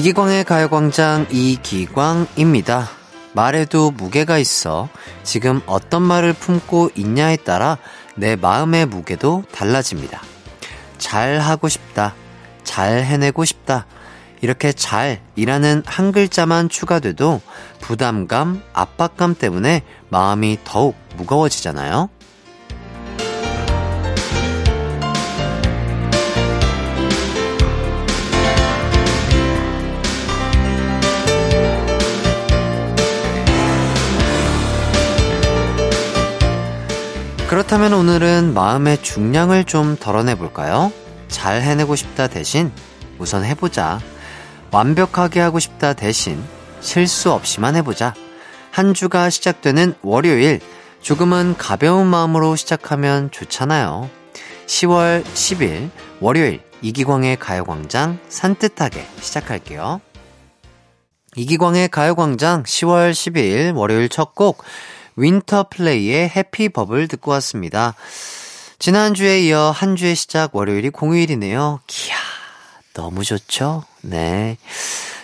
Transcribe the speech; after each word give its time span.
이기광의 0.00 0.44
가요광장 0.44 1.26
이기광입니다. 1.28 2.88
말에도 3.34 3.90
무게가 3.90 4.38
있어 4.38 4.88
지금 5.24 5.60
어떤 5.66 6.00
말을 6.00 6.32
품고 6.32 6.92
있냐에 6.94 7.36
따라 7.36 7.76
내 8.14 8.34
마음의 8.34 8.86
무게도 8.86 9.44
달라집니다. 9.52 10.22
잘 10.96 11.38
하고 11.38 11.68
싶다. 11.68 12.14
잘 12.64 13.04
해내고 13.04 13.44
싶다. 13.44 13.84
이렇게 14.40 14.72
잘이라는 14.72 15.82
한 15.84 16.12
글자만 16.12 16.70
추가돼도 16.70 17.42
부담감, 17.82 18.62
압박감 18.72 19.34
때문에 19.34 19.82
마음이 20.08 20.60
더욱 20.64 20.96
무거워지잖아요. 21.16 22.08
그렇다면 37.50 37.92
오늘은 37.94 38.54
마음의 38.54 39.02
중량을 39.02 39.64
좀 39.64 39.96
덜어내 39.96 40.36
볼까요? 40.36 40.92
잘 41.26 41.62
해내고 41.62 41.96
싶다 41.96 42.28
대신 42.28 42.70
우선 43.18 43.44
해보자. 43.44 43.98
완벽하게 44.70 45.40
하고 45.40 45.58
싶다 45.58 45.94
대신 45.94 46.40
실수 46.80 47.32
없이만 47.32 47.74
해보자. 47.74 48.14
한 48.70 48.94
주가 48.94 49.30
시작되는 49.30 49.94
월요일, 50.02 50.60
조금은 51.00 51.56
가벼운 51.58 52.06
마음으로 52.06 52.54
시작하면 52.54 53.32
좋잖아요. 53.32 54.08
10월 54.66 55.24
10일 55.24 55.90
월요일 56.20 56.62
이기광의 56.82 57.36
가요광장 57.40 58.20
산뜻하게 58.28 59.04
시작할게요. 59.20 60.00
이기광의 61.34 61.88
가요광장 61.88 62.62
10월 62.62 63.10
10일 63.10 63.74
월요일 63.74 64.08
첫 64.08 64.36
곡 64.36 64.62
윈터플레이의 65.20 66.28
해피버블 66.30 67.08
듣고 67.08 67.30
왔습니다. 67.32 67.94
지난주에 68.78 69.40
이어 69.42 69.70
한 69.70 69.94
주의 69.96 70.14
시작 70.16 70.56
월요일이 70.56 70.88
공휴일이네요. 70.90 71.80
기야, 71.86 72.16
너무 72.94 73.22
좋죠? 73.24 73.84
네. 74.00 74.56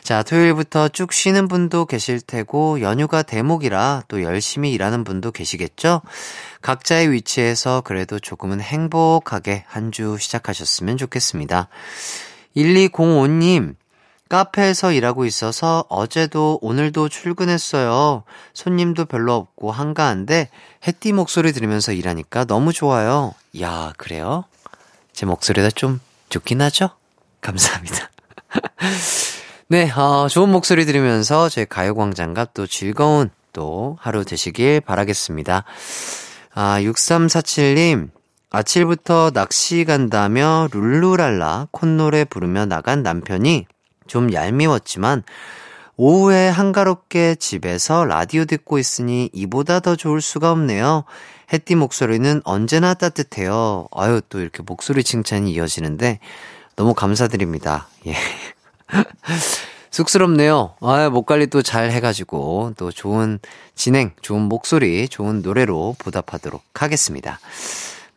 자, 0.02 0.22
토요일부터 0.22 0.88
쭉 0.90 1.12
쉬는 1.12 1.48
분도 1.48 1.84
계실 1.86 2.20
테고, 2.20 2.80
연휴가 2.80 3.22
대목이라 3.22 4.04
또 4.06 4.22
열심히 4.22 4.72
일하는 4.72 5.02
분도 5.02 5.32
계시겠죠? 5.32 6.02
각자의 6.62 7.10
위치에서 7.10 7.80
그래도 7.80 8.20
조금은 8.20 8.60
행복하게 8.60 9.64
한 9.66 9.90
주 9.90 10.16
시작하셨으면 10.20 10.96
좋겠습니다. 10.96 11.68
1205님, 12.56 13.74
카페에서 14.28 14.92
일하고 14.92 15.24
있어서 15.24 15.84
어제도 15.88 16.58
오늘도 16.62 17.08
출근했어요. 17.08 18.24
손님도 18.54 19.04
별로 19.06 19.34
없고 19.34 19.70
한가한데 19.70 20.50
해띠 20.86 21.12
목소리 21.12 21.52
들으면서 21.52 21.92
일하니까 21.92 22.44
너무 22.44 22.72
좋아요. 22.72 23.34
야, 23.60 23.92
그래요? 23.96 24.44
제 25.12 25.26
목소리가 25.26 25.70
좀 25.70 26.00
좋긴 26.28 26.60
하죠? 26.62 26.90
감사합니다. 27.40 28.10
네, 29.68 29.90
어, 29.90 30.28
좋은 30.28 30.48
목소리 30.48 30.86
들으면서 30.86 31.48
제 31.48 31.64
가요광장과 31.64 32.48
또 32.54 32.66
즐거운 32.66 33.30
또 33.52 33.96
하루 34.00 34.24
되시길 34.24 34.80
바라겠습니다. 34.80 35.64
아, 36.54 36.80
6347님, 36.80 38.10
아침부터 38.50 39.32
낚시 39.32 39.84
간다며 39.84 40.68
룰루랄라 40.72 41.68
콧노래 41.72 42.24
부르며 42.24 42.66
나간 42.66 43.02
남편이 43.02 43.66
좀 44.06 44.32
얄미웠지만 44.32 45.22
오후에 45.96 46.48
한가롭게 46.48 47.36
집에서 47.36 48.04
라디오 48.04 48.44
듣고 48.44 48.78
있으니 48.78 49.30
이보다 49.32 49.80
더 49.80 49.96
좋을 49.96 50.20
수가 50.20 50.50
없네요. 50.50 51.04
햇띠 51.52 51.74
목소리는 51.74 52.42
언제나 52.44 52.94
따뜻해요. 52.94 53.88
아유, 53.92 54.20
또 54.28 54.40
이렇게 54.40 54.62
목소리 54.62 55.02
칭찬이 55.04 55.52
이어지는데 55.52 56.18
너무 56.74 56.92
감사드립니다. 56.92 57.88
예. 58.06 58.14
쑥스럽네요. 59.90 60.74
아, 60.80 61.08
목 61.08 61.24
관리 61.24 61.46
또 61.46 61.62
잘 61.62 61.90
해가지고 61.90 62.74
또 62.76 62.92
좋은 62.92 63.38
진행, 63.74 64.12
좋은 64.20 64.42
목소리, 64.42 65.08
좋은 65.08 65.40
노래로 65.40 65.96
보답하도록 65.98 66.62
하겠습니다. 66.74 67.40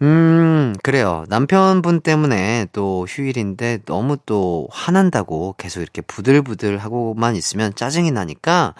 음, 0.01 0.73
그래요. 0.81 1.25
남편분 1.27 1.99
때문에 2.01 2.67
또 2.71 3.05
휴일인데 3.09 3.79
너무 3.85 4.15
또 4.25 4.67
화난다고 4.71 5.55
계속 5.57 5.81
이렇게 5.81 6.01
부들부들 6.01 6.77
하고만 6.77 7.35
있으면 7.35 7.75
짜증이 7.75 8.11
나니까 8.11 8.75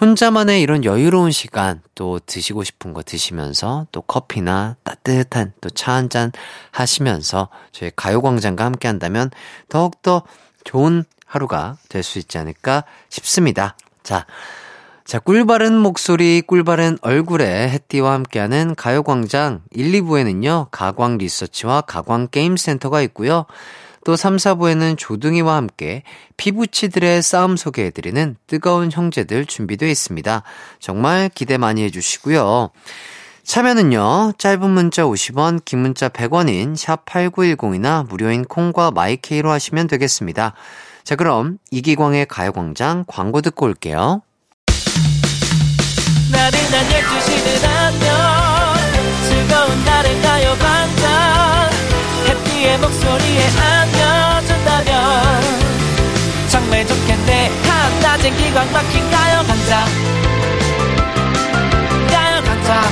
혼자만의 0.00 0.60
이런 0.60 0.84
여유로운 0.84 1.32
시간 1.32 1.80
또 1.96 2.20
드시고 2.24 2.62
싶은 2.64 2.92
거 2.94 3.02
드시면서 3.02 3.86
또 3.92 4.02
커피나 4.02 4.76
따뜻한 4.84 5.52
또 5.60 5.70
차 5.70 5.92
한 5.94 6.08
잔 6.08 6.30
하시면서 6.70 7.48
저희 7.72 7.90
가요광장과 7.94 8.64
함께 8.64 8.86
한다면 8.88 9.30
더욱더 9.68 10.22
좋은 10.64 11.04
하루가 11.26 11.76
될 11.88 12.02
수 12.04 12.18
있지 12.20 12.38
않을까 12.38 12.84
싶습니다. 13.08 13.76
자, 14.04 14.26
자, 15.04 15.18
꿀바른 15.18 15.76
목소리, 15.76 16.40
꿀바른 16.40 16.96
얼굴에 17.02 17.68
햇띠와 17.68 18.14
함께하는 18.14 18.74
가요광장 18.74 19.60
1, 19.70 19.92
2부에는요, 20.00 20.68
가광 20.70 21.18
리서치와 21.18 21.82
가광 21.82 22.28
게임센터가 22.30 23.02
있고요. 23.02 23.44
또 24.06 24.16
3, 24.16 24.36
4부에는 24.36 24.96
조둥이와 24.96 25.56
함께 25.56 26.04
피부치들의 26.38 27.22
싸움 27.22 27.58
소개해드리는 27.58 28.36
뜨거운 28.46 28.90
형제들 28.90 29.44
준비되어 29.44 29.90
있습니다. 29.90 30.42
정말 30.80 31.30
기대 31.34 31.58
많이 31.58 31.82
해주시고요. 31.82 32.70
참여는요, 33.42 34.32
짧은 34.38 34.70
문자 34.70 35.02
50원, 35.02 35.62
긴 35.66 35.80
문자 35.80 36.08
100원인 36.08 36.76
샵8910이나 36.76 38.08
무료인 38.08 38.42
콩과 38.46 38.92
마이케이로 38.92 39.50
하시면 39.50 39.86
되겠습니다. 39.86 40.54
자, 41.02 41.14
그럼 41.14 41.58
이기광의 41.70 42.24
가요광장 42.24 43.04
광고 43.06 43.42
듣고 43.42 43.66
올게요. 43.66 44.22
나른한 46.30 46.88
12시는 46.88 47.64
안녕 47.64 48.74
즐거운 49.28 49.84
날을 49.84 50.22
가요광장 50.22 51.70
해피의 52.28 52.78
목소리에 52.78 53.48
안겨준다면 53.58 54.94
정말 56.48 56.86
좋겠네. 56.86 57.50
한낮엔 57.68 58.36
기광 58.36 58.72
막힌 58.72 59.10
가요광장 59.10 59.84
가요광장 62.08 62.82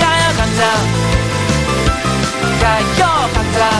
가요광장 0.00 0.60
가요광장 2.60 3.70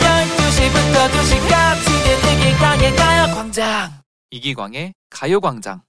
12시부터 0.00 1.10
2시까지 1.10 1.86
이기광의 2.32 2.96
가요 2.96 3.34
광장 3.34 4.05
이기광의 4.30 4.92
가요광장 5.08 5.82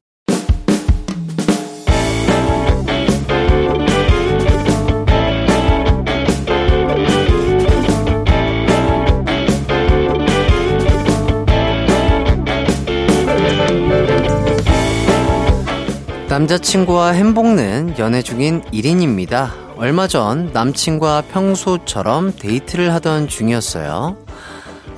남자친구와 16.29 17.11
햄복는 17.13 17.95
연애 17.97 18.21
중인 18.21 18.61
1인입니다. 18.65 19.49
얼마 19.77 20.07
전 20.07 20.51
남친과 20.53 21.23
평소처럼 21.31 22.35
데이트를 22.35 22.93
하던 22.93 23.27
중이었어요. 23.27 24.17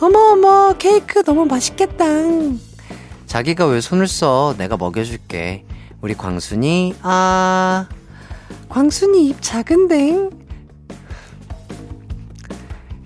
어머, 0.02 0.20
어머, 0.32 0.74
케이크 0.78 1.24
너무 1.24 1.46
맛있겠다. 1.46 2.06
자기가 3.30 3.68
왜 3.68 3.80
손을 3.80 4.08
써? 4.08 4.56
내가 4.58 4.76
먹여줄게. 4.76 5.64
우리 6.02 6.16
광순이, 6.16 6.96
아. 7.04 7.88
광순이 8.70 9.30
입 9.30 9.38
작은데? 9.40 10.30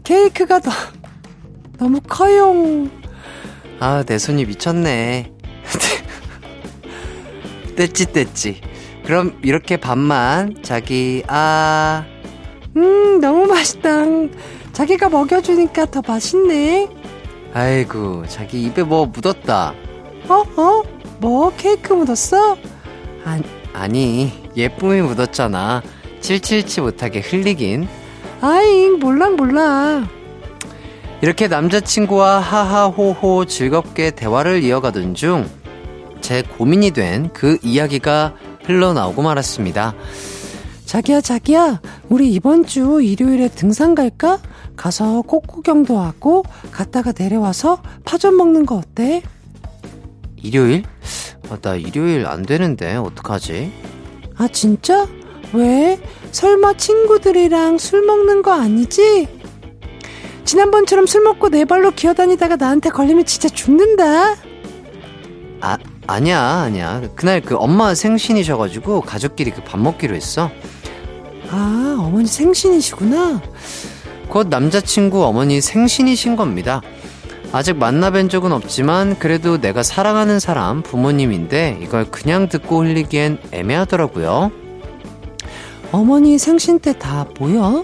케이크가 0.06 0.62
너, 0.62 0.72
너무 1.78 2.00
커요. 2.08 2.88
아, 3.82 4.04
내 4.04 4.18
손이 4.18 4.46
미쳤네. 4.46 5.34
떼찌 7.76 8.06
떼찌. 8.14 8.62
그럼 9.06 9.38
이렇게 9.44 9.76
반만 9.76 10.56
자기 10.64 11.24
아. 11.28 12.06
음 12.78 13.20
너무 13.20 13.46
맛있다. 13.46 14.06
자기가 14.72 15.10
먹여주니까 15.10 15.88
더 15.88 16.02
맛있네. 16.08 16.88
아이고 17.54 18.26
자기 18.28 18.64
입에 18.64 18.84
뭐 18.84 19.06
묻었다. 19.06 19.74
어 20.30 20.44
어? 20.62 20.84
뭐 21.20 21.52
케이크 21.58 21.94
묻었어? 21.94 22.58
아니 23.26 23.44
아니 23.74 24.32
예쁨이 24.56 25.02
묻었잖아. 25.02 25.82
칠칠치 26.22 26.82
못하게 26.82 27.20
흘리긴. 27.20 27.88
아잉 28.42 29.00
몰라 29.00 29.30
몰라. 29.30 30.08
이렇게 31.22 31.48
남자친구와 31.48 32.40
하하호호 32.40 33.46
즐겁게 33.46 34.12
대화를 34.12 34.64
이어가던 34.64 35.16
중 35.16 35.50
제 36.22 36.42
고민이 36.42 36.92
된 36.92 37.30
그 37.34 37.58
이야기가 37.62 38.34
흘러나오고 38.66 39.22
말았습니다. 39.24 39.94
자기야, 40.86 41.20
자기야, 41.20 41.82
우리 42.08 42.32
이번 42.32 42.66
주 42.66 43.02
일요일에 43.02 43.50
등산 43.50 43.94
갈까? 43.94 44.40
가서 44.78 45.22
꽃구경도 45.24 46.00
하고, 46.00 46.44
갔다가 46.72 47.12
내려와서 47.18 47.82
파전 48.06 48.38
먹는 48.38 48.66
거 48.66 48.76
어때? 48.78 49.22
일요일? 50.44 50.84
아, 51.50 51.58
나 51.62 51.76
일요일 51.76 52.26
안 52.28 52.44
되는데, 52.44 52.96
어떡하지? 52.96 53.72
아, 54.38 54.48
진짜? 54.50 55.08
왜? 55.54 56.00
설마 56.32 56.74
친구들이랑 56.74 57.78
술 57.78 58.04
먹는 58.06 58.42
거 58.42 58.52
아니지? 58.54 59.28
지난번처럼 60.46 61.06
술 61.08 61.22
먹고 61.24 61.50
네 61.50 61.64
발로 61.66 61.92
기어다니다가 61.92 62.58
나한테 62.58 62.90
걸리면 62.90 63.26
진짜 63.26 63.48
죽는다. 63.50 64.36
아, 65.62 65.78
아니야, 66.08 66.42
아니야. 66.42 67.02
그날 67.16 67.40
그 67.42 67.56
엄마 67.56 67.96
생신이셔가지고 67.96 69.02
가족끼리 69.02 69.52
그 69.52 69.64
밥 69.64 69.80
먹기로 69.80 70.14
했어. 70.16 70.52
아, 71.50 71.96
어머니 72.00 72.26
생신이시구나. 72.28 73.42
곧 74.28 74.48
남자친구 74.50 75.24
어머니 75.24 75.62
생신이신 75.62 76.36
겁니다. 76.36 76.82
아직 77.54 77.78
만나뵌 77.78 78.30
적은 78.32 78.52
없지만 78.52 79.18
그래도 79.20 79.62
내가 79.62 79.84
사랑하는 79.84 80.40
사람 80.40 80.82
부모님인데 80.82 81.80
이걸 81.84 82.10
그냥 82.10 82.50
듣고 82.50 82.84
흘리기엔 82.84 83.38
애매하더라고요. 83.52 84.52
어머니 85.92 86.40
생신 86.40 86.80
때 86.80 86.94
다 86.94 87.28
뭐야? 87.40 87.84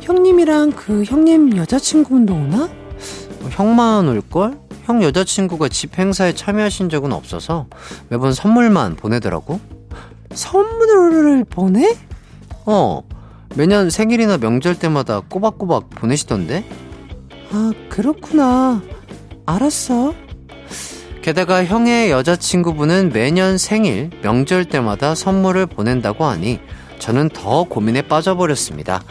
형님이랑 0.00 0.72
그 0.72 1.04
형님 1.04 1.54
여자친구분도 1.56 2.32
오나? 2.32 2.68
형만 3.50 4.08
올걸? 4.08 4.58
형 4.84 5.02
여자친구가 5.02 5.68
집 5.68 5.98
행사에 5.98 6.34
참여하신 6.34 6.88
적은 6.88 7.12
없어서 7.12 7.66
매번 8.08 8.32
선물만 8.32 8.96
보내더라고. 8.96 9.60
선물을 10.32 11.44
보내? 11.44 11.94
어, 12.64 13.02
매년 13.54 13.90
생일이나 13.90 14.38
명절 14.38 14.78
때마다 14.78 15.20
꼬박꼬박 15.20 15.90
보내시던데? 15.90 16.64
아, 17.52 17.72
그렇구나. 17.90 18.80
알았어. 19.54 20.14
게다가 21.22 21.64
형의 21.64 22.10
여자친구분은 22.10 23.10
매년 23.12 23.58
생일, 23.58 24.10
명절 24.22 24.64
때마다 24.66 25.14
선물을 25.14 25.66
보낸다고 25.66 26.24
하니 26.24 26.60
저는 26.98 27.28
더 27.30 27.64
고민에 27.64 28.02
빠져버렸습니다. 28.02 29.02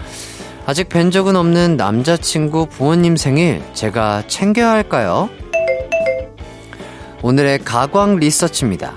아직 0.65 0.89
뵌 0.89 1.11
적은 1.11 1.35
없는 1.35 1.77
남자친구 1.77 2.67
부모님 2.67 3.15
생일 3.15 3.61
제가 3.73 4.23
챙겨야 4.27 4.69
할까요? 4.69 5.29
오늘의 7.21 7.59
가광 7.59 8.17
리서치입니다. 8.17 8.93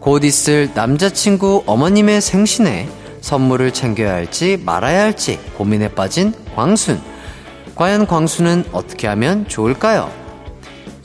곧 0.00 0.24
있을 0.24 0.70
남자친구 0.74 1.64
어머님의 1.66 2.20
생신에 2.20 2.88
선물을 3.22 3.72
챙겨야 3.72 4.12
할지 4.12 4.60
말아야 4.64 5.02
할지 5.02 5.40
고민에 5.56 5.88
빠진 5.88 6.32
광순. 6.54 7.00
과연 7.74 8.06
광순은 8.06 8.66
어떻게 8.72 9.06
하면 9.08 9.48
좋을까요? 9.48 10.25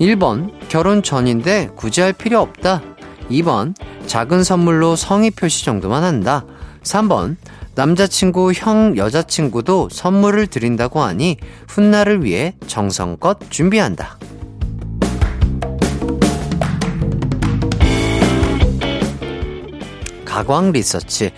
1번, 0.01 0.49
결혼 0.67 1.03
전인데 1.03 1.69
굳이 1.75 2.01
할 2.01 2.11
필요 2.11 2.39
없다. 2.39 2.81
2번, 3.29 3.75
작은 4.07 4.43
선물로 4.43 4.95
성의 4.95 5.29
표시 5.29 5.63
정도만 5.63 6.03
한다. 6.03 6.43
3번, 6.81 7.35
남자친구, 7.75 8.51
형, 8.53 8.97
여자친구도 8.97 9.89
선물을 9.91 10.47
드린다고 10.47 11.01
하니 11.01 11.37
훗날을 11.67 12.23
위해 12.23 12.55
정성껏 12.65 13.51
준비한다. 13.51 14.17
가광 20.25 20.71
리서치. 20.71 21.31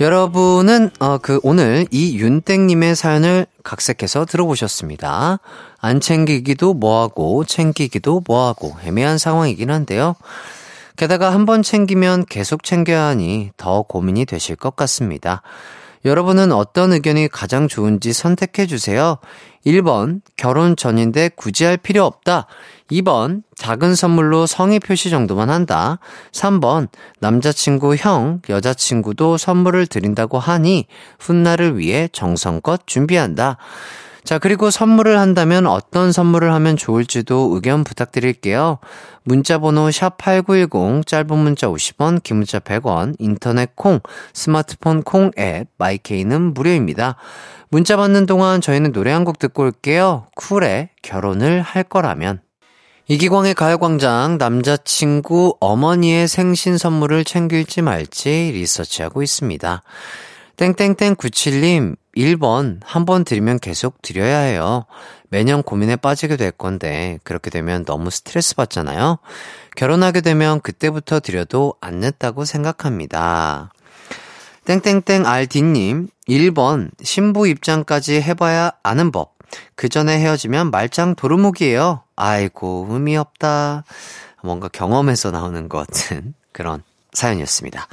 여러분은 0.00 0.90
어, 0.98 1.18
그 1.18 1.40
오늘 1.42 1.86
이윤땡님의 1.90 2.96
사연을 2.96 3.46
각색해서 3.62 4.26
들어보셨습니다. 4.26 5.38
안 5.86 6.00
챙기기도 6.00 6.74
뭐하고 6.74 7.44
챙기기도 7.44 8.22
뭐하고 8.26 8.74
애매한 8.82 9.18
상황이긴 9.18 9.70
한데요. 9.70 10.16
게다가 10.96 11.32
한 11.32 11.46
번 11.46 11.62
챙기면 11.62 12.24
계속 12.26 12.64
챙겨야 12.64 13.04
하니 13.04 13.52
더 13.56 13.82
고민이 13.82 14.24
되실 14.24 14.56
것 14.56 14.74
같습니다. 14.74 15.42
여러분은 16.04 16.50
어떤 16.50 16.92
의견이 16.92 17.28
가장 17.28 17.68
좋은지 17.68 18.12
선택해 18.12 18.66
주세요. 18.66 19.18
1번, 19.64 20.22
결혼 20.36 20.74
전인데 20.76 21.30
굳이 21.36 21.64
할 21.64 21.76
필요 21.76 22.04
없다. 22.04 22.46
2번, 22.90 23.42
작은 23.56 23.94
선물로 23.94 24.46
성의 24.46 24.80
표시 24.80 25.10
정도만 25.10 25.50
한다. 25.50 25.98
3번, 26.32 26.88
남자친구, 27.20 27.96
형, 27.96 28.40
여자친구도 28.48 29.36
선물을 29.36 29.86
드린다고 29.86 30.38
하니 30.38 30.86
훗날을 31.20 31.78
위해 31.78 32.08
정성껏 32.12 32.86
준비한다. 32.86 33.58
자, 34.26 34.40
그리고 34.40 34.72
선물을 34.72 35.20
한다면 35.20 35.68
어떤 35.68 36.10
선물을 36.10 36.52
하면 36.52 36.76
좋을지도 36.76 37.52
의견 37.54 37.84
부탁드릴게요. 37.84 38.78
문자번호 39.22 39.86
샵8910, 39.86 41.06
짧은 41.06 41.38
문자 41.38 41.68
50원, 41.68 42.20
긴 42.24 42.38
문자 42.38 42.58
100원, 42.58 43.14
인터넷 43.20 43.76
콩, 43.76 44.00
스마트폰 44.34 45.04
콩 45.04 45.30
앱, 45.38 45.68
마이케이는 45.78 46.54
무료입니다. 46.54 47.14
문자 47.70 47.96
받는 47.96 48.26
동안 48.26 48.60
저희는 48.60 48.90
노래 48.90 49.12
한 49.12 49.22
곡 49.24 49.38
듣고 49.38 49.62
올게요. 49.62 50.26
쿨의 50.34 50.88
결혼을 51.02 51.62
할 51.62 51.84
거라면. 51.84 52.40
이기광의 53.06 53.54
가요광장 53.54 54.38
남자친구 54.38 55.58
어머니의 55.60 56.26
생신 56.26 56.78
선물을 56.78 57.24
챙길지 57.24 57.82
말지 57.82 58.50
리서치하고 58.54 59.22
있습니다. 59.22 59.82
땡땡땡 60.56 61.14
97님, 61.14 61.96
1번, 62.16 62.80
한 62.84 63.04
번 63.04 63.24
드리면 63.24 63.58
계속 63.58 64.00
드려야 64.02 64.38
해요. 64.38 64.86
매년 65.28 65.62
고민에 65.62 65.96
빠지게 65.96 66.36
될 66.36 66.50
건데, 66.50 67.18
그렇게 67.24 67.50
되면 67.50 67.84
너무 67.84 68.10
스트레스 68.10 68.54
받잖아요? 68.54 69.18
결혼하게 69.76 70.22
되면 70.22 70.60
그때부터 70.60 71.20
드려도 71.20 71.74
안 71.80 71.96
늦다고 71.96 72.44
생각합니다. 72.44 73.72
땡땡땡 74.64 75.26
RD님, 75.26 76.08
1번, 76.28 76.90
신부 77.02 77.46
입장까지 77.46 78.20
해봐야 78.20 78.72
아는 78.82 79.12
법. 79.12 79.34
그 79.76 79.88
전에 79.88 80.18
헤어지면 80.18 80.70
말짱 80.70 81.14
도루묵이에요. 81.14 82.02
아이고, 82.16 82.88
의미 82.90 83.16
없다. 83.16 83.84
뭔가 84.42 84.68
경험에서 84.68 85.30
나오는 85.30 85.68
것 85.68 85.86
같은 85.86 86.34
그런 86.52 86.82
사연이었습니다. 87.12 87.86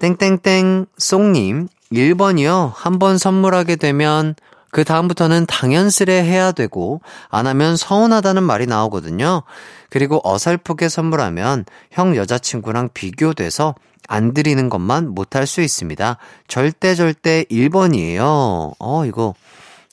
땡땡땡 0.00 0.86
쏭님, 0.98 1.68
1번이요. 1.92 2.72
한 2.74 2.98
번 2.98 3.18
선물하게 3.18 3.76
되면 3.76 4.34
그 4.70 4.84
다음부터는 4.84 5.44
당연스레 5.46 6.22
해야 6.24 6.52
되고 6.52 7.02
안 7.28 7.46
하면 7.46 7.76
서운하다는 7.76 8.42
말이 8.42 8.66
나오거든요. 8.66 9.42
그리고 9.90 10.20
어설프게 10.24 10.88
선물하면 10.88 11.66
형 11.90 12.16
여자친구랑 12.16 12.90
비교돼서 12.94 13.74
안 14.08 14.32
드리는 14.34 14.68
것만 14.68 15.08
못할 15.14 15.46
수 15.46 15.60
있습니다. 15.60 16.16
절대 16.48 16.94
절대 16.94 17.44
1번이에요. 17.50 18.72
어, 18.78 19.04
이거 19.06 19.34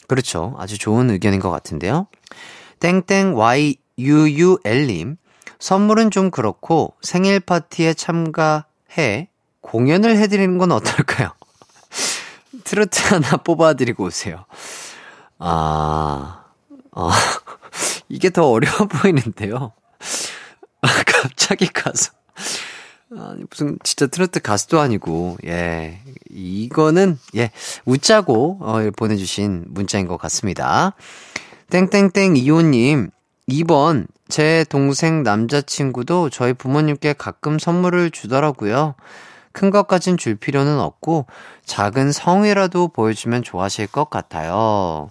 그렇죠. 0.07 0.55
아주 0.57 0.77
좋은 0.77 1.09
의견인 1.11 1.39
것 1.41 1.51
같은데요. 1.51 2.07
땡땡 2.79 3.35
YUUL님 3.35 5.17
선물은 5.59 6.09
좀 6.11 6.31
그렇고 6.31 6.93
생일 7.01 7.41
파티에 7.41 7.93
참가해 7.93 9.27
공연을 9.61 10.15
해드리는 10.17 10.57
건 10.57 10.71
어떨까요? 10.71 11.31
트로트 12.69 13.01
하나 13.15 13.37
뽑아드리고 13.37 14.05
오세요. 14.05 14.45
아, 15.39 16.43
어, 16.91 17.09
이게 18.09 18.29
더 18.29 18.47
어려워 18.47 18.85
보이는데요. 18.85 19.73
갑자기 20.81 21.65
가서. 21.67 22.11
아니, 23.17 23.43
무슨, 23.49 23.79
진짜 23.83 24.05
트로트 24.05 24.41
가수도 24.41 24.79
아니고, 24.79 25.37
예. 25.45 25.99
이거는, 26.29 27.17
예, 27.35 27.49
웃자고, 27.85 28.59
어, 28.61 28.89
보내주신 28.95 29.65
문자인 29.69 30.07
것 30.07 30.17
같습니다. 30.17 30.93
땡땡땡 31.71 32.37
이호님, 32.37 33.09
2번, 33.49 34.05
제 34.27 34.63
동생 34.69 35.23
남자친구도 35.23 36.29
저희 36.29 36.53
부모님께 36.53 37.13
가끔 37.13 37.57
선물을 37.57 38.11
주더라고요. 38.11 38.93
큰 39.51 39.69
것까진 39.71 40.17
줄 40.17 40.35
필요는 40.35 40.79
없고 40.79 41.25
작은 41.65 42.11
성이라도 42.11 42.89
보여주면 42.89 43.43
좋아하실 43.43 43.87
것 43.87 44.09
같아요. 44.09 45.09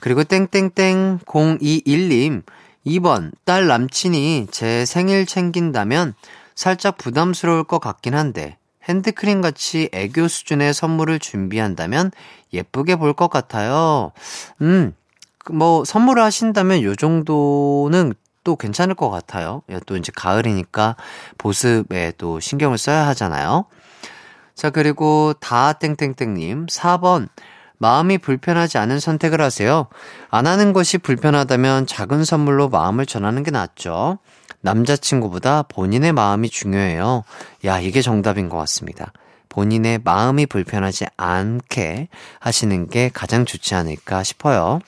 그리고 0.00 0.24
땡땡땡 0.24 1.20
021님 1.26 2.42
2번 2.86 3.32
딸 3.44 3.66
남친이 3.66 4.48
제 4.50 4.84
생일 4.86 5.26
챙긴다면 5.26 6.14
살짝 6.54 6.96
부담스러울 6.96 7.64
것 7.64 7.78
같긴 7.80 8.14
한데 8.14 8.56
핸드크림 8.88 9.40
같이 9.42 9.90
애교 9.92 10.28
수준의 10.28 10.72
선물을 10.72 11.18
준비한다면 11.18 12.10
예쁘게 12.52 12.96
볼 12.96 13.12
것 13.12 13.28
같아요. 13.28 14.12
음, 14.62 14.94
뭐 15.50 15.84
선물을 15.84 16.22
하신다면 16.22 16.82
요 16.82 16.94
정도는 16.96 18.14
또 18.48 18.56
괜찮을 18.56 18.94
것 18.94 19.10
같아요. 19.10 19.60
또 19.84 19.98
이제 19.98 20.10
가을이니까 20.16 20.96
보습에 21.36 22.14
또 22.16 22.40
신경을 22.40 22.78
써야 22.78 23.06
하잖아요. 23.08 23.66
자, 24.54 24.70
그리고 24.70 25.34
다땡땡땡님 25.38 26.64
4번 26.64 27.28
마음이 27.76 28.16
불편하지 28.16 28.78
않은 28.78 29.00
선택을 29.00 29.42
하세요. 29.42 29.88
안 30.30 30.46
하는 30.46 30.72
것이 30.72 30.96
불편하다면 30.96 31.86
작은 31.86 32.24
선물로 32.24 32.70
마음을 32.70 33.04
전하는 33.04 33.42
게 33.42 33.50
낫죠. 33.50 34.18
남자친구보다 34.62 35.64
본인의 35.64 36.14
마음이 36.14 36.48
중요해요. 36.48 37.24
야, 37.66 37.80
이게 37.80 38.00
정답인 38.00 38.48
것 38.48 38.56
같습니다. 38.56 39.12
본인의 39.50 40.00
마음이 40.04 40.46
불편하지 40.46 41.04
않게 41.18 42.08
하시는 42.40 42.88
게 42.88 43.10
가장 43.12 43.44
좋지 43.44 43.74
않을까 43.74 44.22
싶어요. 44.22 44.78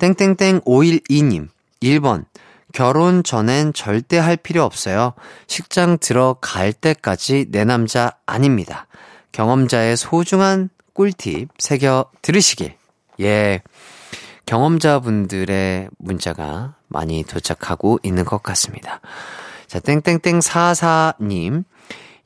땡땡땡 0.00 0.62
512님, 0.62 1.46
1번. 1.80 2.24
결혼 2.72 3.22
전엔 3.22 3.72
절대 3.72 4.18
할 4.18 4.36
필요 4.36 4.62
없어요. 4.64 5.14
식장 5.46 5.98
들어갈 5.98 6.72
때까지 6.72 7.46
내 7.50 7.64
남자 7.64 8.12
아닙니다. 8.26 8.86
경험자의 9.32 9.96
소중한 9.96 10.68
꿀팁 10.94 11.48
새겨 11.58 12.06
들으시길. 12.22 12.74
예. 13.20 13.62
경험자분들의 14.46 15.88
문자가 15.98 16.74
많이 16.88 17.24
도착하고 17.24 17.98
있는 18.02 18.24
것 18.24 18.42
같습니다. 18.42 19.00
자, 19.66 19.78
땡땡땡44님. 19.80 21.64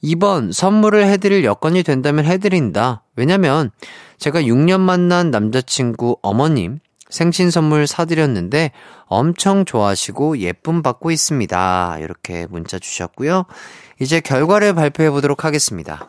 2번, 0.02 0.52
선물을 0.52 1.06
해드릴 1.06 1.44
여건이 1.44 1.82
된다면 1.82 2.24
해드린다. 2.24 3.02
왜냐면, 3.14 3.70
제가 4.18 4.42
6년 4.42 4.80
만난 4.80 5.30
남자친구 5.30 6.18
어머님, 6.22 6.80
생신 7.08 7.50
선물 7.50 7.86
사드렸는데, 7.86 8.72
엄청 9.06 9.64
좋아하시고 9.64 10.38
예쁨 10.38 10.82
받고 10.82 11.10
있습니다. 11.10 11.98
이렇게 12.00 12.46
문자 12.50 12.78
주셨고요. 12.78 13.44
이제 14.00 14.20
결과를 14.20 14.74
발표해 14.74 15.10
보도록 15.10 15.44
하겠습니다. 15.44 16.08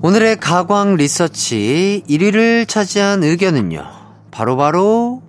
오늘의 0.00 0.36
가광 0.36 0.94
리서치 0.94 2.04
1위를 2.08 2.68
차지한 2.68 3.24
의견은요. 3.24 3.84
바로바로 4.30 4.56
바로 4.56 5.22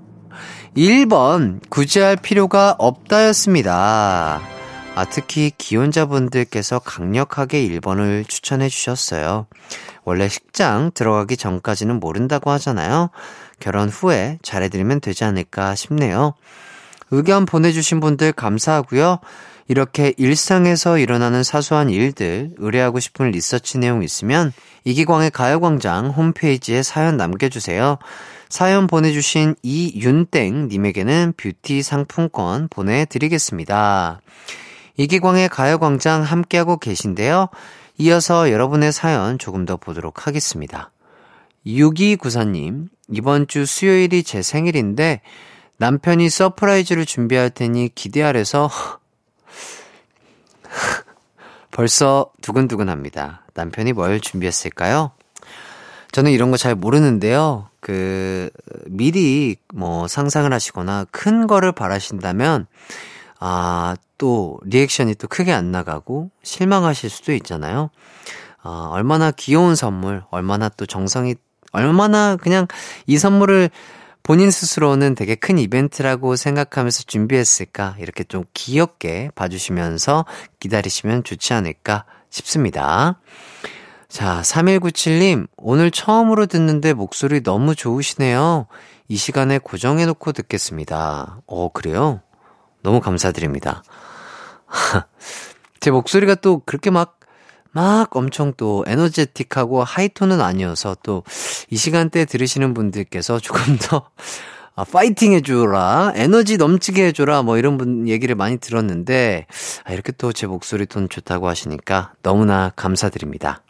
1번 0.78 1.60
구제할 1.70 2.16
필요가 2.16 2.76
없다였습니다. 2.78 4.42
아, 4.96 5.06
특히 5.06 5.52
기혼자분들께서 5.58 6.80
강력하게 6.80 7.68
1번을 7.68 8.28
추천해 8.28 8.70
주셨어요. 8.70 9.48
원래 10.10 10.28
식장 10.28 10.90
들어가기 10.96 11.38
전까지는 11.38 12.00
모른다고 12.00 12.50
하잖아요. 12.50 13.12
결혼 13.60 13.90
후에 13.90 14.40
잘해드리면 14.42 15.02
되지 15.02 15.24
않을까 15.24 15.76
싶네요. 15.76 16.34
의견 17.12 17.46
보내주신 17.46 18.00
분들 18.00 18.32
감사하고요. 18.32 19.20
이렇게 19.68 20.16
일상에서 20.18 20.98
일어나는 20.98 21.44
사소한 21.44 21.92
일들, 21.92 22.56
의뢰하고 22.58 23.00
싶은 23.00 23.30
리서치 23.30 23.78
내용 23.78 24.02
있으면 24.02 24.52
이기광의 24.84 25.30
가요광장 25.30 26.08
홈페이지에 26.10 26.82
사연 26.82 27.16
남겨주세요. 27.16 28.00
사연 28.50 28.88
보내주신 28.88 29.58
이윤땡님에게는 29.62 31.36
뷰티 31.38 31.84
상품권 31.84 32.68
보내드리겠습니다. 32.70 34.22
이기광의 34.98 35.50
가요광장 35.50 36.24
함께하고 36.24 36.78
계신데요. 36.78 37.50
이어서 38.02 38.50
여러분의 38.50 38.94
사연 38.94 39.38
조금 39.38 39.66
더 39.66 39.76
보도록 39.76 40.26
하겠습니다. 40.26 40.90
6294님, 41.68 42.88
이번 43.10 43.46
주 43.46 43.66
수요일이 43.66 44.24
제 44.24 44.42
생일인데 44.42 45.20
남편이 45.78 46.30
surprise를 46.30 47.06
준비할 47.06 47.50
테니 47.50 47.90
기대하래서 47.94 48.70
벌써 51.72 52.32
두근두근합니다. 52.42 53.44
남편이 53.54 53.92
뭘 53.92 54.22
준비했을까요? 54.22 55.12
저는 56.14 56.32
이런 56.32 56.52
거 56.52 56.58
잘 56.58 56.76
모르는데요. 56.76 57.68
그, 57.82 58.50
미리 58.86 59.58
뭐 59.74 60.08
상상을 60.08 60.52
하시거나 60.52 61.06
큰 61.12 61.48
거를 61.48 61.74
바라신다면, 61.74 62.66
아, 63.40 63.96
또 64.18 64.60
리액션이 64.64 65.16
또 65.16 65.28
크게 65.28 65.52
안 65.54 65.72
나가고 65.72 66.30
실망하실 66.44 67.10
수도 67.10 67.34
있잖아요. 67.34 67.90
아, 68.62 68.90
얼마나 68.92 69.32
귀여운 69.32 69.76
선물, 69.76 70.24
얼마나 70.30 70.70
또 70.70 70.86
정성이, 70.86 71.36
얼마나 71.72 72.36
그냥 72.36 72.68
이 73.08 73.18
선물을 73.18 73.70
본인 74.22 74.52
스스로는 74.52 75.16
되게 75.16 75.36
큰 75.36 75.58
이벤트라고 75.58 76.36
생각하면서 76.36 77.04
준비했을까? 77.08 77.96
이렇게 78.00 78.24
좀 78.24 78.44
귀엽게 78.54 79.32
봐주시면서 79.34 80.26
기다리시면 80.60 81.24
좋지 81.24 81.54
않을까 81.54 82.06
싶습니다. 82.30 83.20
자, 84.10 84.42
3197님, 84.44 85.48
오늘 85.58 85.92
처음으로 85.92 86.48
듣는데 86.48 86.94
목소리 86.94 87.42
너무 87.42 87.76
좋으시네요. 87.76 88.68
이 89.08 89.16
시간에 89.16 89.58
고정해놓고 89.58 90.32
듣겠습니다. 90.34 91.42
어, 91.48 91.70
그래요? 91.70 92.22
너무 92.82 93.00
감사드립니다. 93.02 93.84
제 95.80 95.92
목소리가 95.92 96.36
또 96.36 96.62
그렇게 96.66 96.90
막, 96.90 97.20
막 97.72 98.16
엄청 98.16 98.54
또 98.58 98.84
에너제틱하고 98.88 99.84
하이톤은 99.84 100.42
아니어서 100.42 100.96
또 101.04 101.24
이 101.72 101.78
시간대 101.78 102.26
들으시는 102.26 102.74
분들께서 102.74 103.40
조금 103.40 103.78
더 103.78 104.10
아, 104.76 104.86
파이팅 104.86 105.34
해줘라, 105.34 106.14
에너지 106.16 106.56
넘치게 106.56 107.08
해줘라, 107.08 107.44
뭐 107.44 107.58
이런 107.58 107.78
분 107.78 108.08
얘기를 108.08 108.34
많이 108.36 108.58
들었는데, 108.58 109.46
아, 109.84 109.92
이렇게 109.92 110.14
또 110.14 110.32
제 110.32 110.48
목소리 110.48 110.86
톤 110.86 111.10
좋다고 111.10 111.50
하시니까 111.50 112.14
너무나 112.24 112.72
감사드립니다. 112.78 113.62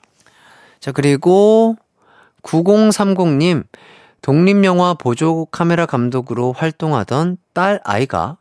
자, 0.80 0.92
그리고 0.92 1.76
9030님, 2.44 3.64
독립영화 4.22 4.94
보조 4.96 5.46
카메라 5.46 5.88
감독으로 5.88 6.54
활동하던 6.54 7.38
딸 7.54 7.80
아이가 7.84 8.38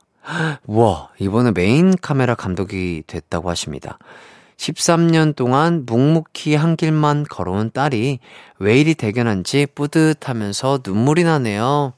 우와, 0.67 1.11
이번에 1.19 1.53
메인 1.53 1.97
카메라 1.97 2.35
감독이 2.35 3.03
됐다고 3.07 3.49
하십니다. 3.51 3.99
13년 4.59 5.37
동안 5.37 5.85
묵묵히 5.87 6.55
한 6.57 6.77
길만 6.77 7.25
걸어온 7.25 7.71
딸이 7.73 8.19
왜 8.59 8.81
이리 8.81 8.95
대견한지 8.95 9.67
뿌듯하면서 9.75 10.81
눈물이 10.85 11.25
나네요. 11.25 11.95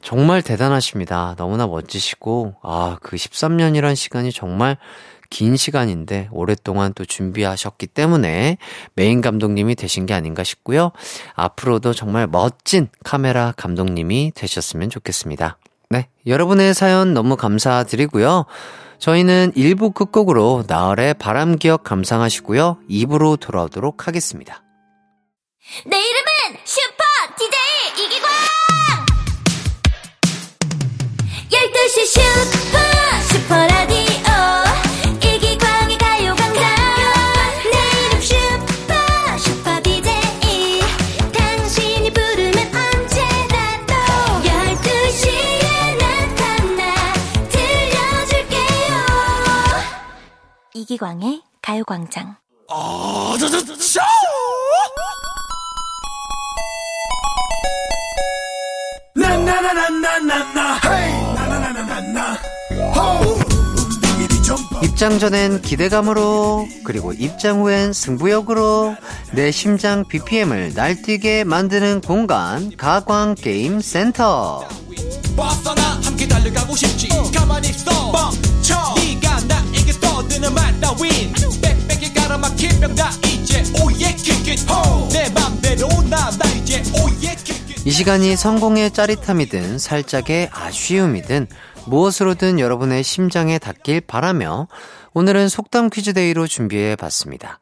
정말 0.00 0.42
대단하십니다. 0.42 1.34
너무나 1.36 1.66
멋지시고, 1.66 2.54
아, 2.62 2.96
그 3.02 3.16
13년이란 3.16 3.94
시간이 3.94 4.32
정말 4.32 4.78
긴 5.30 5.56
시간인데 5.56 6.28
오랫동안 6.32 6.94
또 6.94 7.04
준비하셨기 7.04 7.88
때문에 7.88 8.56
메인 8.94 9.20
감독님이 9.20 9.74
되신 9.74 10.06
게 10.06 10.14
아닌가 10.14 10.42
싶고요. 10.42 10.92
앞으로도 11.34 11.92
정말 11.92 12.26
멋진 12.26 12.88
카메라 13.04 13.52
감독님이 13.56 14.32
되셨으면 14.34 14.88
좋겠습니다. 14.88 15.58
네. 15.90 16.08
여러분의 16.26 16.74
사연 16.74 17.14
너무 17.14 17.36
감사드리고요. 17.36 18.44
저희는 18.98 19.52
1부 19.56 19.94
끝곡으로 19.94 20.64
나얼의 20.66 21.14
바람 21.14 21.56
기억 21.56 21.84
감상하시고요. 21.84 22.78
2부로 22.90 23.38
돌아오도록 23.40 24.06
하겠습니다. 24.06 24.62
내 25.86 25.96
이름은 25.96 26.27
이기광의 50.88 51.42
가요광장. 51.60 52.36
아, 52.70 53.36
저, 53.38 53.48
저, 53.48 53.62
저, 53.62 53.76
저! 53.76 54.00
입장 64.82 65.18
전엔 65.18 65.60
기대감으로 65.60 66.66
그리고 66.84 67.12
입장 67.12 67.60
후엔 67.60 67.92
승부욕으로 67.92 68.96
내 69.32 69.50
심장 69.50 70.08
BPM을 70.08 70.72
날뛰게 70.74 71.44
만드는 71.44 72.00
공간 72.00 72.74
가광 72.76 73.34
게임 73.34 73.80
센터. 73.80 74.66
떠드는 80.38 80.54
말 80.54 80.80
따윈 80.80 81.32
빽빽이 81.60 82.14
가로막힌 82.14 82.80
벽 82.80 83.01
다 83.01 83.10
이제 83.26 83.62
oh 83.82 84.14
yeah 84.14 84.32
kick 84.32 84.49
it 84.49 84.58
내 85.10 85.28
맘대로 85.30 85.88
나나 86.08 86.44
이제 86.56 86.82
oh 86.94 87.07
yeah 87.07 87.34
kick 87.34 87.69
it 87.69 87.86
이 87.86 87.90
시간이 87.90 88.36
성공의 88.36 88.92
짜릿함이든 88.92 89.78
살짝의 89.78 90.50
아쉬움이든 90.52 91.48
무엇으로든 91.86 92.60
여러분의 92.60 93.02
심장에 93.02 93.58
닿길 93.58 94.00
바라며 94.00 94.68
오늘은 95.12 95.48
속담 95.48 95.90
퀴즈 95.90 96.12
day로 96.12 96.46
준비해 96.46 96.96
봤습니다. 96.96 97.58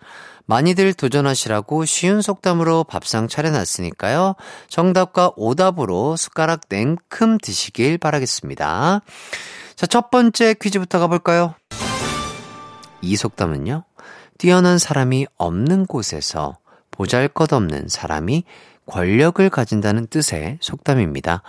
많이들 0.46 0.94
도전하시라고 0.94 1.84
쉬운 1.84 2.22
속담으로 2.22 2.84
밥상 2.84 3.26
차려놨으니까요. 3.26 4.34
정답과 4.68 5.32
오답으로 5.36 6.16
숟가락 6.16 6.62
냉큼 6.68 7.38
드시길 7.38 7.98
바라겠습니다. 7.98 9.00
자, 9.74 9.86
첫 9.86 10.10
번째 10.10 10.54
퀴즈부터 10.54 10.98
가볼까요? 11.00 11.54
이 13.06 13.16
속담은요. 13.16 13.84
뛰어난 14.38 14.78
사람이 14.78 15.26
없는 15.36 15.86
곳에서 15.86 16.58
보잘 16.90 17.28
것 17.28 17.52
없는 17.52 17.88
사람이 17.88 18.44
권력을 18.86 19.48
가진다는 19.48 20.06
뜻의 20.08 20.58
속담입니다. 20.60 21.42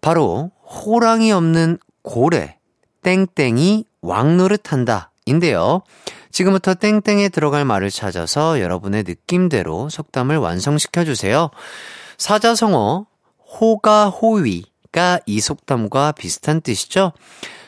바로 0.00 0.50
호랑이 0.64 1.32
없는 1.32 1.78
고래, 2.02 2.58
땡땡이 3.02 3.84
왕노릇한다. 4.00 5.10
인데요. 5.26 5.82
지금부터 6.30 6.74
땡땡에 6.74 7.28
들어갈 7.28 7.64
말을 7.64 7.90
찾아서 7.90 8.60
여러분의 8.60 9.04
느낌대로 9.06 9.88
속담을 9.88 10.38
완성시켜 10.38 11.04
주세요. 11.04 11.50
사자성어 12.18 13.06
호가호위가 13.38 15.20
이 15.26 15.40
속담과 15.40 16.12
비슷한 16.12 16.60
뜻이죠. 16.60 17.12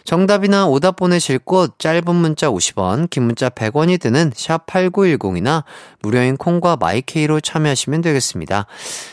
정답이나 0.04 0.66
오답 0.66 0.96
보내실 0.96 1.38
곳 1.38 1.78
짧은 1.78 2.14
문자 2.14 2.48
50원, 2.50 3.10
긴 3.10 3.24
문자 3.24 3.48
100원이 3.48 4.00
드는 4.00 4.32
샵 4.34 4.66
8910이나 4.66 5.64
무료인 6.00 6.36
콩과 6.36 6.76
마이케이로 6.76 7.40
참여하시면 7.40 8.00
되겠습니다. 8.02 8.66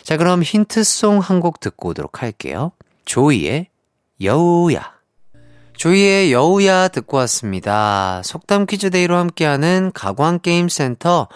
자, 0.03 0.17
그럼 0.17 0.43
힌트 0.43 0.89
song 0.89 1.19
한 1.19 1.39
곡 1.39 1.59
듣고 1.61 1.89
오도록 1.89 2.21
할게요. 2.21 2.73
조이의 3.05 3.67
여우야. 4.21 4.91
조이의 5.77 6.33
여우야 6.33 6.89
듣고 6.89 7.15
왔습니다. 7.17 8.21
속담 8.25 8.65
퀴즈 8.65 8.89
day로 8.89 9.15
함께하는 9.15 9.91
가광게임센터 9.93 11.29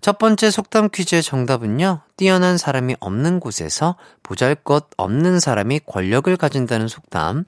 첫 0.00 0.18
번째 0.18 0.50
속담 0.50 0.90
퀴즈의 0.90 1.24
정답은요. 1.24 2.02
뛰어난 2.16 2.56
사람이 2.56 2.94
없는 3.00 3.40
곳에서 3.40 3.96
보잘 4.22 4.54
것 4.54 4.86
없는 4.96 5.40
사람이 5.40 5.80
권력을 5.86 6.34
가진다는 6.36 6.86
속담. 6.86 7.44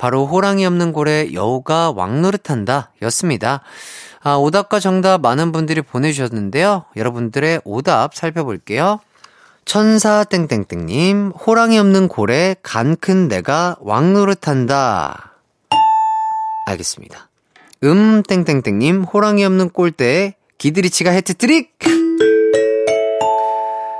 바로 0.00 0.24
호랑이 0.26 0.64
없는 0.64 0.92
골에 0.94 1.34
여우가 1.34 1.90
왕노릇한다 1.90 2.92
였습니다. 3.02 3.60
아, 4.22 4.36
오답과 4.36 4.80
정답 4.80 5.20
많은 5.20 5.52
분들이 5.52 5.82
보내주셨는데요. 5.82 6.86
여러분들의 6.96 7.60
오답 7.64 8.14
살펴볼게요. 8.14 9.00
천사 9.66 10.24
땡땡땡님, 10.24 11.32
호랑이 11.32 11.78
없는 11.78 12.08
골에 12.08 12.56
간 12.62 12.96
큰 12.98 13.28
내가 13.28 13.76
왕노릇한다. 13.80 15.34
알겠습니다. 16.66 17.28
음 17.84 18.22
땡땡땡님, 18.22 19.02
호랑이 19.04 19.44
없는 19.44 19.68
골대에 19.68 20.34
기드리치가 20.56 21.10
해트트릭! 21.10 21.78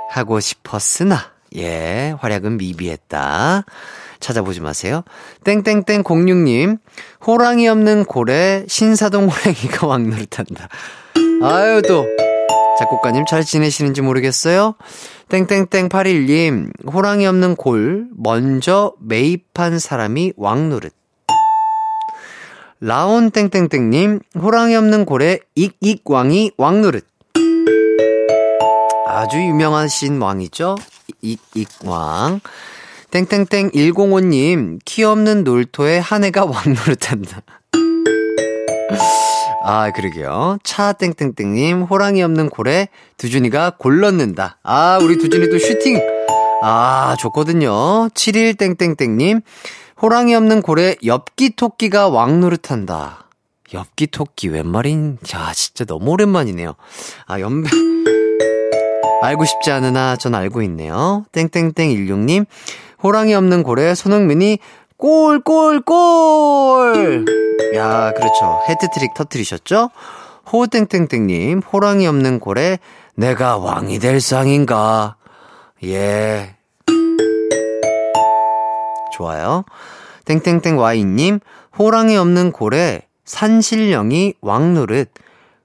하고 0.09 0.39
싶었으나, 0.39 1.31
예, 1.55 2.15
활약은 2.19 2.57
미비했다. 2.57 3.65
찾아보지 4.21 4.61
마세요. 4.61 5.03
땡땡땡 5.43 6.03
06님, 6.03 6.77
호랑이 7.25 7.67
없는 7.67 8.05
고래, 8.05 8.63
신사동 8.67 9.27
호랑이가 9.27 9.87
왕노릇한다. 9.87 10.69
아유, 11.43 11.81
또, 11.87 12.05
작곡가님 12.79 13.25
잘 13.25 13.43
지내시는지 13.43 14.01
모르겠어요? 14.01 14.75
땡땡땡 15.29 15.89
81님, 15.89 16.91
호랑이 16.91 17.25
없는 17.27 17.55
골, 17.55 18.07
먼저 18.15 18.93
매입한 19.01 19.79
사람이 19.79 20.33
왕노릇. 20.37 20.93
라온 22.79 23.29
땡땡땡님, 23.29 24.21
호랑이 24.41 24.75
없는 24.75 25.05
골에 25.05 25.39
익익왕이 25.55 26.53
왕노릇. 26.57 27.05
아주 29.07 29.37
유명하신 29.37 30.19
왕이죠? 30.21 30.77
익익왕. 31.21 32.39
땡땡땡 33.11 33.71
105님, 33.71 34.79
키 34.85 35.03
없는 35.03 35.43
놀토에 35.43 35.99
한 35.99 36.23
해가 36.23 36.45
왕노릇한다. 36.45 37.41
아, 39.63 39.91
그러게요. 39.91 40.57
차 40.63 40.93
땡땡땡님, 40.93 41.83
호랑이 41.83 42.23
없는 42.23 42.49
골에 42.49 42.87
두준이가 43.17 43.73
골 43.77 43.99
넣는다. 43.99 44.59
아, 44.63 44.97
우리 45.01 45.17
두준이도 45.17 45.59
슈팅. 45.59 45.99
아, 46.63 47.15
좋거든요. 47.19 48.07
71 48.13 48.55
땡땡땡님, 48.55 49.41
호랑이 50.01 50.33
없는 50.33 50.61
골에 50.61 50.95
엽기 51.05 51.57
토끼가 51.57 52.07
왕노릇한다. 52.07 53.25
엽기 53.73 54.07
토끼 54.07 54.47
웬 54.47 54.67
말인? 54.67 55.17
야, 55.35 55.51
진짜 55.53 55.83
너무 55.83 56.11
오랜만이네요. 56.11 56.75
아, 57.27 57.39
연배. 57.41 57.69
알고 59.21 59.45
싶지 59.45 59.69
않으나 59.71 60.15
전 60.15 60.33
알고 60.33 60.63
있네요. 60.63 61.25
땡땡땡 61.31 61.73
16님, 61.75 62.45
호랑이 63.03 63.33
없는 63.33 63.63
골에 63.63 63.95
손흥민이 63.95 64.59
골, 64.97 65.39
골, 65.41 65.81
골! 65.81 67.25
야, 67.75 68.11
그렇죠. 68.11 68.61
해트트릭 68.69 69.13
터트리셨죠? 69.15 69.89
호땡땡땡님, 70.51 71.59
호랑이 71.59 72.05
없는 72.07 72.39
골에 72.39 72.79
내가 73.15 73.57
왕이 73.57 73.99
될 73.99 74.21
상인가? 74.21 75.15
예. 75.83 76.55
좋아요. 79.13 79.63
땡땡땡 80.25 80.77
와이님, 80.77 81.39
호랑이 81.77 82.15
없는 82.17 82.51
골에 82.51 83.01
산신령이 83.25 84.35
왕노릇. 84.41 85.09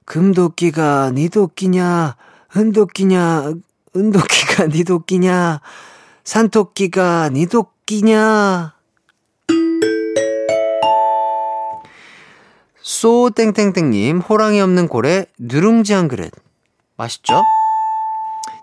금도끼가 0.07 1.11
니 1.11 1.29
도끼냐, 1.29 2.16
은도끼냐, 2.57 3.53
은도끼가 3.96 4.66
니 4.68 4.85
도끼냐, 4.85 5.61
산토끼가 6.26 7.30
니 7.32 7.46
도끼냐. 7.46 8.74
쏘 12.82 13.30
땡땡땡님 13.30 14.18
호랑이 14.18 14.60
없는 14.60 14.88
골에 14.88 15.26
누룽지 15.38 15.92
한 15.92 16.08
그릇. 16.08 16.32
맛있죠? 16.96 17.44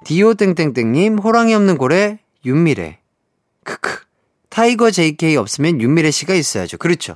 디오 0.03 0.33
땡땡땡님 0.33 1.19
호랑이 1.19 1.53
없는 1.53 1.77
골에 1.77 2.19
윤미래. 2.45 2.99
크크. 3.63 4.01
타이거 4.49 4.91
JK 4.91 5.37
없으면 5.37 5.79
윤미래 5.79 6.11
씨가 6.11 6.33
있어야죠. 6.33 6.77
그렇죠? 6.77 7.15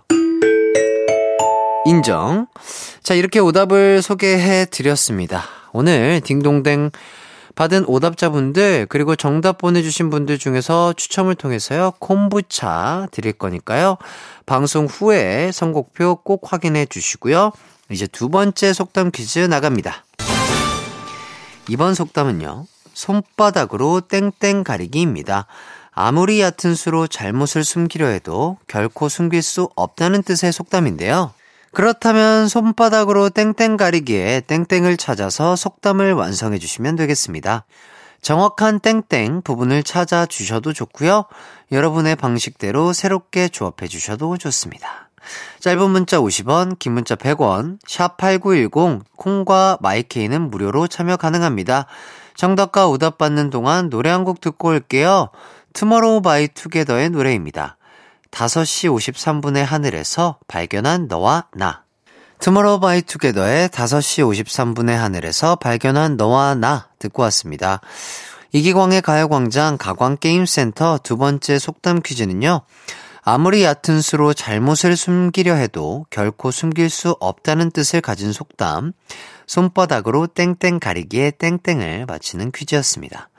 인정. 1.85 2.47
자 3.03 3.15
이렇게 3.15 3.39
오답을 3.39 4.01
소개해 4.01 4.67
드렸습니다. 4.71 5.43
오늘 5.73 6.21
딩동댕 6.21 6.91
받은 7.57 7.85
오답자분들 7.87 8.85
그리고 8.87 9.15
정답 9.15 9.57
보내주신 9.57 10.11
분들 10.11 10.37
중에서 10.37 10.93
추첨을 10.93 11.33
통해서요 11.33 11.91
콤부차 11.97 13.07
드릴 13.09 13.33
거니까요. 13.33 13.97
방송 14.45 14.85
후에 14.85 15.51
선곡표 15.51 16.17
꼭 16.17 16.53
확인해 16.53 16.85
주시고요. 16.85 17.51
이제 17.89 18.05
두 18.05 18.29
번째 18.29 18.73
속담 18.73 19.09
퀴즈 19.09 19.39
나갑니다. 19.39 20.05
이번 21.67 21.95
속담은요 21.95 22.67
손바닥으로 22.93 24.01
땡땡 24.01 24.63
가리기입니다. 24.63 25.47
아무리 25.91 26.39
얕은 26.41 26.75
수로 26.75 27.07
잘못을 27.07 27.63
숨기려 27.63 28.05
해도 28.05 28.59
결코 28.67 29.09
숨길 29.09 29.41
수 29.41 29.67
없다는 29.75 30.21
뜻의 30.21 30.53
속담인데요 30.53 31.33
그렇다면 31.73 32.47
손바닥으로 32.47 33.29
땡땡 33.29 33.77
가리기에 33.77 34.41
땡땡을 34.41 34.97
찾아서 34.97 35.55
속담을 35.55 36.13
완성해 36.13 36.57
주시면 36.57 36.95
되겠습니다. 36.95 37.65
정확한 38.21 38.79
땡땡 38.79 39.41
부분을 39.43 39.83
찾아 39.83 40.25
주셔도 40.25 40.73
좋고요. 40.73 41.25
여러분의 41.71 42.15
방식대로 42.15 42.93
새롭게 42.93 43.47
조합해 43.49 43.87
주셔도 43.87 44.37
좋습니다. 44.37 45.09
짧은 45.59 45.89
문자 45.89 46.19
50원, 46.19 46.79
긴 46.79 46.93
문자 46.93 47.15
100원, 47.15 47.79
샵 47.85 48.17
8910, 48.17 49.03
콩과 49.17 49.77
마이케이는 49.81 50.49
무료로 50.49 50.87
참여 50.87 51.17
가능합니다. 51.17 51.85
정답과 52.35 52.87
오답 52.87 53.17
받는 53.17 53.49
동안 53.49 53.89
노래 53.89 54.09
한 54.09 54.23
곡 54.23 54.41
듣고 54.41 54.69
올게요. 54.69 55.29
투모로우 55.73 56.21
바이 56.21 56.47
투게더의 56.47 57.09
노래입니다. 57.09 57.77
5시 58.31 58.89
53분의 59.13 59.63
하늘에서 59.63 60.37
발견한 60.47 61.07
너와 61.07 61.47
나. 61.53 61.83
투모로우 62.39 62.79
바이 62.79 63.01
투게더의 63.01 63.69
5시 63.69 64.45
53분의 64.45 64.91
하늘에서 64.91 65.55
발견한 65.55 66.17
너와 66.17 66.55
나 66.55 66.89
듣고 66.99 67.23
왔습니다. 67.23 67.81
이기광의 68.51 69.01
가요광장 69.01 69.77
가광게임센터 69.77 70.99
두 71.03 71.17
번째 71.17 71.59
속담 71.59 72.01
퀴즈는요. 72.01 72.61
아무리 73.23 73.63
얕은 73.63 74.01
수로 74.01 74.33
잘못을 74.33 74.95
숨기려 74.95 75.55
해도 75.55 76.05
결코 76.09 76.49
숨길 76.49 76.89
수 76.89 77.17
없다는 77.19 77.71
뜻을 77.71 77.99
가진 77.99 78.31
속담, 78.31 78.93
손바닥으로 79.47 80.27
땡땡 80.27 80.79
가리기에 80.79 81.31
땡땡을 81.31 82.05
맞히는 82.05 82.51
퀴즈였습니다. 82.51 83.29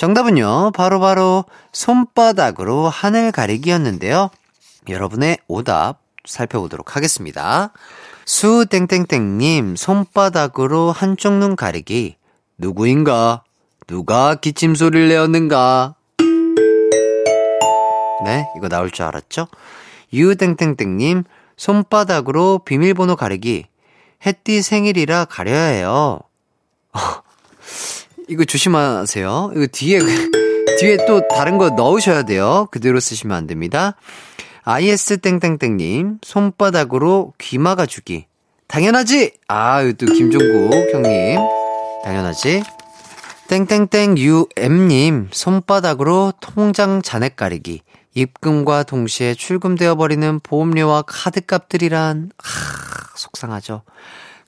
정답은요, 0.00 0.70
바로바로 0.74 0.98
바로 0.98 1.44
손바닥으로 1.72 2.88
하늘 2.88 3.32
가리기였는데요. 3.32 4.30
여러분의 4.88 5.36
오답 5.46 6.00
살펴보도록 6.24 6.96
하겠습니다. 6.96 7.74
수땡땡땡님, 8.24 9.76
손바닥으로 9.76 10.90
한쪽 10.90 11.34
눈 11.34 11.54
가리기. 11.54 12.16
누구인가? 12.56 13.44
누가 13.86 14.36
기침 14.36 14.74
소리를 14.74 15.06
내었는가? 15.08 15.96
네, 18.24 18.46
이거 18.56 18.70
나올 18.70 18.90
줄 18.90 19.04
알았죠? 19.04 19.48
유땡땡땡님, 20.14 21.24
손바닥으로 21.58 22.60
비밀번호 22.64 23.16
가리기. 23.16 23.66
햇띠 24.24 24.62
생일이라 24.62 25.26
가려야 25.26 25.64
해요. 25.64 26.20
이거 28.30 28.44
조심하세요. 28.44 29.52
이거 29.56 29.66
뒤에, 29.66 29.98
뒤에 30.78 30.98
또 31.08 31.26
다른 31.28 31.58
거 31.58 31.70
넣으셔야 31.70 32.22
돼요. 32.22 32.68
그대로 32.70 33.00
쓰시면 33.00 33.36
안 33.36 33.46
됩니다. 33.48 33.96
is땡땡땡님, 34.64 36.18
손바닥으로 36.22 37.34
귀 37.38 37.58
막아주기. 37.58 38.26
당연하지! 38.68 39.32
아, 39.48 39.82
또 39.98 40.06
김종국 40.06 40.72
형님. 40.94 41.40
당연하지? 42.04 42.62
땡땡땡 43.48 44.16
UM님, 44.16 45.30
손바닥으로 45.32 46.32
통장 46.40 47.02
잔액 47.02 47.34
가리기. 47.34 47.82
입금과 48.14 48.84
동시에 48.84 49.34
출금되어 49.34 49.96
버리는 49.96 50.38
보험료와 50.40 51.02
카드값들이란, 51.02 52.30
하, 52.38 53.16
속상하죠. 53.16 53.82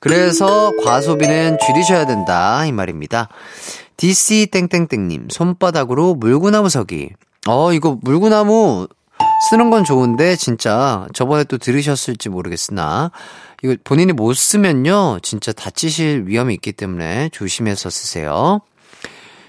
그래서 0.03 0.73
과소비는 0.85 1.59
줄이셔야 1.65 2.07
된다. 2.07 2.67
이 2.67 2.73
말입니다. 2.73 3.29
DC 3.97 4.49
땡땡땡님, 4.51 5.29
손바닥으로 5.31 6.17
물구나무 6.17 6.69
서기. 6.69 7.11
어, 7.47 7.73
이거 7.73 7.97
물구나무 8.03 8.89
쓰는 9.49 9.71
건 9.71 9.85
좋은데, 9.85 10.35
진짜 10.35 11.07
저번에 11.15 11.45
또 11.45 11.57
들으셨을지 11.57 12.31
모르겠으나, 12.31 13.13
이거 13.63 13.77
본인이 13.85 14.13
못 14.13 14.35
쓰면요, 14.35 15.21
진짜 15.23 15.53
다치실 15.53 16.25
위험이 16.27 16.55
있기 16.55 16.73
때문에 16.73 17.29
조심해서 17.29 17.89
쓰세요. 17.89 18.61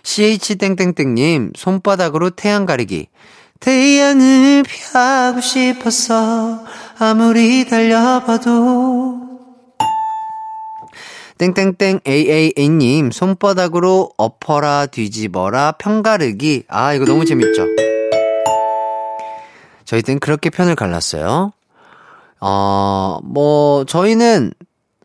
CH땡땡땡님, 0.03 1.53
손바닥으로 1.57 2.29
태양 2.29 2.67
가리기. 2.67 3.07
태양을 3.59 4.61
피하고 4.67 5.41
싶었어, 5.41 6.63
아무리 6.99 7.67
달려봐도. 7.67 9.32
땡땡땡 11.37 12.01
AAA님 12.07 13.11
손바닥으로 13.11 14.11
엎어라 14.17 14.85
뒤집어라 14.87 15.73
편가르기. 15.73 16.63
아 16.67 16.93
이거 16.93 17.05
너무 17.05 17.25
재밌죠? 17.25 17.65
저희 19.85 20.01
땐 20.01 20.19
그렇게 20.19 20.49
편을 20.49 20.75
갈랐어요. 20.75 21.51
어 22.39 23.19
뭐 23.23 23.85
저희는 23.85 24.53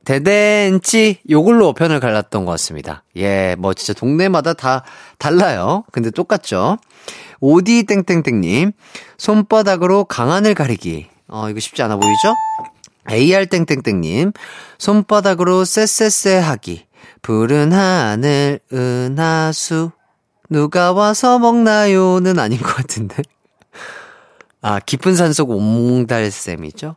대댄치 0.05 1.19
요걸로 1.29 1.73
편을 1.75 2.01
갈랐던 2.01 2.45
것 2.45 2.53
같습니다. 2.53 3.05
예 3.17 3.55
뭐 3.59 3.75
진짜 3.75 3.93
동네마다 3.99 4.55
다 4.55 4.85
달라요. 5.19 5.85
근데 5.93 6.11
똑같죠? 6.11 6.79
오디 7.41 7.85
땡땡땡님 7.85 8.73
손바닥으로 9.19 10.05
강한을 10.05 10.55
가리기. 10.55 11.07
어 11.29 11.49
이거 11.51 11.61
쉽지 11.61 11.83
않아 11.83 11.97
보이죠 11.97 12.35
AR땡땡땡님, 13.11 14.33
손바닥으로 14.79 15.65
쎄쎄쎄 15.65 16.37
하기. 16.39 16.87
푸른 17.23 17.73
하늘, 17.73 18.61
은하수. 18.73 19.91
누가 20.51 20.93
와서 20.93 21.39
먹나요는 21.39 22.39
아닌 22.39 22.59
것 22.59 22.75
같은데. 22.75 23.23
아, 24.63 24.79
깊은 24.81 25.15
산속 25.15 25.51
옹달샘이죠? 25.51 26.97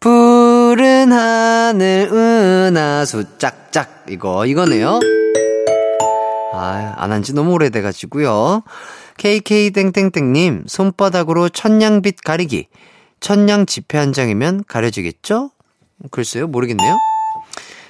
푸른 0.00 1.12
하늘, 1.12 2.08
은하수, 2.12 3.24
짝짝. 3.38 4.04
이거, 4.08 4.46
이거네요. 4.46 5.00
아, 6.52 6.94
안 6.96 7.12
한 7.12 7.22
지 7.22 7.34
너무 7.34 7.52
오래돼가지고요. 7.52 8.62
KK땡땡땡님, 9.18 10.64
손바닥으로 10.66 11.48
천냥빛 11.48 12.22
가리기. 12.22 12.68
천냥 13.20 13.66
지폐 13.66 13.98
한 13.98 14.12
장이면 14.12 14.64
가려지겠죠? 14.66 15.50
글쎄요, 16.10 16.46
모르겠네요. 16.46 16.96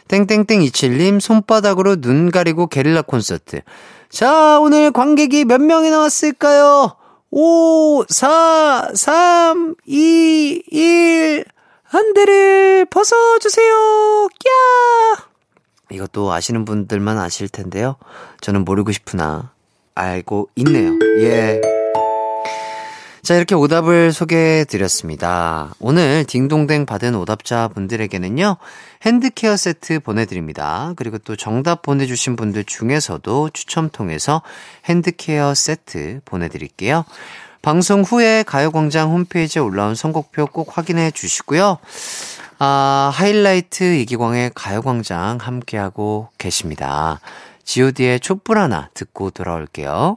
땡땡땡27님, 0.09 1.21
손바닥으로 1.21 2.01
눈 2.01 2.31
가리고 2.31 2.67
게릴라 2.69 3.03
콘서트. 3.03 3.61
자, 4.09 4.59
오늘 4.61 4.93
관객이 4.93 5.45
몇 5.45 5.61
명이 5.61 5.91
나왔을까요? 5.91 6.97
5, 7.31 8.05
4, 8.09 8.93
3, 8.95 9.75
2, 9.85 10.63
1. 10.71 11.45
안대를 11.91 12.87
벗어주세요. 12.87 14.29
꺄! 14.39 15.27
이것도 15.91 16.33
아시는 16.33 16.65
분들만 16.65 17.19
아실 17.19 17.49
텐데요. 17.49 17.97
저는 18.41 18.65
모르고 18.65 18.93
싶으나 18.93 19.53
알고 19.95 20.51
있네요. 20.57 20.93
예. 21.21 21.61
자, 23.27 23.35
이렇게 23.35 23.57
오답을 23.57 24.13
소개해 24.13 24.67
드렸습니다. 24.67 25.75
오늘 25.81 26.25
딩동댕 26.29 26.87
받은 26.87 27.17
오답자 27.17 27.67
분들에게는요, 27.75 28.57
핸드케어 29.05 29.57
세트 29.57 29.99
보내드립니다. 29.99 30.93
그리고 30.95 31.19
또 31.19 31.35
정답 31.35 31.83
보내주신 31.83 32.37
분들 32.37 32.63
중에서도 32.63 33.51
추첨 33.53 33.91
통해서 33.91 34.43
핸드케어 34.85 35.55
세트 35.55 36.21
보내드릴게요. 36.25 37.05
방송 37.63 38.03
후에 38.03 38.45
가요광장 38.45 39.11
홈페이지에 39.11 39.61
올라온 39.61 39.97
선곡표 39.97 40.47
꼭 40.47 40.79
확인해 40.79 41.11
주시고요. 41.11 41.79
아, 42.61 43.11
하이라이트 43.13 43.97
이기광의 43.97 44.53
가요광장 44.55 45.39
함께하고 45.41 46.29
계십니다. 46.39 47.19
god의 47.65 48.21
촛불 48.21 48.59
하나 48.59 48.89
듣고 48.95 49.31
돌아올게요. 49.31 50.17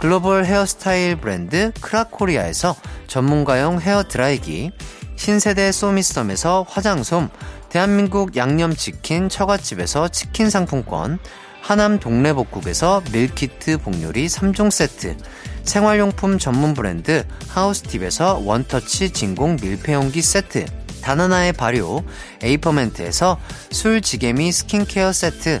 글로벌 0.00 0.46
헤어스타일 0.46 1.16
브랜드 1.16 1.72
크라코리아에서 1.82 2.74
전문가용 3.06 3.82
헤어 3.82 4.02
드라이기, 4.02 4.72
신세대 5.16 5.72
소미썸에서 5.72 6.64
화장솜, 6.66 7.28
대한민국 7.68 8.34
양념치킨 8.34 9.28
처갓집에서 9.28 10.08
치킨 10.08 10.48
상품권, 10.48 11.18
하남 11.60 12.00
동래복국에서 12.00 13.02
밀키트 13.12 13.76
복요리 13.76 14.26
3종 14.26 14.70
세트, 14.70 15.18
생활용품 15.64 16.38
전문 16.38 16.72
브랜드 16.72 17.26
하우스팁에서 17.48 18.40
원터치 18.42 19.10
진공 19.10 19.58
밀폐용기 19.60 20.22
세트, 20.22 20.64
다나나의 21.02 21.52
발효 21.52 22.02
에이퍼멘트에서 22.42 23.38
술지개미 23.70 24.50
스킨케어 24.50 25.12
세트, 25.12 25.60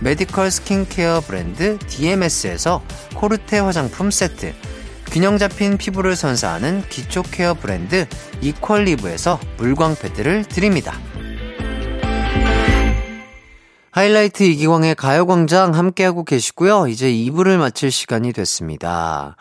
메디컬 0.00 0.50
스킨케어 0.50 1.20
브랜드 1.20 1.78
DMS에서 1.78 2.82
코르테 3.14 3.58
화장품 3.58 4.10
세트, 4.10 4.54
균형 5.10 5.38
잡힌 5.38 5.76
피부를 5.76 6.16
선사하는 6.16 6.82
기초 6.88 7.22
케어 7.22 7.54
브랜드 7.54 8.06
이퀄리브에서 8.40 9.38
물광 9.58 9.96
패드를 9.96 10.44
드립니다. 10.44 10.94
하이라이트 13.90 14.44
이기광의 14.44 14.94
가요광장 14.94 15.74
함께하고 15.74 16.24
계시고요. 16.24 16.86
이제 16.86 17.10
2부를 17.10 17.58
마칠 17.58 17.90
시간이 17.90 18.32
됐습니다. 18.32 19.36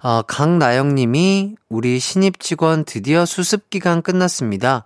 어, 0.00 0.22
강나영님이 0.22 1.56
우리 1.68 1.98
신입 1.98 2.38
직원 2.38 2.84
드디어 2.84 3.24
수습 3.24 3.70
기간 3.70 4.02
끝났습니다. 4.02 4.84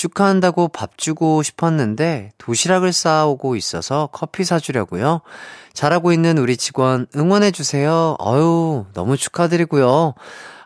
축하한다고 0.00 0.68
밥 0.68 0.96
주고 0.96 1.42
싶었는데 1.42 2.30
도시락을 2.38 2.90
싸오고 2.90 3.54
있어서 3.56 4.08
커피 4.12 4.44
사주려고요. 4.44 5.20
잘하고 5.74 6.14
있는 6.14 6.38
우리 6.38 6.56
직원 6.56 7.06
응원해주세요. 7.14 8.16
어유 8.18 8.86
너무 8.94 9.18
축하드리고요. 9.18 10.14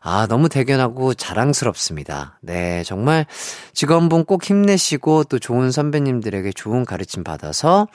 아, 0.06 0.26
너무 0.28 0.48
대견하고 0.48 1.14
자랑스럽습니다. 1.14 2.38
네, 2.42 2.84
정말 2.84 3.26
직원분 3.72 4.24
꼭 4.26 4.44
힘내시고 4.44 5.24
또 5.24 5.40
좋은 5.40 5.72
선배님들에게 5.72 6.52
좋은 6.52 6.84
가르침 6.84 7.24
받아서 7.24 7.88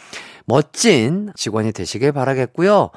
멋진 0.46 1.32
직원이 1.36 1.72
되시길 1.72 2.12
바라겠고요. 2.12 2.90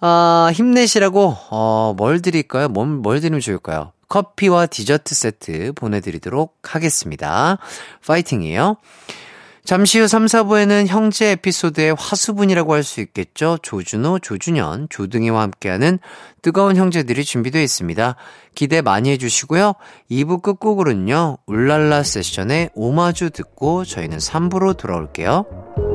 아, 0.00 0.50
힘내시라고, 0.54 1.36
어, 1.50 1.94
뭘 1.98 2.22
드릴까요? 2.22 2.68
뭘, 2.68 2.86
뭘 2.86 3.20
드리면 3.20 3.40
좋을까요? 3.40 3.92
커피와 4.12 4.66
디저트 4.66 5.14
세트 5.14 5.72
보내드리도록 5.72 6.58
하겠습니다. 6.62 7.56
파이팅이에요. 8.06 8.76
잠시 9.64 10.00
후 10.00 10.06
3, 10.06 10.26
4부에는 10.26 10.86
형제 10.88 11.30
에피소드의 11.30 11.94
화수분이라고 11.98 12.74
할 12.74 12.82
수 12.82 13.00
있겠죠. 13.00 13.56
조준호, 13.62 14.18
조준현, 14.18 14.88
조등이와 14.90 15.40
함께하는 15.40 15.98
뜨거운 16.42 16.76
형제들이 16.76 17.24
준비되어 17.24 17.62
있습니다. 17.62 18.16
기대 18.54 18.82
많이 18.82 19.10
해주시고요. 19.12 19.74
2부 20.10 20.42
끝곡으로는요. 20.42 21.38
울랄라 21.46 22.02
세션의 22.02 22.70
오마주 22.74 23.30
듣고 23.30 23.84
저희는 23.86 24.18
3부로 24.18 24.76
돌아올게요. 24.76 25.91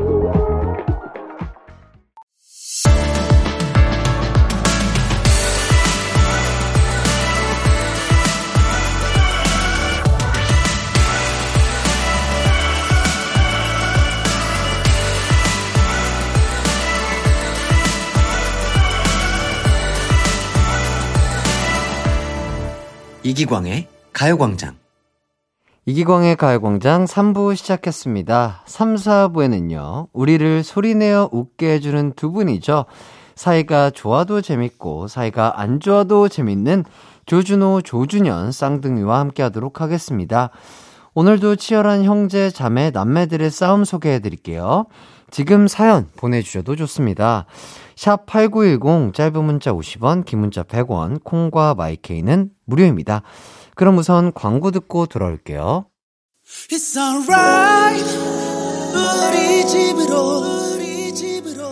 이기광의 23.28 23.90
가요광장. 24.14 24.78
이기광의 25.86 26.38
가요광장 26.38 27.04
3부 27.04 27.58
시작했습니다. 27.58 28.64
3, 28.66 28.96
4부에는요, 28.96 30.08
우리를 30.14 30.64
소리내어 30.64 31.28
웃게 31.34 31.74
해주는 31.74 32.14
두 32.16 32.32
분이죠. 32.32 32.86
사이가 33.36 33.90
좋아도 33.90 34.40
재밌고, 34.40 35.10
사이가 35.10 35.60
안 35.60 35.82
좋아도 35.82 36.30
재밌는 36.30 36.86
조준호, 37.26 37.82
조준현 37.82 38.54
쌍둥이와 38.54 39.20
함께 39.20 39.44
하도록 39.44 39.82
하겠습니다. 39.82 40.52
오늘도 41.14 41.58
치열한 41.58 42.06
형제, 42.06 42.50
자매, 42.50 42.92
남매들의 42.92 43.52
싸움 43.52 43.84
소개해 43.84 44.20
드릴게요. 44.20 44.86
지금 45.30 45.68
사연 45.68 46.10
보내주셔도 46.16 46.76
좋습니다. 46.76 47.46
샵 47.96 48.26
8910 48.26 49.14
짧은 49.14 49.44
문자 49.44 49.74
50원, 49.74 50.26
긴 50.26 50.40
문자 50.40 50.64
100원, 50.64 51.24
콩과 51.24 51.76
마이케이는 51.76 52.52
무료입니다. 52.66 53.24
그럼 53.76 53.98
우선 53.98 54.32
광고 54.34 54.72
듣고 54.72 55.06
돌아올게요. 55.08 55.86
It's 56.72 56.96
alright. 56.98 58.06
우리 58.94 59.68
집으로, 59.68 60.74
우리 60.74 61.14
집으로. 61.14 61.68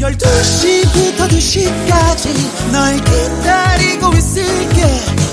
12시부터 0.00 1.28
2시까지 1.28 2.72
널 2.72 2.96
기다리고 2.96 4.12
있을게. 4.14 4.82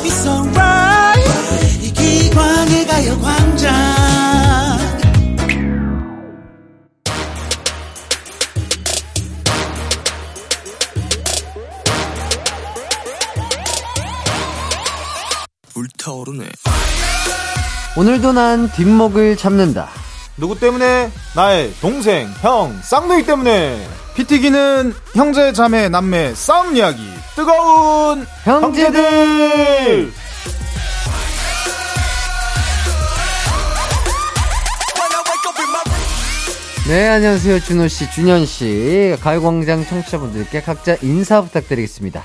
It's 0.04 0.28
alright. 0.28 1.86
이 1.86 1.94
기광의 1.94 2.86
가요광장. 2.88 4.83
타오르네. 16.04 16.46
오늘도 17.96 18.34
난 18.34 18.70
뒷목을 18.74 19.38
잡는다. 19.38 19.88
누구 20.36 20.60
때문에? 20.60 21.10
나의 21.34 21.74
동생, 21.80 22.28
형, 22.42 22.78
쌍둥이 22.84 23.24
때문에. 23.26 23.88
피튀기는 24.16 24.94
형제, 25.16 25.54
자매, 25.54 25.88
남매 25.88 26.36
싸움 26.36 26.76
이야기. 26.76 27.02
뜨거운 27.36 28.28
형제들. 28.44 29.02
형제들! 29.04 30.14
네, 36.86 37.08
안녕하세요. 37.08 37.62
준호 37.62 37.88
씨, 37.88 38.12
준현 38.12 38.46
씨. 38.46 39.16
가요광장 39.22 39.86
청취자분들께 39.86 40.64
각자 40.64 40.98
인사 41.02 41.42
부탁드리겠습니다. 41.42 42.22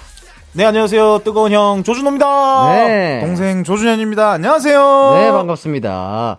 네, 0.53 0.65
안녕하세요. 0.65 1.21
뜨거운 1.25 1.53
형 1.53 1.83
조준호입니다. 1.85 2.73
네. 2.73 3.21
동생 3.21 3.65
조준현입니다. 3.65 4.31
안녕하세요. 4.33 5.13
네, 5.21 5.31
반갑습니다. 5.31 6.39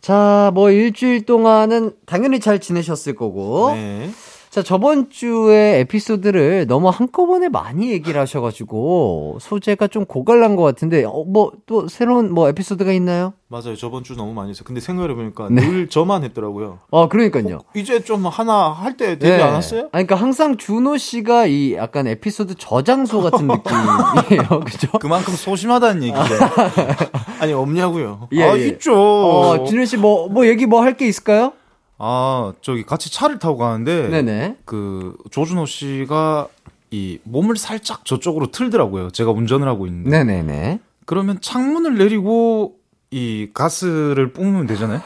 자, 0.00 0.50
뭐 0.54 0.70
일주일 0.70 1.24
동안은 1.24 1.92
당연히 2.06 2.40
잘 2.40 2.60
지내셨을 2.60 3.14
거고. 3.14 3.72
네. 3.74 4.10
자, 4.58 4.62
저번 4.64 5.08
주에 5.08 5.78
에피소드를 5.80 6.66
너무 6.66 6.88
한꺼번에 6.88 7.48
많이 7.48 7.92
얘기를 7.92 8.20
하셔가지고, 8.20 9.38
소재가 9.40 9.86
좀 9.86 10.04
고갈난 10.04 10.56
것 10.56 10.64
같은데, 10.64 11.04
어, 11.04 11.22
뭐, 11.24 11.52
또 11.66 11.86
새로운 11.86 12.32
뭐 12.34 12.48
에피소드가 12.48 12.90
있나요? 12.92 13.34
맞아요. 13.46 13.76
저번 13.76 14.02
주 14.02 14.14
너무 14.16 14.32
많이 14.34 14.50
했어요. 14.50 14.64
근데 14.66 14.80
생각해보니까 14.80 15.46
네. 15.50 15.62
늘 15.66 15.88
저만 15.88 16.24
했더라고요. 16.24 16.80
어, 16.90 17.08
그러니까요. 17.08 17.56
어, 17.58 17.60
이제 17.76 18.02
좀 18.02 18.26
하나 18.26 18.70
할 18.72 18.96
때 18.96 19.16
되지 19.18 19.36
네. 19.36 19.40
않았어요? 19.42 19.80
아니, 19.92 20.06
그러니까 20.06 20.16
항상 20.16 20.56
준호 20.56 20.96
씨가 20.98 21.46
이 21.46 21.74
약간 21.74 22.08
에피소드 22.08 22.56
저장소 22.58 23.22
같은 23.22 23.46
느낌이에요. 24.28 24.60
그죠? 24.66 24.88
그만큼 25.00 25.34
소심하다는 25.34 26.02
얘기죠. 26.02 26.18
아니, 27.40 27.52
없냐고요. 27.52 28.28
예, 28.32 28.42
아, 28.42 28.58
예. 28.58 28.66
있죠. 28.66 28.92
어, 28.96 29.64
준호 29.64 29.84
씨 29.84 29.96
뭐, 29.96 30.28
뭐 30.28 30.46
얘기 30.48 30.66
뭐 30.66 30.80
할 30.82 30.96
게 30.98 31.06
있을까요? 31.06 31.52
아, 31.98 32.52
저기 32.62 32.84
같이 32.84 33.12
차를 33.12 33.38
타고 33.38 33.58
가는데 33.58 34.08
네네. 34.08 34.56
그 34.64 35.16
조준호 35.30 35.66
씨가 35.66 36.48
이 36.90 37.18
몸을 37.24 37.56
살짝 37.56 38.04
저쪽으로 38.04 38.50
틀더라고요. 38.50 39.10
제가 39.10 39.30
운전을 39.30 39.68
하고 39.68 39.86
있는데. 39.86 40.10
네네네. 40.10 40.80
그러면 41.06 41.38
창문을 41.40 41.98
내리고 41.98 42.76
이 43.10 43.48
가스를 43.52 44.32
뿜으면 44.32 44.66
되잖아요. 44.66 45.00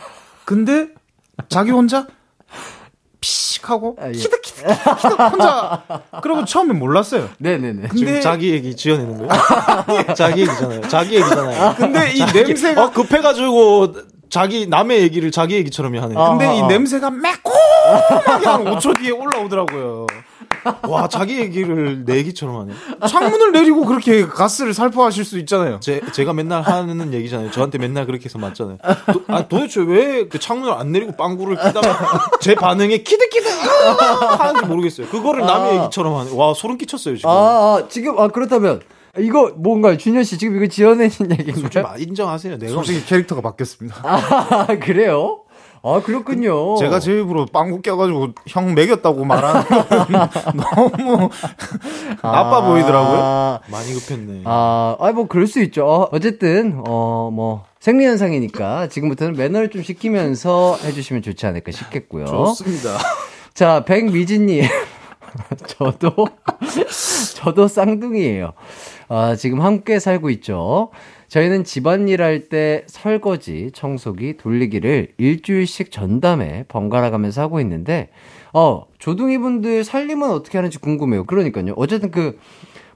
근데 0.45 0.89
자기 1.49 1.71
혼자 1.71 2.07
피식 3.21 3.71
하고 3.71 3.97
아, 4.01 4.09
예. 4.09 4.13
키득 4.13 4.43
키득 4.43 4.67
키득 4.67 5.21
혼자 5.21 5.85
그러고 6.23 6.45
처음에 6.45 6.75
몰랐어요. 6.75 7.31
네네네. 7.39 7.89
근데 7.89 7.97
지금 7.97 8.21
자기 8.21 8.51
얘기 8.51 8.75
지어내는 8.77 9.19
거예요? 9.19 9.31
자기 10.15 10.43
얘기잖아요. 10.43 10.81
자기 10.89 11.15
얘기잖아요. 11.17 11.75
근데 11.77 12.13
이 12.13 12.25
냄새가 12.33 12.87
어, 12.87 12.91
급해가지고 12.91 13.95
자기 14.33 14.67
남의 14.67 15.03
얘기를 15.03 15.31
자기 15.31 15.57
얘기처럼 15.57 15.95
하는. 15.95 16.15
근데 16.17 16.47
아하. 16.47 16.55
이 16.55 16.63
냄새가 16.63 17.11
매콤하게 17.11 18.47
한 18.47 18.65
5초 18.65 18.99
뒤에 18.99 19.11
올라오더라고요. 19.11 20.07
와, 20.89 21.07
자기 21.07 21.39
얘기를 21.39 22.07
내 22.07 22.17
얘기처럼 22.17 22.61
하네. 22.61 22.73
창문을 23.09 23.53
내리고 23.53 23.85
그렇게 23.85 24.25
가스를 24.27 24.73
살포하실 24.73 25.27
수 25.27 25.39
있잖아요. 25.41 25.81
제, 25.81 26.01
제가 26.15 26.33
맨날 26.33 26.63
하는 26.63 27.13
얘기잖아요. 27.13 27.51
저한테 27.51 27.77
맨날 27.77 28.07
그렇게 28.07 28.25
해서 28.25 28.39
맞잖아요. 28.39 28.79
도, 29.13 29.23
아, 29.29 29.47
도대체 29.47 29.83
왜 29.83 30.27
그 30.31 30.39
창문을 30.39 30.73
안 30.73 30.93
내리고 30.93 31.13
빵구를 31.13 31.57
끼다가 31.57 32.31
제 32.41 32.55
반응에 32.55 32.99
키득키득 33.03 33.51
하는지 34.41 34.67
모르겠어요. 34.67 35.09
그거를 35.09 35.45
남의 35.45 35.73
아. 35.79 35.83
얘기처럼 35.83 36.15
하네. 36.17 36.31
와, 36.33 36.55
소름 36.55 36.79
끼쳤어요, 36.79 37.17
지금. 37.19 37.29
아, 37.29 37.35
아 37.35 37.87
지금, 37.91 38.19
아, 38.19 38.29
그렇다면. 38.29 38.81
이거 39.19 39.53
뭔가요? 39.57 39.99
준현 39.99 40.25
씨 40.25 40.39
지금 40.39 40.57
이거 40.57 40.67
지어내신 40.67 41.31
얘기인가요? 41.39 41.95
인정하세요. 41.99 42.59
내가 42.59 42.73
솔직히 42.73 43.05
캐릭터가 43.05 43.43
바뀌었습니다. 43.43 43.97
아, 44.03 44.67
그래요? 44.81 45.41
아, 45.85 46.01
그렇군요. 46.01 46.77
제가 46.77 46.99
제 47.01 47.19
입으로 47.21 47.45
빵구 47.47 47.83
껴가지고 47.83 48.29
형 48.47 48.75
먹였다고 48.75 49.25
말하는 49.25 49.63
너무 50.55 51.29
나빠 52.23 52.57
아, 52.59 52.69
보이더라고요. 52.69 53.61
많이 53.69 53.93
급했네. 53.95 54.43
아, 54.45 54.97
아, 54.99 55.13
뭐, 55.13 55.27
그럴 55.27 55.49
수 55.49 55.61
있죠. 55.65 55.85
어, 55.85 56.09
어쨌든, 56.13 56.81
어, 56.87 57.31
뭐, 57.33 57.65
생리 57.81 58.07
현상이니까 58.07 58.89
지금부터는 58.91 59.35
매너를 59.35 59.71
좀 59.71 59.83
시키면서 59.83 60.79
해주시면 60.85 61.23
좋지 61.23 61.45
않을까 61.47 61.73
싶겠고요. 61.73 62.27
좋습니다. 62.27 62.97
자, 63.53 63.85
백미진님. 63.85 64.63
저도, 65.67 66.29
저도 67.35 67.67
쌍둥이에요. 67.67 68.53
아, 69.09 69.37
지금 69.37 69.61
함께 69.61 69.99
살고 69.99 70.31
있죠. 70.31 70.91
저희는 71.29 71.65
집안일 71.65 72.23
할 72.23 72.49
때 72.49 72.85
설거지, 72.87 73.71
청소기, 73.73 74.37
돌리기를 74.37 75.13
일주일씩 75.17 75.91
전담해 75.91 76.65
번갈아 76.69 77.11
가면서 77.11 77.41
하고 77.41 77.61
있는데, 77.61 78.11
어, 78.53 78.85
조둥이 78.99 79.39
분들 79.39 79.85
살림은 79.85 80.31
어떻게 80.31 80.59
하는지 80.59 80.79
궁금해요. 80.79 81.25
그러니까요. 81.25 81.73
어쨌든 81.77 82.11
그, 82.11 82.39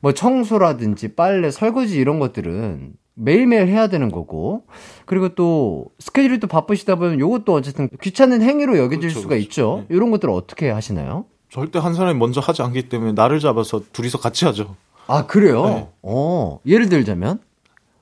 뭐 0.00 0.12
청소라든지 0.12 1.14
빨래, 1.14 1.50
설거지 1.50 1.96
이런 1.98 2.18
것들은 2.18 2.92
매일매일 3.14 3.68
해야 3.68 3.86
되는 3.88 4.10
거고 4.10 4.66
그리고 5.06 5.30
또 5.30 5.86
스케줄이 5.98 6.38
또 6.38 6.46
바쁘시다 6.48 6.96
보면 6.96 7.18
요것도 7.18 7.54
어쨌든 7.54 7.88
귀찮은 8.02 8.42
행위로 8.42 8.76
여겨질 8.76 9.00
그렇죠, 9.08 9.20
수가 9.20 9.28
그렇죠. 9.30 9.42
있죠. 9.44 9.84
네. 9.88 9.96
이런 9.96 10.10
것들을 10.10 10.32
어떻게 10.34 10.68
하시나요? 10.68 11.24
절대 11.48 11.78
한 11.78 11.94
사람이 11.94 12.18
먼저 12.18 12.40
하지 12.42 12.60
않기 12.60 12.90
때문에 12.90 13.12
나를 13.12 13.40
잡아서 13.40 13.80
둘이서 13.92 14.18
같이 14.18 14.44
하죠. 14.44 14.76
아 15.06 15.26
그래요? 15.26 15.64
네. 15.66 15.88
어 16.02 16.58
예를 16.66 16.88
들자면 16.88 17.40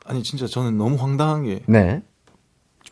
아니 0.06 0.22
진짜 0.22 0.46
저는 0.46 0.76
너무 0.78 0.96
황당한 0.96 1.44
게 1.44 1.60
네. 1.66 2.02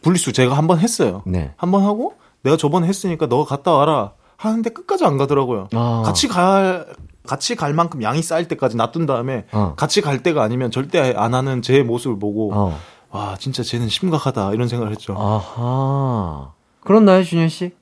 분리수 0.03 0.33
제가 0.33 0.57
한 0.57 0.67
번 0.67 0.79
했어요. 0.79 1.23
네. 1.27 1.53
한 1.57 1.71
번 1.71 1.85
하고 1.85 2.15
내가 2.43 2.57
저번에 2.57 2.87
했으니까 2.89 3.27
너가 3.27 3.45
갔다 3.57 3.73
와라 3.73 4.13
하는데 4.37 4.69
끝까지 4.71 5.05
안 5.05 5.17
가더라고요. 5.17 5.69
아. 5.73 6.03
같이 6.05 6.27
갈 6.29 6.87
같이 7.27 7.55
갈 7.55 7.73
만큼 7.73 8.03
양이 8.03 8.21
쌓일 8.23 8.49
때까지 8.49 8.77
놔둔 8.77 9.07
다음에 9.07 9.47
어. 9.53 9.75
같이 9.77 10.01
갈 10.01 10.23
때가 10.25 10.43
아니면 10.43 10.71
절대 10.73 11.15
안 11.17 11.35
하는 11.35 11.63
제 11.63 11.83
모습을 11.83 12.19
보고 12.19 12.53
어. 12.53 12.77
와 13.11 13.37
진짜 13.39 13.63
쟤는 13.63 13.89
심각하다 13.89 14.53
이런 14.55 14.67
생각을 14.69 14.91
했죠. 14.93 15.15
아하. 15.17 16.53
그렇나요, 16.81 17.23
준현 17.23 17.49
씨? 17.49 17.73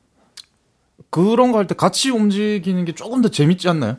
그런 1.08 1.52
거 1.52 1.58
할 1.58 1.66
때 1.66 1.74
같이 1.74 2.10
움직이는 2.10 2.84
게 2.84 2.92
조금 2.94 3.22
더 3.22 3.28
재밌지 3.30 3.68
않나요? 3.68 3.96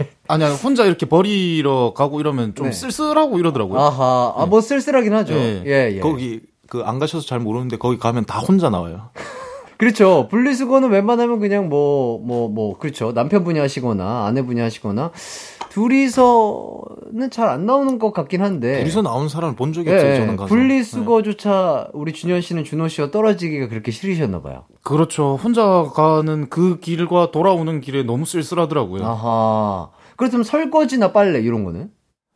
예. 0.00 0.10
아니 0.28 0.44
야 0.44 0.50
혼자 0.52 0.84
이렇게 0.84 1.06
버리러 1.06 1.92
가고 1.94 2.20
이러면 2.20 2.54
좀 2.54 2.66
네. 2.66 2.72
쓸쓸하고 2.72 3.38
이러더라고요. 3.38 3.78
아하, 3.78 4.34
아, 4.36 4.46
뭐 4.46 4.60
쓸쓸하긴 4.60 5.12
하죠. 5.14 5.34
예, 5.34 5.62
예. 5.66 5.92
예. 5.96 6.00
거기 6.00 6.40
그 6.68 6.82
안 6.84 6.98
가셔서 6.98 7.26
잘 7.26 7.38
모르는데 7.40 7.76
거기 7.78 7.98
가면 7.98 8.24
다 8.26 8.38
혼자 8.40 8.70
나와요. 8.70 9.10
그렇죠. 9.78 10.26
분리수거는 10.30 10.88
웬만하면 10.88 11.38
그냥 11.38 11.68
뭐, 11.68 12.18
뭐, 12.24 12.48
뭐, 12.48 12.78
그렇죠. 12.78 13.12
남편분이 13.12 13.58
하시거나 13.58 14.24
아내분이 14.26 14.58
하시거나 14.60 15.10
둘이서는 15.68 17.30
잘 17.30 17.46
안 17.48 17.66
나오는 17.66 17.98
것 17.98 18.12
같긴 18.12 18.42
한데. 18.42 18.78
둘이서 18.80 19.02
나오는 19.02 19.28
사람을 19.28 19.54
본 19.54 19.72
적이 19.74 19.90
없어요, 19.90 20.10
네, 20.10 20.16
저는 20.16 20.36
가서. 20.36 20.48
분리수거조차 20.48 21.88
우리 21.92 22.12
준현 22.14 22.40
씨는 22.40 22.64
준호 22.64 22.88
씨와 22.88 23.10
떨어지기가 23.10 23.68
그렇게 23.68 23.90
싫으셨나 23.92 24.40
봐요. 24.40 24.64
그렇죠. 24.82 25.36
혼자 25.42 25.84
가는 25.94 26.48
그 26.48 26.78
길과 26.80 27.30
돌아오는 27.30 27.80
길에 27.82 28.02
너무 28.02 28.24
쓸쓸하더라고요. 28.24 29.04
아하. 29.04 29.88
그렇다면 30.16 30.44
설거지나 30.44 31.12
빨래 31.12 31.40
이런 31.40 31.64
거는? 31.64 31.90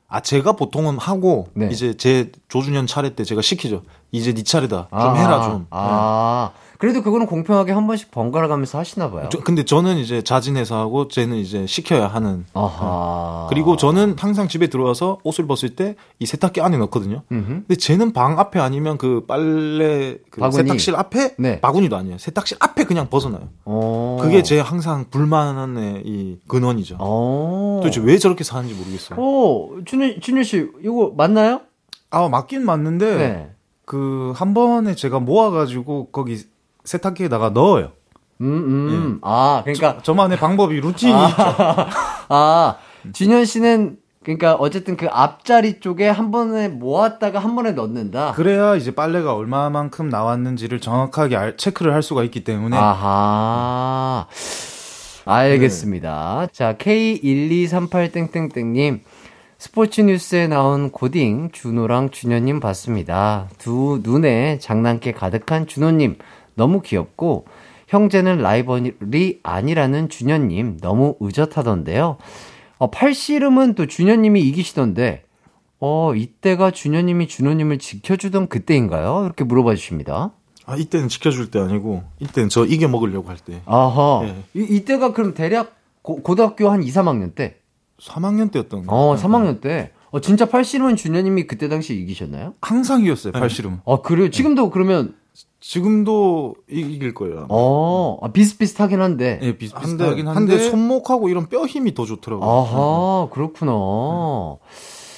아 0.09 0.21
제가 0.21 0.53
보통은 0.53 0.99
하고 0.99 1.49
네. 1.55 1.69
이제 1.71 1.95
제 1.95 2.33
조준현 2.49 2.87
차례 2.89 3.15
때 3.15 3.23
제가 3.25 3.43
시키죠. 3.43 3.83
이제 4.11 4.33
네 4.35 4.43
차례다. 4.43 4.89
좀 4.91 4.99
아, 4.99 5.15
해라 5.15 5.43
좀. 5.43 5.67
아. 5.71 6.51
네. 6.53 6.70
그래도 6.81 7.03
그거는 7.03 7.27
공평하게 7.27 7.73
한 7.73 7.87
번씩 7.87 8.11
번갈아 8.11 8.49
가면서 8.49 8.79
하시나 8.79 9.11
봐요. 9.11 9.29
저, 9.31 9.39
근데 9.41 9.65
저는 9.65 9.99
이제 9.99 10.23
자진해서 10.23 10.79
하고 10.79 11.09
쟤는 11.09 11.37
이제 11.37 11.67
시켜야 11.67 12.09
하는. 12.09 12.47
아하. 12.55 13.47
그리고 13.51 13.77
저는 13.77 14.17
항상 14.19 14.49
집에 14.49 14.69
들어와서 14.69 15.19
옷을 15.23 15.47
벗을 15.47 15.77
때 15.77 15.95
이 16.19 16.27
세탁기 16.27 16.61
안에 16.61 16.77
넣거든요. 16.79 17.23
음흠. 17.33 17.47
근데 17.49 17.77
쟤는 17.77 18.13
방 18.13 18.39
앞에 18.39 18.59
아니면 18.61 18.99
그 18.99 19.25
빨래 19.27 20.17
그 20.31 20.51
세탁실 20.53 20.97
앞에 20.97 21.35
네. 21.39 21.61
바구니도 21.61 21.97
아니에요. 21.97 22.19
세탁실 22.19 22.57
앞에 22.61 22.85
그냥 22.85 23.09
벗어나요. 23.09 23.49
오. 23.65 24.19
그게 24.21 24.43
제 24.43 24.59
항상 24.61 25.07
불만의 25.11 26.03
이 26.07 26.39
근원이죠. 26.49 26.97
오. 26.97 27.81
도대체 27.83 28.01
왜 28.03 28.19
저렇게 28.19 28.43
사는지 28.45 28.75
모르겠어요. 28.75 29.19
오, 29.19 29.83
준일 29.85 30.21
준일 30.21 30.45
씨 30.45 30.67
이거 30.83 31.13
맞나요? 31.17 31.61
아 32.11 32.29
맞긴 32.29 32.65
맞는데 32.65 33.17
네. 33.17 33.51
그한 33.87 34.55
번에 34.55 34.95
제가 34.95 35.19
모아가지고 35.21 36.09
거기 36.13 36.39
세탁기에다가 36.85 37.51
넣어요. 37.51 37.93
음, 38.41 38.47
음. 38.47 39.15
예. 39.17 39.19
아, 39.23 39.61
그러니까. 39.65 39.99
저, 40.03 40.15
만의 40.15 40.39
방법이 40.39 40.81
루틴이 40.81 41.13
아, 41.13 41.29
있죠. 41.29 41.43
아, 42.31 42.77
진현 43.13 43.45
씨는 43.45 43.99
그러니까 44.23 44.55
어쨌든 44.55 44.97
그 44.97 45.07
앞자리 45.11 45.81
쪽에 45.81 46.09
한 46.09 46.31
번에 46.31 46.69
모았다가 46.69 47.39
한 47.39 47.57
번에 47.57 47.73
넣는다. 47.73 48.33
그래야 48.33 48.77
이제 48.77 48.95
빨래가 48.95 49.35
얼마만큼 49.35 50.11
나왔는지를 50.11 50.81
정확하게 50.81 51.37
알, 51.37 51.57
체크를 51.57 51.95
할 51.95 52.03
수가 52.03 52.23
있기 52.25 52.45
때문에. 52.45 52.77
아하. 52.77 54.27
알겠습니다. 55.25 56.47
네. 56.47 56.53
자, 56.53 56.77
K1238땡땡땡님. 56.77 59.01
스포츠 59.59 60.01
뉴스에 60.01 60.49
나온 60.49 60.91
고딩 60.91 61.51
준호랑 61.53 62.11
준현님 62.11 62.61
봤습니다. 62.61 63.49
두 63.59 64.01
눈에 64.03 64.59
장난기 64.59 65.13
가득한 65.13 65.67
준호님. 65.67 66.17
너무 66.61 66.83
귀엽고 66.83 67.47
형제는 67.89 68.39
라이벌이 68.39 69.41
아니라는 69.43 70.11
준현님 70.11 70.77
너무 70.83 71.17
의젓하던데요. 71.21 72.19
어, 72.77 72.91
팔씨름은 72.91 73.75
또 73.77 73.87
준현님이 73.87 74.43
이기시던데 74.43 75.25
어 75.79 76.15
이때가 76.15 76.71
준현님이 76.71 77.29
준호님을 77.29 77.79
지켜주던 77.79 78.49
그때인가요? 78.49 79.23
이렇게 79.25 79.45
물어봐 79.45 79.75
주십니다. 79.75 80.33
아 80.67 80.77
이때는 80.77 81.09
지켜줄 81.09 81.51
때 81.51 81.59
아니고 81.59 82.05
이때는 82.21 82.51
저 82.51 82.67
이겨 82.67 82.87
먹으려고 82.89 83.31
할 83.31 83.39
때. 83.39 83.63
아하. 83.65 84.21
네. 84.23 84.37
이, 84.55 84.77
이때가 84.77 85.15
그럼 85.15 85.33
대략 85.33 85.77
고, 86.03 86.17
고등학교 86.23 86.71
한 86.71 86.83
2, 86.83 86.91
3학년 86.91 87.35
때? 87.35 87.57
3학년 88.03 88.53
때였던 88.53 88.87
거. 88.87 88.95
어, 88.95 89.17
3학년 89.17 89.63
때. 89.63 89.93
어, 90.11 90.21
진짜 90.21 90.45
팔씨름은 90.45 90.97
준현님이 90.97 91.47
그때 91.47 91.69
당시 91.69 91.95
이기셨나요? 91.95 92.55
항상 92.61 93.03
이겼어요, 93.03 93.33
팔씨름. 93.33 93.73
네. 93.73 93.79
아, 93.87 94.01
그래요? 94.03 94.29
지금도 94.31 94.71
그러면 94.71 95.15
지금도 95.61 96.55
이길 96.69 97.15
거예요. 97.15 97.47
어, 97.51 98.19
아, 98.23 98.33
비슷비슷하긴 98.33 99.01
한데. 99.01 99.39
예, 99.43 99.57
비슷비슷하긴 99.57 100.27
한데, 100.27 100.55
한데 100.55 100.71
손목하고 100.71 101.29
이런 101.29 101.49
뼈 101.49 101.67
힘이 101.67 101.95
더 101.95 102.07
좋더라고요. 102.07 102.49
아하, 102.49 103.29
그렇구나. 103.31 103.73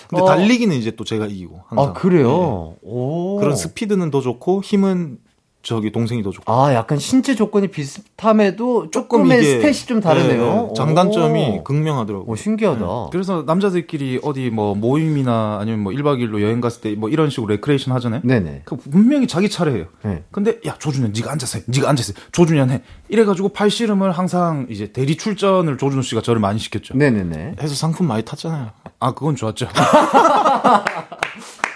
근데 0.09 0.23
어. 0.23 0.27
달리기는 0.27 0.77
이제 0.77 0.91
또 0.91 1.05
제가 1.05 1.27
이기고 1.27 1.61
항상. 1.67 1.89
아, 1.89 1.93
그래요? 1.95 2.75
네. 2.83 2.89
오. 2.91 3.39
그런 3.39 3.57
스피드는 3.57 4.11
더 4.11 4.21
좋고 4.21 4.63
힘은 4.63 5.19
저기 5.63 5.93
동생이 5.93 6.23
더 6.23 6.31
좋고. 6.31 6.53
아, 6.53 6.75
약간 6.75 6.99
신체 6.99 7.35
조건이 7.37 7.69
비슷함에도 7.69 8.91
조금의 8.91 9.43
stat이 9.43 9.87
좀 9.87 10.01
다르네요. 10.01 10.45
네, 10.45 10.63
네. 10.69 10.73
장단점이 10.77 11.45
오. 11.61 11.65
극명하더라고요. 11.65 12.29
오, 12.31 12.35
신기하다. 12.37 12.81
네. 12.81 13.07
그래서 13.13 13.45
남자들끼리 13.47 14.21
어디 14.23 14.51
뭐 14.51 14.75
모임이나 14.75 15.59
아니면 15.61 15.81
뭐 15.81 15.93
1박 15.93 16.19
2일로 16.19 16.41
여행 16.43 16.61
갔을 16.61 16.81
때 16.81 16.93
뭐 16.97 17.09
이런 17.09 17.31
식으로 17.31 17.49
레크레이션 17.55 17.95
하잖아요. 17.95 18.21
네네. 18.25 18.63
그 18.65 18.77
분명히 18.77 19.27
자기 19.27 19.49
차례예요. 19.49 19.87
네. 20.05 20.25
근데 20.31 20.59
야, 20.67 20.77
조준현 20.79 21.13
네가 21.17 21.33
앉아서 21.33 21.59
해. 21.59 21.65
네가 21.67 21.89
앉아서 21.89 22.13
해. 22.17 22.23
조준현 22.33 22.71
해. 22.71 22.83
이래 23.09 23.25
가지고 23.25 23.49
팔씨름을 23.51 24.13
항상 24.13 24.67
이제 24.69 24.93
대리 24.93 25.17
출전을 25.17 25.79
조준호 25.79 26.03
씨가 26.03 26.23
저를 26.23 26.41
많이 26.41 26.59
시켰죠. 26.59 26.95
네네네. 26.97 27.57
해서 27.61 27.75
상품 27.75 28.07
많이 28.09 28.25
탔잖아요. 28.25 28.71
아, 29.01 29.15
그건 29.15 29.37
좋았죠. 29.37 29.69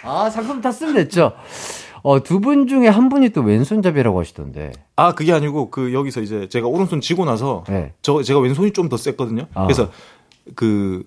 아, 0.03 0.31
상품 0.31 0.61
탔으면 0.61 0.95
됐죠. 0.95 1.33
어, 2.09 2.23
두 2.23 2.39
분 2.41 2.69
중에 2.69 2.87
한 2.87 3.09
분이 3.09 3.31
또 3.31 3.41
왼손잡이라고 3.41 4.21
하시던데. 4.21 4.71
아, 4.95 5.13
그게 5.17 5.33
아니고, 5.33 5.71
그, 5.71 5.93
여기서 5.93 6.21
이제 6.21 6.49
제가 6.49 6.69
오른손 6.69 7.01
쥐고 7.01 7.25
나서, 7.25 7.65
네. 7.69 7.95
저, 8.01 8.23
제가 8.23 8.39
왼손이 8.39 8.73
좀 8.73 8.89
더 8.89 8.97
셌거든요. 8.97 9.47
아. 9.55 9.65
그래서, 9.65 9.89
그, 10.55 11.03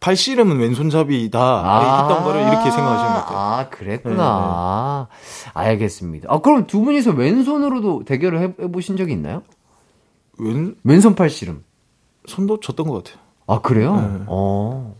팔씨름은 0.00 0.58
왼손잡이다 0.58 1.40
아~ 1.40 2.02
했던 2.08 2.24
거를 2.24 2.42
이렇게 2.42 2.70
생각하시는 2.70 3.14
것 3.14 3.20
같아요. 3.20 3.38
아, 3.38 3.68
그랬구나. 3.70 5.08
네, 5.10 5.16
네. 5.44 5.50
알겠습니다. 5.54 6.28
아, 6.30 6.40
그럼 6.40 6.66
두 6.66 6.82
분이서 6.82 7.12
왼손으로도 7.12 8.04
대결을 8.04 8.40
해, 8.40 8.52
해보신 8.60 8.98
적이 8.98 9.12
있나요? 9.14 9.42
왼? 10.38 10.74
왼손 10.84 11.14
팔씨름. 11.14 11.64
손도 12.26 12.60
쳤던 12.60 12.86
것 12.86 13.02
같아요. 13.04 13.22
아, 13.46 13.60
그래요? 13.62 13.96
네. 13.96 14.24
어. 14.26 14.94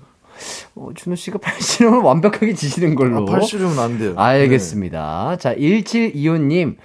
어, 0.75 0.89
준호 0.95 1.17
씨가 1.17 1.39
팔씨름을 1.43 2.01
완벽하게 2.01 2.55
지시는 2.55 2.95
걸로. 2.95 3.23
아, 3.23 3.25
팔씨름은 3.25 3.79
안 3.79 3.99
돼요. 3.99 4.15
알겠습니다. 4.17 5.29
네. 5.31 5.37
자, 5.39 5.55
1725님. 5.55 6.77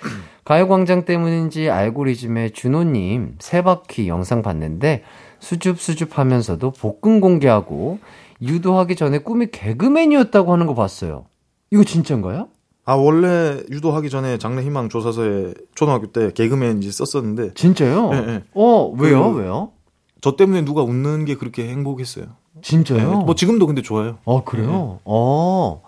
가요광장 0.46 1.06
때문인지 1.06 1.70
알고리즘에 1.70 2.50
준호님 2.50 3.36
세 3.38 3.62
바퀴 3.62 4.08
영상 4.08 4.42
봤는데 4.42 5.04
수줍수줍 5.40 6.18
하면서도 6.18 6.72
복근 6.72 7.22
공개하고 7.22 8.00
유도하기 8.42 8.96
전에 8.96 9.20
꿈이 9.20 9.52
개그맨이었다고 9.52 10.52
하는 10.52 10.66
거 10.66 10.74
봤어요. 10.74 11.26
이거 11.70 11.84
진짜인가요? 11.84 12.48
아, 12.86 12.94
원래 12.96 13.62
유도하기 13.70 14.10
전에 14.10 14.40
장래 14.40 14.64
희망 14.64 14.90
조사서에 14.90 15.54
초등학교 15.76 16.08
때 16.08 16.32
개그맨 16.34 16.82
이제 16.82 16.90
썼었는데. 16.92 17.54
진짜요? 17.54 18.10
네, 18.10 18.22
네. 18.26 18.44
어, 18.56 18.92
왜요? 18.98 19.32
그, 19.32 19.42
왜요? 19.42 19.72
저 20.22 20.36
때문에 20.36 20.66
누가 20.66 20.82
웃는 20.82 21.26
게 21.26 21.36
그렇게 21.36 21.68
행복했어요. 21.68 22.26
진짜요? 22.62 22.98
네, 22.98 23.24
뭐 23.26 23.36
지금도 23.36 23.68
근데 23.68 23.82
좋아요. 23.82 24.18
어, 24.26 24.44
그래요? 24.44 24.68
네. 24.68 25.00
어. 25.06 25.82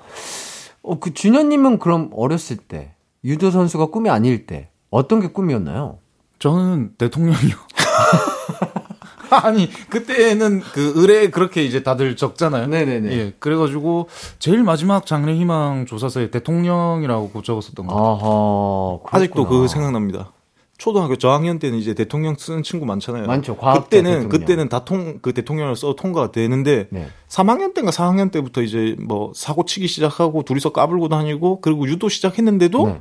어, 0.84 0.99
그 0.99 1.13
준현님은 1.13 1.80
그럼 1.80 2.09
어렸을 2.15 2.57
때, 2.57 2.93
유도 3.24 3.51
선수가 3.51 3.88
꿈이 3.88 4.09
아닐 4.09 4.45
때, 4.45 4.69
어떤 4.89 5.19
게 5.19 5.28
꿈이었나요? 5.28 5.99
저는 6.39 6.95
대통령이요. 6.97 7.55
아니 9.32 9.72
그때는 9.89 10.59
그 10.74 10.91
의뢰 10.95 11.30
그렇게 11.30 11.63
이제 11.63 11.84
다들 11.84 12.17
적잖아요. 12.17 12.67
네네네. 12.67 13.11
예, 13.11 13.34
그래가지고 13.39 14.09
제일 14.39 14.61
마지막 14.63 15.05
장래 15.05 15.34
희망 15.34 15.86
조사서에 15.86 16.32
대통령이라고 16.32 17.41
적었었던 17.41 17.88
거. 17.88 19.01
아하, 19.05 19.17
아직도 19.17 19.47
그 19.47 19.69
생각납니다. 19.69 20.34
초등학교 20.82 21.15
저학년 21.15 21.59
때는 21.59 21.77
이제 21.77 21.93
대통령 21.93 22.34
쓰는 22.36 22.63
친구 22.63 22.88
많잖아요. 22.88 23.27
많죠. 23.27 23.55
그때는 23.55 24.11
대통령. 24.11 24.29
그때는 24.29 24.67
다 24.69 24.79
통 24.84 25.19
그 25.21 25.32
대통령을 25.32 25.75
써 25.75 25.93
통과가 25.93 26.32
되는데 26.32 26.88
네. 26.89 27.07
3학년 27.29 27.75
때인가 27.75 27.91
4학년 27.91 28.32
때부터 28.32 28.63
이제 28.63 28.95
뭐 28.99 29.32
사고 29.36 29.63
치기 29.63 29.88
시작하고 29.88 30.41
둘이서 30.41 30.71
까불고 30.71 31.07
다니고 31.09 31.61
그리고 31.61 31.88
유도 31.88 32.09
시작했는데도 32.09 32.88
네. 32.88 32.99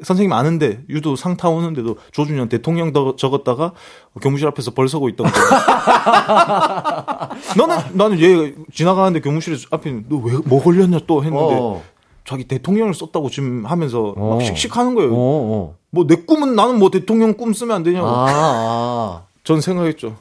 선생님 0.00 0.32
아는데 0.32 0.84
유도 0.88 1.16
상타 1.16 1.48
오는데도 1.48 1.96
조준현 2.12 2.50
대통령 2.50 2.92
더 2.92 3.16
적었다가 3.16 3.72
교무실 4.22 4.46
앞에서 4.46 4.70
벌 4.70 4.88
서고 4.88 5.08
있던 5.08 5.26
거. 5.26 5.32
너는 7.58 7.76
나는 7.94 8.20
얘 8.20 8.54
지나가는데 8.72 9.18
교무실 9.20 9.58
앞에 9.72 9.90
너 10.08 10.18
왜 10.22 10.38
뭐 10.46 10.62
걸렸냐 10.62 11.00
또 11.08 11.24
했는데 11.24 11.54
어. 11.58 11.82
자기 12.28 12.44
대통령을 12.44 12.92
썼다고 12.92 13.30
지금 13.30 13.64
하면서 13.64 14.12
막 14.14 14.22
어. 14.22 14.40
씩씩하는 14.40 14.94
거예요. 14.94 15.10
어, 15.12 15.16
어. 15.16 15.74
뭐 15.90 16.04
내 16.06 16.16
꿈은 16.16 16.54
나는 16.54 16.78
뭐 16.78 16.90
대통령 16.90 17.32
꿈 17.32 17.54
쓰면 17.54 17.74
안 17.74 17.82
되냐고. 17.82 18.06
아, 18.06 18.26
아. 18.28 19.22
전 19.44 19.62
생각했죠. 19.62 20.14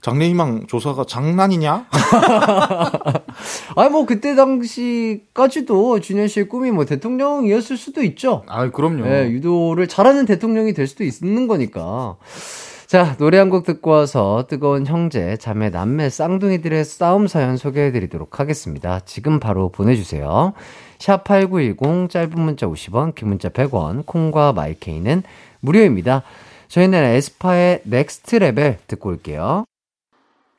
장래희망 0.00 0.68
조사가 0.68 1.06
장난이냐? 1.06 1.86
아니 3.74 3.90
뭐 3.90 4.06
그때 4.06 4.36
당시까지도 4.36 5.98
준현 6.00 6.28
씨의 6.28 6.48
꿈이 6.48 6.70
뭐 6.70 6.84
대통령이었을 6.84 7.76
수도 7.76 8.04
있죠. 8.04 8.44
아 8.46 8.70
그럼요. 8.70 9.02
네, 9.04 9.28
유도를 9.30 9.88
잘하는 9.88 10.24
대통령이 10.24 10.72
될 10.72 10.86
수도 10.86 11.02
있는 11.02 11.48
거니까. 11.48 12.16
자 12.86 13.16
노래 13.18 13.38
한 13.38 13.50
곡 13.50 13.64
듣고 13.64 13.90
와서 13.90 14.46
뜨거운 14.48 14.86
형제, 14.86 15.36
자매, 15.36 15.68
남매, 15.68 16.08
쌍둥이들의 16.10 16.84
싸움 16.84 17.26
사연 17.26 17.56
소개해드리도록 17.56 18.38
하겠습니다. 18.40 19.00
지금 19.00 19.40
바로 19.40 19.68
보내주세요. 19.70 20.54
샵8910 20.98 22.10
짧은 22.10 22.40
문자 22.40 22.66
50원, 22.66 23.14
긴 23.14 23.28
문자 23.28 23.48
100원, 23.48 24.04
콩과 24.06 24.52
마이케이는 24.52 25.22
무료입니다. 25.60 26.22
저희는 26.68 27.02
에스파의 27.02 27.80
Next 27.84 28.36
Level 28.36 28.78
듣고 28.86 29.08
올게요. 29.08 29.64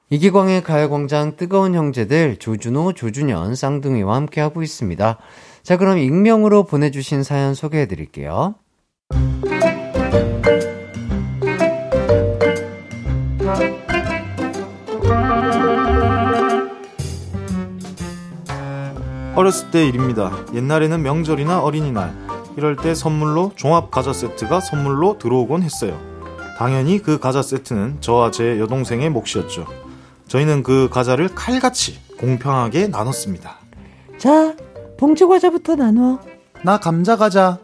이기광의 0.09 0.63
가요광장 0.63 1.37
뜨거운 1.37 1.75
형제들 1.75 2.37
조준호, 2.37 2.93
조준현, 2.93 3.53
쌍둥이와 3.53 4.15
함께하고 4.15 4.63
있습니다. 4.63 5.17
자, 5.61 5.77
그럼 5.77 5.99
익명으로 5.99 6.63
보내주신 6.63 7.21
사연 7.21 7.53
소개해 7.53 7.85
드릴게요. 7.85 8.55
어렸을 19.39 19.71
때 19.71 19.87
일입니다. 19.87 20.31
옛날에는 20.53 21.01
명절이나 21.01 21.61
어린이날, 21.61 22.13
이럴 22.57 22.75
때 22.75 22.93
선물로 22.93 23.53
종합 23.55 23.89
과자 23.89 24.11
세트가 24.11 24.59
선물로 24.59 25.17
들어오곤 25.17 25.63
했어요. 25.63 25.97
당연히 26.57 26.99
그 26.99 27.19
과자 27.19 27.41
세트는 27.41 28.01
저와 28.01 28.31
제 28.31 28.59
여동생의 28.59 29.09
몫이었죠. 29.09 29.65
저희는 30.27 30.63
그 30.63 30.89
과자를 30.91 31.29
칼같이 31.35 31.99
공평하게 32.17 32.87
나눴습니다. 32.89 33.55
자, 34.17 34.55
봉지 34.97 35.25
과자부터 35.25 35.77
나눠. 35.77 36.19
나 36.65 36.77
감자 36.77 37.15
과자. 37.15 37.59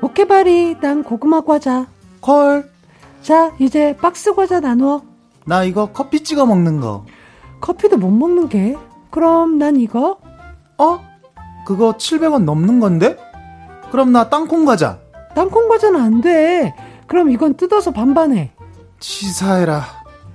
오케바리, 0.00 0.78
난 0.80 1.02
고구마 1.02 1.40
과자. 1.40 1.88
콜. 2.20 2.70
자, 3.22 3.52
이제 3.58 3.96
박스 4.00 4.32
과자 4.32 4.60
나눠. 4.60 5.02
나 5.44 5.64
이거 5.64 5.90
커피 5.92 6.22
찍어 6.22 6.46
먹는 6.46 6.80
거. 6.80 7.04
커피도 7.60 7.96
못 7.96 8.12
먹는 8.12 8.48
게? 8.48 8.76
그럼 9.10 9.58
난 9.58 9.74
이거? 9.74 10.18
어? 10.78 11.05
그거 11.66 11.94
700원 11.98 12.44
넘는 12.44 12.80
건데? 12.80 13.18
그럼 13.90 14.12
나 14.12 14.30
땅콩 14.30 14.64
과자. 14.64 15.00
땅콩 15.34 15.68
과자는 15.68 16.00
안 16.00 16.20
돼. 16.22 16.72
그럼 17.06 17.30
이건 17.30 17.54
뜯어서 17.54 17.90
반반해. 17.90 18.52
치사해라. 19.00 19.84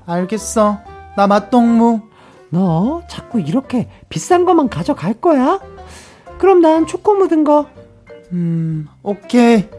알겠어. 0.05 0.79
나 1.15 1.27
맛동무. 1.27 2.01
너 2.49 3.01
자꾸 3.09 3.39
이렇게 3.39 3.89
비싼 4.09 4.43
것만 4.45 4.67
가져갈 4.69 5.13
거야? 5.13 5.59
그럼 6.37 6.61
난 6.61 6.85
초코 6.85 7.15
묻은 7.15 7.45
거. 7.45 7.67
음, 8.33 8.87
오케이. 9.01 9.69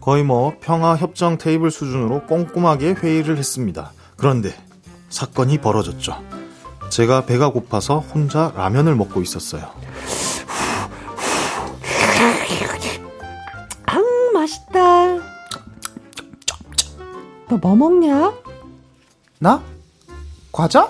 거의 0.00 0.22
뭐 0.22 0.54
평화 0.60 0.94
협정 0.96 1.36
테이블 1.36 1.70
수준으로 1.72 2.26
꼼꼼하게 2.26 2.92
회의를 2.92 3.38
했습니다. 3.38 3.90
그런데 4.16 4.50
사건이 5.08 5.58
벌어졌죠. 5.58 6.16
제가 6.94 7.26
배가 7.26 7.48
고파서 7.50 7.98
혼자 7.98 8.52
라면을 8.54 8.94
먹고 8.94 9.20
있었어요. 9.20 9.68
맛있다. 14.32 15.16
너 17.48 17.56
뭐 17.60 17.74
먹냐? 17.76 18.32
나? 19.40 19.62
과자? 20.52 20.88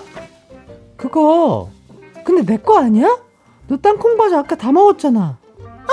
그거. 0.96 1.70
근데 2.24 2.42
내 2.44 2.58
거 2.62 2.78
아니야? 2.78 3.18
너 3.68 3.76
땅콩 3.78 4.16
과자 4.18 4.40
아까 4.40 4.56
다 4.56 4.72
먹었잖아. 4.72 5.38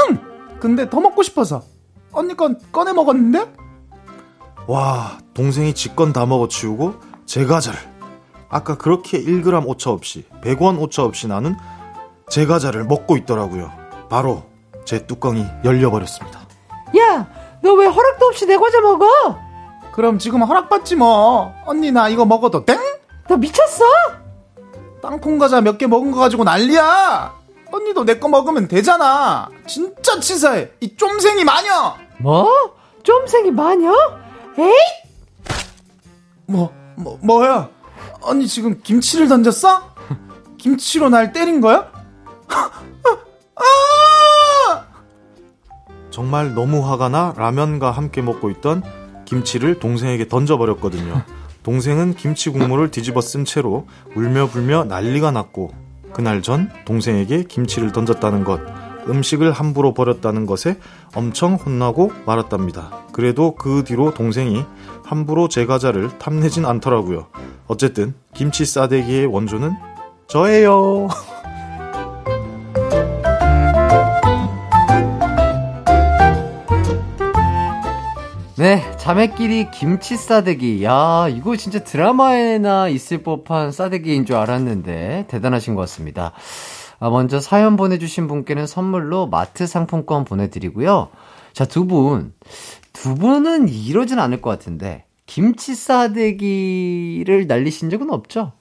응! 0.10 0.18
근데 0.60 0.90
더 0.90 1.00
먹고 1.00 1.24
싶어서. 1.24 1.64
언니 2.12 2.36
건 2.36 2.60
꺼내 2.72 2.92
먹었는데? 2.94 3.54
와, 4.68 5.20
동생이 5.34 5.74
지 5.74 5.96
건 5.96 6.12
다 6.14 6.26
먹어치우고 6.26 6.96
제 7.26 7.46
과자를. 7.46 7.80
아까 8.52 8.78
그렇게 8.78 9.18
1g 9.24 9.66
오차 9.66 9.90
없이, 9.92 10.26
100원 10.44 10.80
오차 10.82 11.04
없이 11.04 11.28
나는 11.28 11.56
제 12.30 12.46
과자를 12.46 12.84
먹고 12.84 13.18
있더라고요. 13.18 13.72
바로 14.10 14.44
제 14.86 15.06
뚜껑이 15.06 15.46
열려버렸습니다. 15.64 16.40
야! 17.00 17.28
너 17.64 17.74
왜 17.76 17.86
허락도 17.86 18.26
없이 18.26 18.46
내 18.46 18.58
과자 18.58 18.82
먹어? 18.82 19.06
그럼 19.94 20.18
지금 20.18 20.42
허락받지 20.42 20.96
뭐. 20.96 21.54
언니 21.66 21.92
나 21.92 22.10
이거 22.10 22.26
먹어도 22.26 22.66
땡? 22.66 22.78
너 23.28 23.38
미쳤어? 23.38 23.86
땅콩 25.02 25.38
과자 25.38 25.62
몇 25.62 25.78
개 25.78 25.88
먹은 25.88 26.12
거 26.12 26.20
가지고 26.20 26.44
난리야. 26.44 27.34
언니도 27.72 28.04
내 28.04 28.20
거 28.20 28.28
먹으면 28.28 28.68
되잖아. 28.68 29.48
진짜 29.68 30.20
치사해. 30.20 30.72
이 30.82 30.96
쫌생이 30.98 31.44
마녀. 31.44 31.96
뭐? 32.20 32.50
쫌생이 33.04 33.52
마녀? 33.52 33.92
에이? 34.58 34.74
뭐, 36.48 36.72
뭐, 36.98 37.18
뭐야? 37.22 37.70
언니 38.22 38.48
지금 38.48 38.82
김치를 38.82 39.28
던졌어? 39.28 39.94
김치로 40.58 41.10
날 41.10 41.34
때린 41.34 41.60
거야? 41.60 41.92
정말 46.10 46.54
너무 46.54 46.88
화가 46.88 47.10
나 47.10 47.34
라면과 47.38 47.92
함께 47.92 48.22
먹고 48.22 48.50
있던 48.52 48.84
김치를 49.26 49.80
동생에게 49.80 50.28
던져버렸거든요. 50.28 51.24
동생은 51.64 52.16
김치 52.16 52.50
국물을 52.50 52.92
뒤집어 52.92 53.22
쓴 53.22 53.46
채로 53.46 53.88
울며 54.16 54.48
불며 54.48 54.84
난리가 54.84 55.32
났고 55.32 55.72
그날 56.14 56.42
전 56.42 56.70
동생에게 56.86 57.44
김치를 57.44 57.92
던졌다는 57.92 58.44
것, 58.44 58.60
음식을 59.08 59.52
함부로 59.52 59.94
버렸다는 59.94 60.46
것에 60.46 60.78
엄청 61.16 61.56
혼나고 61.56 62.12
말았답니다. 62.26 63.06
그래도 63.12 63.56
그 63.56 63.84
뒤로 63.86 64.14
동생이 64.14 64.64
함부로 65.04 65.48
제 65.48 65.66
과자를 65.66 66.18
탐내진 66.20 66.66
않더라고요. 66.66 67.28
어쨌든 67.68 68.14
김치 68.34 68.66
싸대기의 68.66 69.26
원조는 69.28 69.74
저예요. 70.28 71.08
네, 78.62 78.84
자매끼리 78.98 79.72
김치 79.72 80.16
싸대기. 80.16 80.84
야, 80.84 81.28
이거 81.32 81.56
진짜 81.56 81.84
드라마에나 81.84 82.90
있을 82.90 83.24
법한 83.24 83.72
싸대기인 83.72 84.28
줄 84.28 84.36
알았는데 84.36 85.26
대단하신 85.30 85.74
것 85.74 85.82
같습니다. 85.82 86.34
아, 87.02 87.10
먼저 87.10 87.40
사연 87.40 87.78
보내주신 87.78 88.28
분께는 88.28 88.68
선물로 88.68 89.26
마트 89.26 89.66
상품권 89.66 90.24
보내드리고요. 90.24 91.10
자, 91.52 91.66
두 91.66 91.86
분. 91.86 92.32
두 92.94 93.16
분은 93.16 93.70
이러진 93.70 94.20
않을 94.20 94.40
것 94.40 94.52
같은데, 94.52 95.04
김치 95.26 95.74
싸대기를 95.74 97.48
날리신 97.48 97.90
적은 97.90 98.12
없죠? 98.12 98.52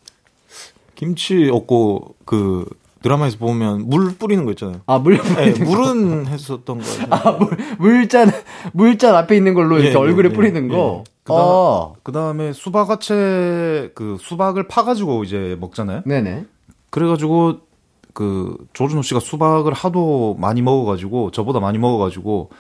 김치 0.95 1.51
없고, 1.53 2.15
그, 2.25 2.65
드라마에서 3.03 3.37
보면 3.37 3.91
물 3.91 4.15
뿌리는 4.17 4.43
거 4.47 4.53
있잖아요. 4.53 4.81
아, 4.87 4.99
물 4.99 5.19
네, 5.37 5.51
물은 5.63 6.27
했었던 6.27 6.81
거예요. 6.81 7.07
아, 7.11 7.33
물, 7.33 7.59
물잔, 7.79 8.31
물잔 8.73 9.17
앞에 9.17 9.37
있는 9.37 9.53
걸로 9.53 9.77
이렇게 9.77 9.91
예, 9.91 9.93
예 9.93 9.97
얼굴에 9.99 10.31
예, 10.31 10.33
뿌리는 10.33 10.69
거. 10.69 11.05
예. 11.07 11.11
그, 11.25 11.33
어. 11.35 11.95
그 12.03 12.13
다음에 12.13 12.55
수박화채, 12.55 13.93
그 13.95 14.17
수박을 14.19 14.67
파가지고 14.67 15.25
이제 15.25 15.59
먹잖아요. 15.61 16.05
네네. 16.07 16.47
그래가지고, 16.89 17.69
그, 18.15 18.57
조준호 18.73 19.03
씨가 19.03 19.21
수박을 19.21 19.73
하도 19.73 20.37
많이 20.39 20.63
먹어가지고, 20.63 21.31
저보다 21.31 21.61
많이 21.61 21.79
먹어가지고, 21.79 22.51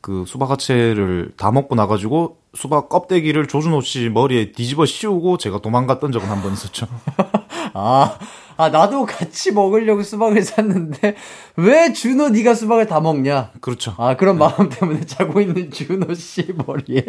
그 0.00 0.22
수박 0.24 0.50
화채를 0.50 1.32
다 1.36 1.50
먹고 1.50 1.74
나가지고 1.74 2.36
수박 2.54 2.88
껍데기를 2.88 3.48
조준호 3.48 3.80
씨 3.80 4.08
머리에 4.08 4.52
뒤집어 4.52 4.86
씌우고 4.86 5.36
제가 5.36 5.60
도망갔던 5.60 6.12
적은 6.12 6.28
한 6.28 6.42
번 6.42 6.52
있었죠. 6.52 6.86
아, 7.74 8.16
아 8.56 8.68
나도 8.68 9.04
같이 9.04 9.50
먹으려고 9.50 10.04
수박을 10.04 10.42
샀는데 10.44 11.16
왜 11.56 11.92
준호 11.92 12.28
네가 12.28 12.54
수박을 12.54 12.86
다 12.86 13.00
먹냐? 13.00 13.50
그렇죠. 13.60 13.94
아 13.98 14.16
그런 14.16 14.38
마음 14.38 14.68
때문에 14.68 15.04
자고 15.06 15.40
있는 15.40 15.72
준호 15.72 16.14
씨 16.14 16.54
머리에 16.64 17.02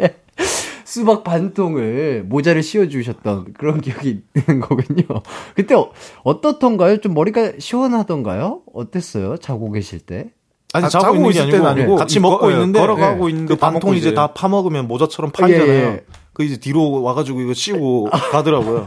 수박 0.88 1.22
반 1.22 1.52
통을 1.52 2.24
모자를 2.26 2.62
씌워 2.62 2.88
주셨던 2.88 3.52
그런 3.58 3.82
기억이 3.82 4.22
있는 4.34 4.60
거군요. 4.60 5.04
그때 5.54 5.74
어, 5.74 5.92
어떻던가요? 6.22 7.02
좀 7.02 7.12
머리가 7.12 7.52
시원하던가요? 7.58 8.62
어땠어요? 8.72 9.36
자고 9.36 9.70
계실 9.70 10.00
때? 10.00 10.30
아니 10.72 10.86
아, 10.86 10.88
자고, 10.88 11.04
자고 11.04 11.16
있는 11.16 11.32
게 11.32 11.40
아니고, 11.40 11.66
아니고 11.66 11.96
같이 11.96 12.20
먹고 12.20 12.38
거, 12.38 12.50
있는데 12.52 12.80
걸어가고 12.80 13.26
네. 13.26 13.32
있는데 13.32 13.54
그 13.54 13.60
반통 13.60 13.96
이제 13.96 14.14
다 14.14 14.28
파먹으면 14.28 14.88
모자처럼 14.88 15.30
팔잖아요. 15.30 15.68
예, 15.68 15.74
예. 15.74 16.04
그 16.32 16.42
이제 16.42 16.56
뒤로 16.56 17.02
와가지고 17.02 17.42
이거 17.42 17.52
씌우고 17.52 18.08
가더라고요. 18.32 18.86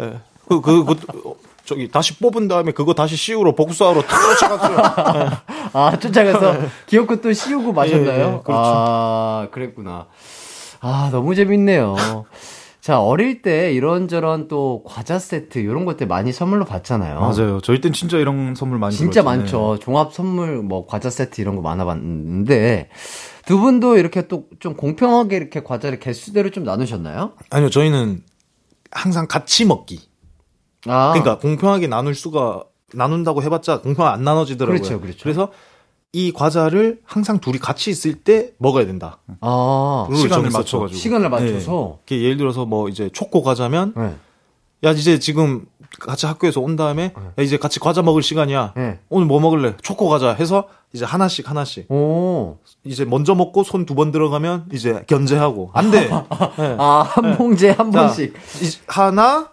예. 0.00 0.18
그, 0.48 0.60
그, 0.60 0.84
그, 0.84 0.96
저기 1.64 1.88
다시 1.88 2.18
뽑은 2.18 2.48
다음에 2.48 2.72
그거 2.72 2.92
다시 2.92 3.14
씌우러 3.14 3.54
복수하러 3.54 4.02
쫓아갔어요. 4.02 5.30
아 5.74 5.96
쫓아가서 5.96 6.56
기억고 6.86 7.20
또 7.20 7.32
씌우고 7.32 7.72
마셨나요? 7.72 8.18
예, 8.18 8.34
예, 8.34 8.40
그렇죠. 8.42 8.52
아 8.52 9.48
그랬구나. 9.52 10.06
아 10.86 11.08
너무 11.10 11.34
재밌네요. 11.34 11.96
자, 12.80 13.00
어릴 13.02 13.42
때 13.42 13.72
이런저런 13.72 14.46
또 14.46 14.84
과자 14.86 15.18
세트 15.18 15.58
이런 15.58 15.84
것들 15.84 16.06
많이 16.06 16.30
선물로 16.32 16.64
받잖아요. 16.64 17.18
맞아요. 17.18 17.60
저희 17.60 17.80
땐 17.80 17.92
진짜 17.92 18.16
이런 18.18 18.54
선물 18.54 18.78
많이 18.78 18.94
진짜 18.94 19.22
들었잖아요. 19.22 19.40
많죠. 19.40 19.78
종합 19.80 20.12
선물 20.12 20.62
뭐 20.62 20.86
과자 20.86 21.10
세트 21.10 21.40
이런 21.40 21.56
거 21.56 21.62
많아 21.62 21.84
봤는데 21.84 22.88
두 23.44 23.58
분도 23.58 23.96
이렇게 23.96 24.28
또 24.28 24.44
좀 24.60 24.74
공평하게 24.76 25.36
이렇게 25.36 25.62
과자를 25.64 25.98
개수대로 25.98 26.50
좀 26.50 26.62
나누셨나요? 26.62 27.32
아니요. 27.50 27.70
저희는 27.70 28.20
항상 28.92 29.26
같이 29.26 29.64
먹기. 29.64 30.00
아. 30.86 31.10
그러니까 31.12 31.38
공평하게 31.38 31.88
나눌 31.88 32.14
수가 32.14 32.62
나눈다고 32.94 33.42
해봤자 33.42 33.80
공평 33.80 34.06
안 34.06 34.22
나눠지더라고요. 34.22 34.78
그렇죠, 34.80 35.00
그렇죠. 35.00 35.18
그래서 35.24 35.50
이 36.16 36.32
과자를 36.32 37.00
항상 37.04 37.40
둘이 37.40 37.58
같이 37.58 37.90
있을 37.90 38.14
때 38.14 38.52
먹어야 38.56 38.86
된다. 38.86 39.18
아, 39.42 40.08
시간을 40.14 40.48
맞춰가지고. 40.50 40.98
시간을 40.98 41.28
맞춰서. 41.28 41.98
네. 42.06 42.22
예를 42.22 42.38
들어서 42.38 42.64
뭐 42.64 42.88
이제 42.88 43.10
초코 43.12 43.42
과자면, 43.42 43.92
네. 43.94 44.14
야, 44.84 44.92
이제 44.92 45.18
지금 45.18 45.66
같이 46.00 46.24
학교에서 46.24 46.62
온 46.62 46.74
다음에, 46.74 47.12
네. 47.14 47.22
야, 47.38 47.42
이제 47.44 47.58
같이 47.58 47.78
과자 47.80 48.00
먹을 48.00 48.22
시간이야. 48.22 48.72
네. 48.76 48.98
오늘 49.10 49.26
뭐 49.26 49.40
먹을래? 49.40 49.74
초코 49.82 50.08
과자 50.08 50.32
해서 50.32 50.68
이제 50.94 51.04
하나씩 51.04 51.50
하나씩. 51.50 51.90
오. 51.92 52.56
이제 52.84 53.04
먼저 53.04 53.34
먹고 53.34 53.62
손 53.62 53.84
두 53.84 53.94
번 53.94 54.10
들어가면 54.10 54.70
이제 54.72 55.02
견제하고. 55.06 55.68
안 55.74 55.90
돼. 55.90 56.08
네. 56.56 56.76
아, 56.78 57.04
한 57.06 57.36
봉지에 57.36 57.72
한 57.72 57.92
자, 57.92 58.06
번씩. 58.06 58.32
하나, 58.86 59.50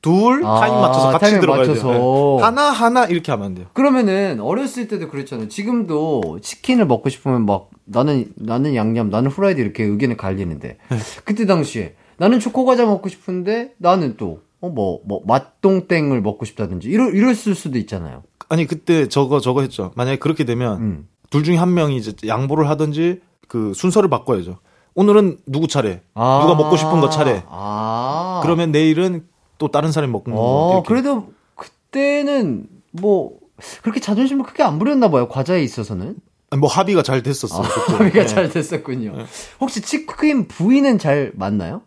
둘 0.00 0.44
아, 0.44 0.60
타임 0.60 0.74
맞춰서 0.74 1.10
같이 1.10 1.40
들어가야 1.40 1.66
맞춰서. 1.66 1.90
돼요. 1.90 2.36
네. 2.38 2.44
하나 2.44 2.70
하나 2.70 3.04
이렇게 3.06 3.32
하면 3.32 3.46
안 3.46 3.54
돼요. 3.54 3.66
그러면은 3.72 4.40
어렸을 4.40 4.86
때도 4.86 5.08
그랬잖아요. 5.08 5.48
지금도 5.48 6.38
치킨을 6.40 6.86
먹고 6.86 7.08
싶으면 7.08 7.46
막 7.46 7.70
나는 7.84 8.32
나는 8.36 8.74
양념, 8.74 9.10
나는 9.10 9.30
후라이드 9.30 9.60
이렇게 9.60 9.84
의견이 9.84 10.16
갈리는데 10.16 10.68
네. 10.88 10.98
그때 11.24 11.46
당시에 11.46 11.96
나는 12.16 12.38
초코 12.38 12.64
과자 12.64 12.84
먹고 12.84 13.08
싶은데 13.08 13.74
나는 13.78 14.16
또어 14.16 14.38
뭐뭐 14.60 15.00
뭐, 15.04 15.22
맛동땡을 15.26 16.20
먹고 16.20 16.44
싶다든지 16.44 16.88
이럴 16.88 17.14
이랬을 17.16 17.54
수도 17.54 17.78
있잖아요. 17.78 18.22
아니 18.48 18.66
그때 18.66 19.08
저거 19.08 19.40
저거 19.40 19.62
했죠. 19.62 19.90
만약에 19.96 20.18
그렇게 20.18 20.44
되면 20.44 20.80
음. 20.80 21.08
둘 21.30 21.42
중에 21.42 21.56
한 21.56 21.74
명이 21.74 21.96
이제 21.96 22.14
양보를 22.26 22.68
하든지 22.68 23.20
그 23.48 23.72
순서를 23.74 24.08
바꿔야죠. 24.08 24.58
오늘은 24.94 25.38
누구 25.46 25.68
차례? 25.68 26.02
아~ 26.14 26.40
누가 26.42 26.56
먹고 26.56 26.76
싶은 26.76 27.00
거 27.00 27.08
차례. 27.08 27.44
아~ 27.48 28.40
그러면 28.42 28.72
내일은 28.72 29.26
또 29.58 29.68
다른 29.68 29.92
사람이 29.92 30.12
먹는 30.12 30.34
거. 30.34 30.40
어, 30.40 30.82
그래도 30.84 31.32
그때는 31.54 32.66
뭐 32.92 33.38
그렇게 33.82 34.00
자존심을 34.00 34.44
크게 34.44 34.62
안 34.62 34.78
부렸나 34.78 35.10
봐요. 35.10 35.28
과자에 35.28 35.62
있어서는. 35.62 36.16
뭐 36.58 36.68
합의가 36.70 37.02
잘 37.02 37.22
됐었어요. 37.22 37.62
아, 37.62 37.92
합의가 37.92 38.20
네. 38.20 38.26
잘 38.26 38.48
됐었군요. 38.48 39.16
네. 39.16 39.24
혹시 39.60 39.82
치크림 39.82 40.48
부위는 40.48 40.98
잘 40.98 41.32
맞나요? 41.34 41.82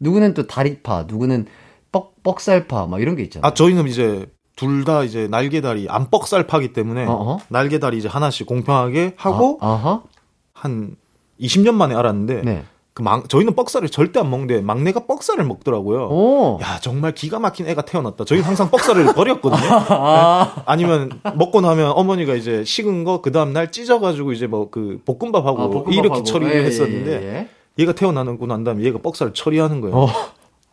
누구는 0.00 0.32
또 0.34 0.46
다리파, 0.46 1.04
누구는 1.08 1.46
뻑 1.92 2.22
뻑살파 2.22 2.86
막 2.86 3.02
이런 3.02 3.16
게 3.16 3.24
있잖아요. 3.24 3.46
아 3.46 3.52
저희는 3.54 3.86
이제 3.88 4.26
둘 4.56 4.84
다 4.84 5.04
이제 5.04 5.28
날개다리 5.28 5.88
안 5.88 6.10
뻑살파기 6.10 6.72
때문에 6.72 7.04
어허? 7.06 7.40
날개다리 7.48 7.98
이제 7.98 8.08
하나씩 8.08 8.46
공평하게 8.46 9.14
하고 9.16 9.58
아, 9.60 10.02
한 10.52 10.96
20년 11.40 11.74
만에 11.74 11.94
알았는데 11.94 12.42
네. 12.42 12.64
그 12.98 13.02
막, 13.02 13.28
저희는 13.28 13.54
뻑살을 13.54 13.90
절대 13.90 14.18
안 14.18 14.28
먹는데 14.28 14.60
막내가 14.60 15.06
뻑살을 15.06 15.44
먹더라고요. 15.44 16.06
오. 16.08 16.58
야 16.60 16.80
정말 16.80 17.14
기가 17.14 17.38
막힌 17.38 17.68
애가 17.68 17.82
태어났다. 17.82 18.24
저희는 18.24 18.44
항상 18.44 18.70
뻑살을 18.72 19.04
버렸거든요. 19.14 19.70
아. 19.70 20.52
네? 20.56 20.62
아니면 20.66 21.10
먹고 21.36 21.60
나면 21.60 21.92
어머니가 21.92 22.34
이제 22.34 22.64
식은 22.64 23.04
거 23.04 23.22
그 23.22 23.30
다음 23.30 23.52
날 23.52 23.70
찢어가지고 23.70 24.32
이제 24.32 24.48
뭐 24.48 24.68
그 24.72 25.00
볶음밥하고, 25.04 25.48
아, 25.62 25.68
볶음밥하고. 25.68 25.92
이렇게 25.92 26.22
처리를 26.24 26.56
예, 26.60 26.64
했었는데 26.66 27.10
예, 27.12 27.34
예. 27.36 27.48
얘가 27.78 27.92
태어나는 27.92 28.36
고 28.36 28.46
난 28.46 28.64
다음에 28.64 28.82
얘가 28.82 28.98
뻑살을 28.98 29.32
처리하는 29.32 29.80
거예요. 29.80 29.96
어. 29.96 30.08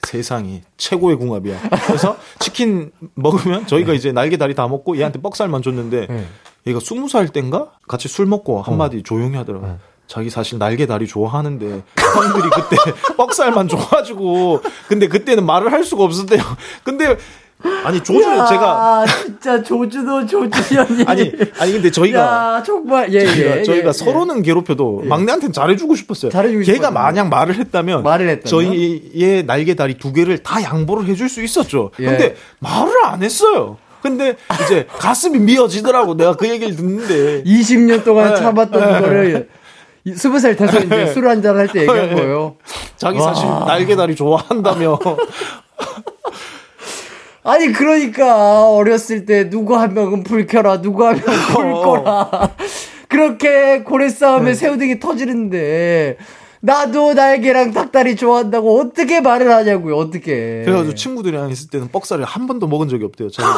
세상이 0.07 0.61
최고의 0.77 1.17
궁합이야. 1.17 1.59
그래서 1.85 2.17
치킨 2.39 2.91
먹으면 3.13 3.67
저희가 3.67 3.91
네. 3.91 3.97
이제 3.97 4.11
날개 4.11 4.37
다리 4.37 4.55
다 4.55 4.67
먹고 4.67 4.97
얘한테 4.97 5.21
뻑살만 5.21 5.61
줬는데 5.61 6.07
네. 6.07 6.25
얘가 6.65 6.79
스무 6.79 7.07
살 7.07 7.27
땐가 7.27 7.69
같이 7.87 8.07
술 8.07 8.25
먹고 8.25 8.63
한마디 8.63 8.97
어. 8.97 9.01
조용히 9.03 9.35
하더라고요. 9.37 9.69
네. 9.73 9.77
자기 10.07 10.29
사실 10.29 10.59
날개 10.59 10.85
다리 10.85 11.07
좋아하는데 11.07 11.65
형들이 11.65 12.49
그때 12.53 12.77
뻑살만 13.17 13.67
줘가지고 13.67 14.61
근데 14.87 15.07
그때는 15.07 15.45
말을 15.45 15.71
할 15.71 15.83
수가 15.83 16.03
없었대요. 16.03 16.41
근데 16.83 17.17
아니 17.83 18.03
조준현 18.03 18.47
제가 18.47 19.05
진짜 19.23 19.63
조준호 19.63 20.25
조준현이 20.27 21.05
아니 21.07 21.31
아니 21.57 21.71
근데 21.71 21.89
저희가 21.89 22.19
야, 22.19 22.63
정말 22.63 23.11
예, 23.13 23.25
저희가, 23.25 23.57
예, 23.57 23.63
저희가 23.63 23.87
예, 23.89 23.91
서로는 23.93 24.43
괴롭혀도 24.43 25.01
예. 25.05 25.07
막내한테는 25.07 25.53
잘해주고 25.53 25.95
싶었어요. 25.95 26.31
잘해주고 26.31 26.63
걔가 26.63 26.91
만약 26.91 27.29
말을 27.29 27.55
했다면 27.55 28.03
말을 28.03 28.29
했다면 28.29 28.45
저희의 28.45 29.45
날개 29.45 29.73
다리 29.73 29.97
두 29.97 30.13
개를 30.13 30.39
다 30.39 30.61
양보를 30.61 31.07
해줄 31.07 31.29
수 31.29 31.41
있었죠. 31.43 31.91
예. 31.99 32.05
근데 32.05 32.35
말을 32.59 33.05
안 33.05 33.23
했어요. 33.23 33.77
근데 34.01 34.35
이제 34.63 34.85
가슴이 34.99 35.39
미어지더라고 35.39 36.15
내가 36.15 36.35
그 36.35 36.47
얘기를 36.47 36.75
듣는데 36.75 37.43
20년 37.43 38.03
동안 38.03 38.35
참았던 38.35 39.01
거를 39.01 39.49
스무 40.13 40.39
살 40.39 40.55
돼서 40.55 40.77
이제 40.79 40.87
네. 40.87 41.07
술 41.13 41.27
한잔 41.27 41.57
할 41.57 41.67
때 41.67 41.81
얘기한 41.81 42.09
네. 42.09 42.15
거예요. 42.15 42.57
자기 42.97 43.19
사실 43.19 43.47
날개다리 43.47 44.15
좋아한다며. 44.15 44.99
아니 47.43 47.71
그러니까 47.71 48.69
어렸을 48.71 49.25
때 49.25 49.49
누구 49.49 49.75
한 49.77 49.93
명은 49.93 50.23
불 50.23 50.47
켜라 50.47 50.81
누구 50.81 51.05
한 51.05 51.15
명은 51.25 51.39
불 51.53 51.65
어. 51.73 51.81
꺼라 51.81 52.49
그렇게 53.07 53.83
고래 53.83 54.09
싸움에 54.09 54.45
네. 54.51 54.53
새우등이 54.55 54.99
터지는데 54.99 56.17
나도 56.61 57.13
날개랑 57.13 57.71
닭다리 57.73 58.15
좋아한다고 58.15 58.79
어떻게 58.79 59.21
말을 59.21 59.51
하냐고요 59.53 59.95
어떻게 59.95 60.63
그래가지고 60.65 60.95
친구들이랑 60.95 61.51
있을 61.51 61.69
때는 61.69 61.89
뻑살을 61.91 62.25
한 62.25 62.47
번도 62.47 62.65
먹은 62.67 62.89
적이 62.89 63.05
없대요 63.05 63.29
저는 63.29 63.47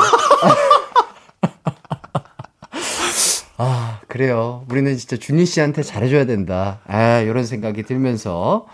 아, 3.60 4.00
그래요. 4.22 4.64
우리는 4.72 4.98
진짜 4.98 5.16
준희 5.16 5.46
씨한테 5.46 5.84
잘해줘야 5.84 6.26
된다. 6.26 6.80
아, 6.88 7.20
이런 7.20 7.46
생각이 7.46 7.84
들면서. 7.84 8.66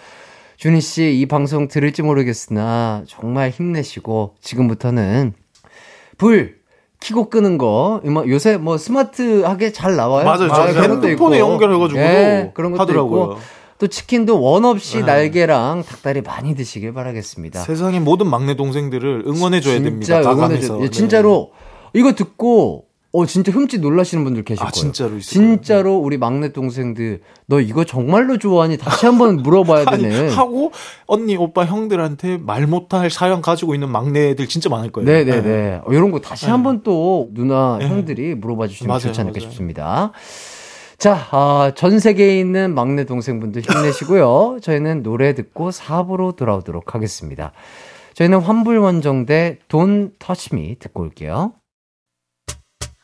준희 0.55 0.79
씨, 0.79 1.19
이 1.19 1.25
방송 1.25 1.67
들을지 1.67 2.01
모르겠으나, 2.01 3.03
정말 3.07 3.49
힘내시고, 3.49 4.35
지금부터는 4.39 5.33
불, 6.17 6.59
키고 7.01 7.29
끄는 7.29 7.57
거, 7.57 7.99
뭐 8.05 8.25
요새 8.29 8.55
뭐 8.55 8.77
스마트하게 8.77 9.73
잘 9.73 9.97
나와요. 9.97 10.23
맞아요. 10.23 10.49
아, 10.49 10.65
핸드폰에 10.67 11.39
연결해가지고 11.39 11.99
예, 11.99 12.51
그런 12.53 12.71
것도 12.71 12.81
하더라고요. 12.81 13.23
있고. 13.23 13.37
또 13.79 13.87
치킨도 13.87 14.41
원 14.41 14.63
없이 14.63 14.99
네. 14.99 15.03
날개랑 15.03 15.83
닭다리 15.83 16.21
많이 16.21 16.55
드시길 16.55 16.93
바라겠습니다. 16.93 17.59
세상의 17.59 17.99
모든 17.99 18.29
막내 18.29 18.55
동생들을 18.55 19.25
응원해줘야 19.27 19.73
진짜 19.73 19.89
됩니다. 19.89 20.31
응원해줘. 20.31 20.79
예, 20.83 20.89
진짜로 20.89 21.51
이거 21.91 22.13
듣고 22.13 22.85
어 23.15 23.27
진짜 23.27 23.51
흠칫 23.51 23.79
놀라시는 23.79 24.23
분들 24.23 24.43
계실 24.43 24.63
아, 24.63 24.65
거예요. 24.69 24.71
진짜로 24.71 25.17
있어요. 25.17 25.21
진짜로 25.21 25.97
우리 25.97 26.17
막내 26.17 26.51
동생들 26.51 27.21
너 27.45 27.59
이거 27.59 27.83
정말로 27.83 28.39
좋아하니 28.39 28.77
다시 28.77 29.05
한번 29.05 29.37
물어봐야 29.43 29.85
되네. 29.85 30.17
아니, 30.19 30.29
하고 30.33 30.71
언니 31.05 31.37
오빠 31.37 31.63
형들한테 31.65 32.37
말 32.39 32.65
못할 32.65 33.11
사연 33.11 33.43
가지고 33.43 33.75
있는 33.75 33.89
막내들 33.91 34.47
진짜 34.47 34.67
많을 34.69 34.91
거예요. 34.91 35.07
네네네. 35.07 35.41
네. 35.41 35.47
네. 35.47 35.81
어, 35.85 35.93
이런 35.93 36.09
거 36.09 36.19
다시 36.19 36.45
네. 36.45 36.51
한번 36.51 36.81
또 36.81 37.29
누나 37.33 37.77
네. 37.79 37.87
형들이 37.87 38.33
물어봐 38.33 38.65
주시면 38.67 38.87
맞아요, 38.87 38.99
좋지 39.01 39.21
않을까 39.21 39.37
맞아요. 39.39 39.49
싶습니다. 39.51 40.11
자, 40.97 41.27
아, 41.31 41.71
전 41.75 41.99
세계에 41.99 42.39
있는 42.39 42.73
막내 42.73 43.03
동생분들 43.03 43.61
힘내시고요. 43.61 44.57
저희는 44.63 45.03
노래 45.03 45.35
듣고 45.35 45.69
4부로 45.69 46.35
돌아오도록 46.35 46.95
하겠습니다. 46.95 47.51
저희는 48.15 48.39
환불원정대 48.39 49.59
돈 49.67 50.13
터치미 50.17 50.77
듣고 50.79 51.03
올게요. 51.03 51.53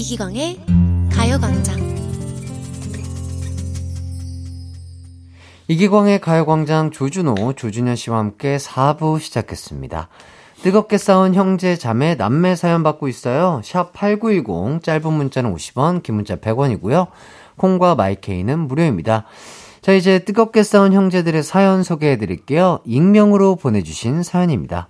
이기광의 0.00 0.58
가요광장 1.12 1.78
이기광의 5.68 6.22
가요광장 6.22 6.90
조준호, 6.90 7.52
조준현 7.52 7.96
씨와 7.96 8.16
함께 8.16 8.56
4부 8.56 9.20
시작했습니다. 9.20 10.08
뜨겁게 10.62 10.96
싸운 10.96 11.34
형제, 11.34 11.76
자매, 11.76 12.14
남매 12.14 12.56
사연 12.56 12.82
받고 12.82 13.08
있어요. 13.08 13.60
샵 13.62 13.92
8910, 13.92 14.82
짧은 14.82 15.12
문자는 15.12 15.54
50원, 15.54 16.02
긴 16.02 16.14
문자 16.14 16.36
100원이고요. 16.36 17.08
콩과 17.56 17.94
마이케이는 17.94 18.58
무료입니다. 18.58 19.26
자, 19.82 19.92
이제 19.92 20.20
뜨겁게 20.20 20.62
싸운 20.62 20.94
형제들의 20.94 21.42
사연 21.42 21.82
소개해 21.82 22.16
드릴게요. 22.16 22.78
익명으로 22.86 23.56
보내주신 23.56 24.22
사연입니다. 24.22 24.88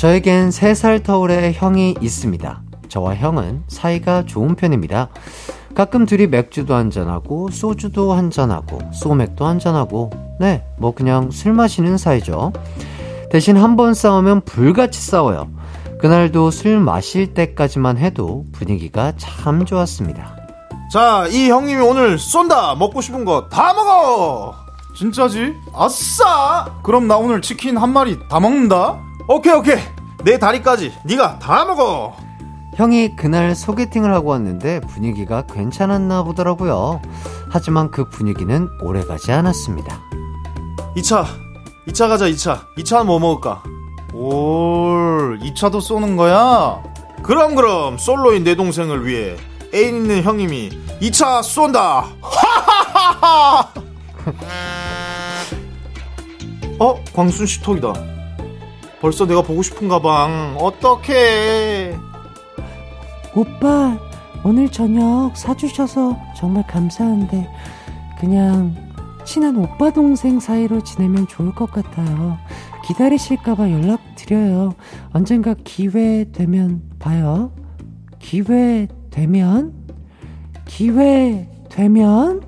저에겐 0.00 0.48
3살 0.48 1.02
터울의 1.04 1.52
형이 1.52 1.96
있습니다. 2.00 2.62
저와 2.88 3.16
형은 3.16 3.64
사이가 3.68 4.24
좋은 4.24 4.54
편입니다. 4.54 5.10
가끔 5.74 6.06
둘이 6.06 6.26
맥주도 6.26 6.74
한잔하고, 6.74 7.50
소주도 7.50 8.14
한잔하고, 8.14 8.78
소맥도 8.94 9.44
한잔하고, 9.44 10.08
네, 10.40 10.64
뭐 10.78 10.94
그냥 10.94 11.30
술 11.30 11.52
마시는 11.52 11.98
사이죠. 11.98 12.54
대신 13.30 13.58
한 13.58 13.76
번 13.76 13.92
싸우면 13.92 14.40
불같이 14.46 14.98
싸워요. 15.02 15.50
그날도 16.00 16.50
술 16.50 16.80
마실 16.80 17.34
때까지만 17.34 17.98
해도 17.98 18.46
분위기가 18.52 19.12
참 19.18 19.66
좋았습니다. 19.66 20.34
자, 20.90 21.26
이 21.30 21.50
형님이 21.50 21.82
오늘 21.82 22.18
쏜다! 22.18 22.74
먹고 22.76 23.02
싶은 23.02 23.26
거 23.26 23.50
다 23.50 23.74
먹어! 23.74 24.54
진짜지? 24.96 25.52
아싸! 25.74 26.80
그럼 26.82 27.06
나 27.06 27.18
오늘 27.18 27.42
치킨 27.42 27.76
한 27.76 27.92
마리 27.92 28.18
다 28.30 28.40
먹는다? 28.40 29.09
오케이 29.32 29.52
오케이 29.52 29.78
내 30.24 30.40
다리까지 30.40 30.92
네가 31.04 31.38
다 31.38 31.64
먹어 31.64 32.16
형이 32.74 33.14
그날 33.14 33.54
소개팅을 33.54 34.12
하고 34.12 34.30
왔는데 34.30 34.80
분위기가 34.80 35.42
괜찮았나 35.42 36.24
보더라고요. 36.24 37.00
하지만 37.48 37.92
그 37.92 38.08
분위기는 38.08 38.68
오래가지 38.82 39.30
않았습니다. 39.30 40.00
2차 40.96 41.26
2차 41.86 42.08
가자 42.08 42.26
2차 42.28 42.74
2차는 42.76 43.04
뭐 43.04 43.20
먹을까? 43.20 43.62
올 44.12 45.38
2차도 45.38 45.80
쏘는 45.80 46.16
거야? 46.16 46.82
그럼 47.22 47.54
그럼 47.54 47.98
솔로인 47.98 48.42
내 48.42 48.56
동생을 48.56 49.06
위해 49.06 49.36
애인 49.72 49.94
있는 49.94 50.24
형님이 50.24 50.70
2차 51.00 51.44
쏜다 51.44 52.06
어? 56.80 57.04
광순 57.14 57.46
씨 57.46 57.62
톡이다 57.62 58.19
벌써 59.00 59.26
내가 59.26 59.42
보고 59.42 59.62
싶은 59.62 59.88
가 59.88 60.00
방. 60.00 60.56
어떡해. 60.58 61.96
오빠 63.34 63.98
오늘 64.44 64.70
저녁 64.70 65.36
사주셔서 65.36 66.18
정말 66.36 66.66
감사한데 66.66 67.48
그냥 68.18 68.74
친한 69.24 69.56
오빠 69.56 69.90
동생 69.90 70.40
사이로 70.40 70.82
지내면 70.82 71.26
좋을 71.26 71.54
것 71.54 71.70
같아요. 71.70 72.38
기다리실까봐 72.84 73.70
연락드려요. 73.70 74.74
언젠가 75.12 75.54
기회 75.64 76.30
되면 76.32 76.82
봐요. 76.98 77.52
기회 78.18 78.88
되면? 79.10 79.72
기회 80.66 81.48
되면? 81.68 82.42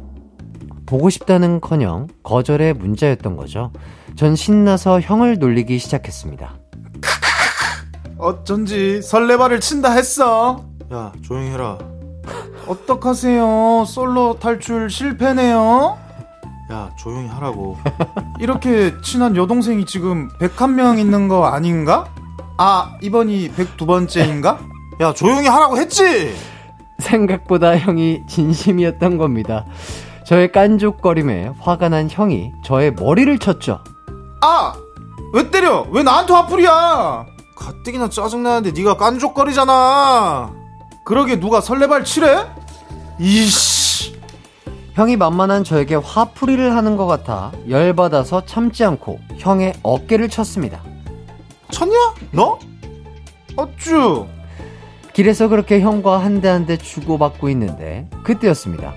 보고 0.85 1.09
싶다는 1.09 1.61
커녕 1.61 2.09
거절의 2.23 2.75
문자였던 2.75 3.37
거죠. 3.37 3.71
전 4.17 4.37
신나서 4.37 5.01
형을 5.01 5.39
놀리기 5.39 5.79
시작했습니다. 5.79 6.55
어쩐지 8.19 9.03
설레발을 9.03 9.61
친다 9.61 9.93
했어. 9.93 10.65
야, 10.93 11.13
조용히 11.23 11.51
해라. 11.51 11.79
어떡하세요? 12.67 13.85
솔로 13.87 14.39
탈출 14.39 14.89
실패네요? 14.91 15.99
야, 16.71 16.91
조용히 16.97 17.29
하라고. 17.29 17.77
이렇게 18.41 18.93
친한 19.03 19.37
여동생이 19.37 19.85
지금 19.87 20.29
101명 20.39 20.99
있는 20.99 21.29
거 21.29 21.47
아닌가? 21.47 22.07
아, 22.59 22.97
이번이 23.03 23.53
102번째인가? 23.53 24.59
야, 25.01 25.13
조용히 25.13 25.49
하라고 25.49 25.79
했지! 25.79 26.33
생각보다 26.99 27.77
형이 27.77 28.21
진심이었던 28.29 29.19
겁니다. 29.19 29.65
저의 30.25 30.53
깐족거림에 30.53 31.51
화가 31.59 31.89
난 31.89 32.09
형이 32.09 32.53
저의 32.65 32.93
머리를 32.93 33.37
쳤죠. 33.39 33.83
아! 34.43 34.75
왜 35.33 35.51
때려? 35.51 35.87
왜 35.91 36.03
나한테 36.03 36.33
화풀이야? 36.33 37.27
가뜩이나 37.57 38.09
짜증나는데 38.11 38.73
네가 38.73 38.97
깐족거리잖아. 38.97 40.53
그러게 41.05 41.39
누가 41.41 41.61
설레발 41.61 42.05
치래? 42.05 42.47
이씨. 43.19 44.21
형이 44.95 45.17
만만한 45.17 45.65
저에게 45.65 45.95
화풀이를 45.95 46.77
하는 46.77 46.97
것 46.99 47.07
같아 47.07 47.51
열받아서 47.69 48.45
참지 48.45 48.85
않고 48.85 49.21
형의 49.39 49.73
어깨를 49.83 50.29
쳤습니다. 50.29 50.83
쳤냐? 51.71 51.97
너? 52.33 52.59
어쭈? 53.57 54.27
길에서 55.15 55.49
그렇게 55.49 55.81
형과 55.81 56.19
한 56.21 56.41
대 56.43 56.49
한 56.49 56.67
대 56.67 56.77
주고받고 56.77 57.49
있는데 57.51 58.07
그때였습니다. 58.23 58.93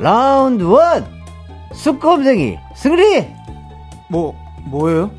라운드 0.00 0.64
원! 0.64 1.06
수검쟁이 1.72 2.58
승리! 2.74 3.37
뭐, 4.10 4.34
뭐예요? 4.66 5.10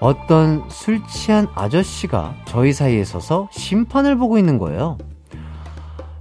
어떤 0.00 0.64
술 0.68 1.00
취한 1.06 1.46
아저씨가 1.54 2.34
저희 2.46 2.72
사이에 2.72 3.04
서서 3.04 3.48
심판을 3.52 4.16
보고 4.16 4.38
있는 4.38 4.58
거예요. 4.58 4.98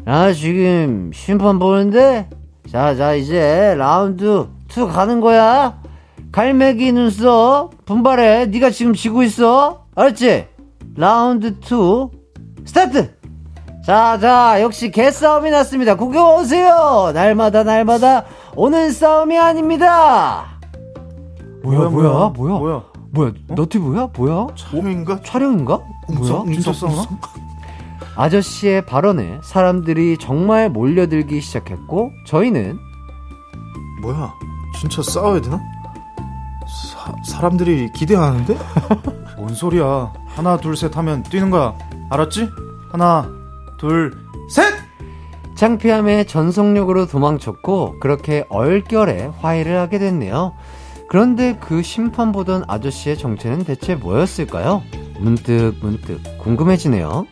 나 0.03 0.33
지금 0.33 1.11
심판 1.13 1.59
보는데? 1.59 2.29
자, 2.71 2.95
자, 2.95 3.13
이제 3.13 3.75
라운드 3.77 4.47
2 4.69 4.87
가는 4.87 5.19
거야. 5.19 5.81
갈매기 6.31 6.91
눈썹 6.91 7.71
분발해. 7.85 8.45
네가 8.47 8.69
지금 8.69 8.93
지고 8.93 9.23
있어. 9.23 9.85
알았지? 9.95 10.47
라운드 10.95 11.55
2 11.59 12.09
스타트! 12.65 13.15
자, 13.83 14.19
자, 14.19 14.61
역시 14.61 14.91
개싸움이 14.91 15.49
났습니다. 15.49 15.95
구경 15.95 16.35
오세요! 16.35 17.11
날마다 17.13 17.63
날마다 17.63 18.25
오는 18.55 18.91
싸움이 18.91 19.37
아닙니다! 19.37 20.60
뭐야, 21.63 21.89
뭐야, 21.89 22.29
뭐야? 22.35 22.57
뭐야? 22.59 22.83
뭐야, 23.11 23.31
너튜브야? 23.47 24.09
뭐야? 24.15 24.47
촬영인가? 24.55 25.21
촬영인가? 25.21 25.79
뭐야? 26.09 26.43
진짜 26.53 26.73
싸우나? 26.73 27.03
아저씨의 28.15 28.85
발언에 28.85 29.39
사람들이 29.43 30.17
정말 30.17 30.69
몰려들기 30.69 31.41
시작했고, 31.41 32.11
저희는 32.25 32.79
뭐야? 34.01 34.33
진짜 34.79 35.01
싸워야 35.03 35.41
되나? 35.41 35.59
사, 36.93 37.13
사람들이 37.25 37.91
기대하는데? 37.93 38.57
뭔 39.37 39.53
소리야. 39.53 40.11
하나, 40.27 40.57
둘, 40.57 40.75
셋 40.75 40.95
하면 40.97 41.23
뛰는 41.23 41.49
거야. 41.51 41.75
알았지? 42.09 42.49
하나, 42.91 43.29
둘, 43.77 44.13
셋! 44.49 44.73
창피함에 45.55 46.23
전속력으로 46.23 47.05
도망쳤고, 47.07 47.99
그렇게 47.99 48.45
얼결에 48.49 49.31
화해를 49.39 49.77
하게 49.77 49.99
됐네요. 49.99 50.53
그런데 51.11 51.57
그 51.59 51.83
심판 51.83 52.31
보던 52.31 52.63
아저씨의 52.69 53.17
정체는 53.17 53.65
대체 53.65 53.95
뭐였을까요? 53.95 54.81
문득 55.19 55.73
문득 55.81 56.21
궁금해지네요. 56.37 57.27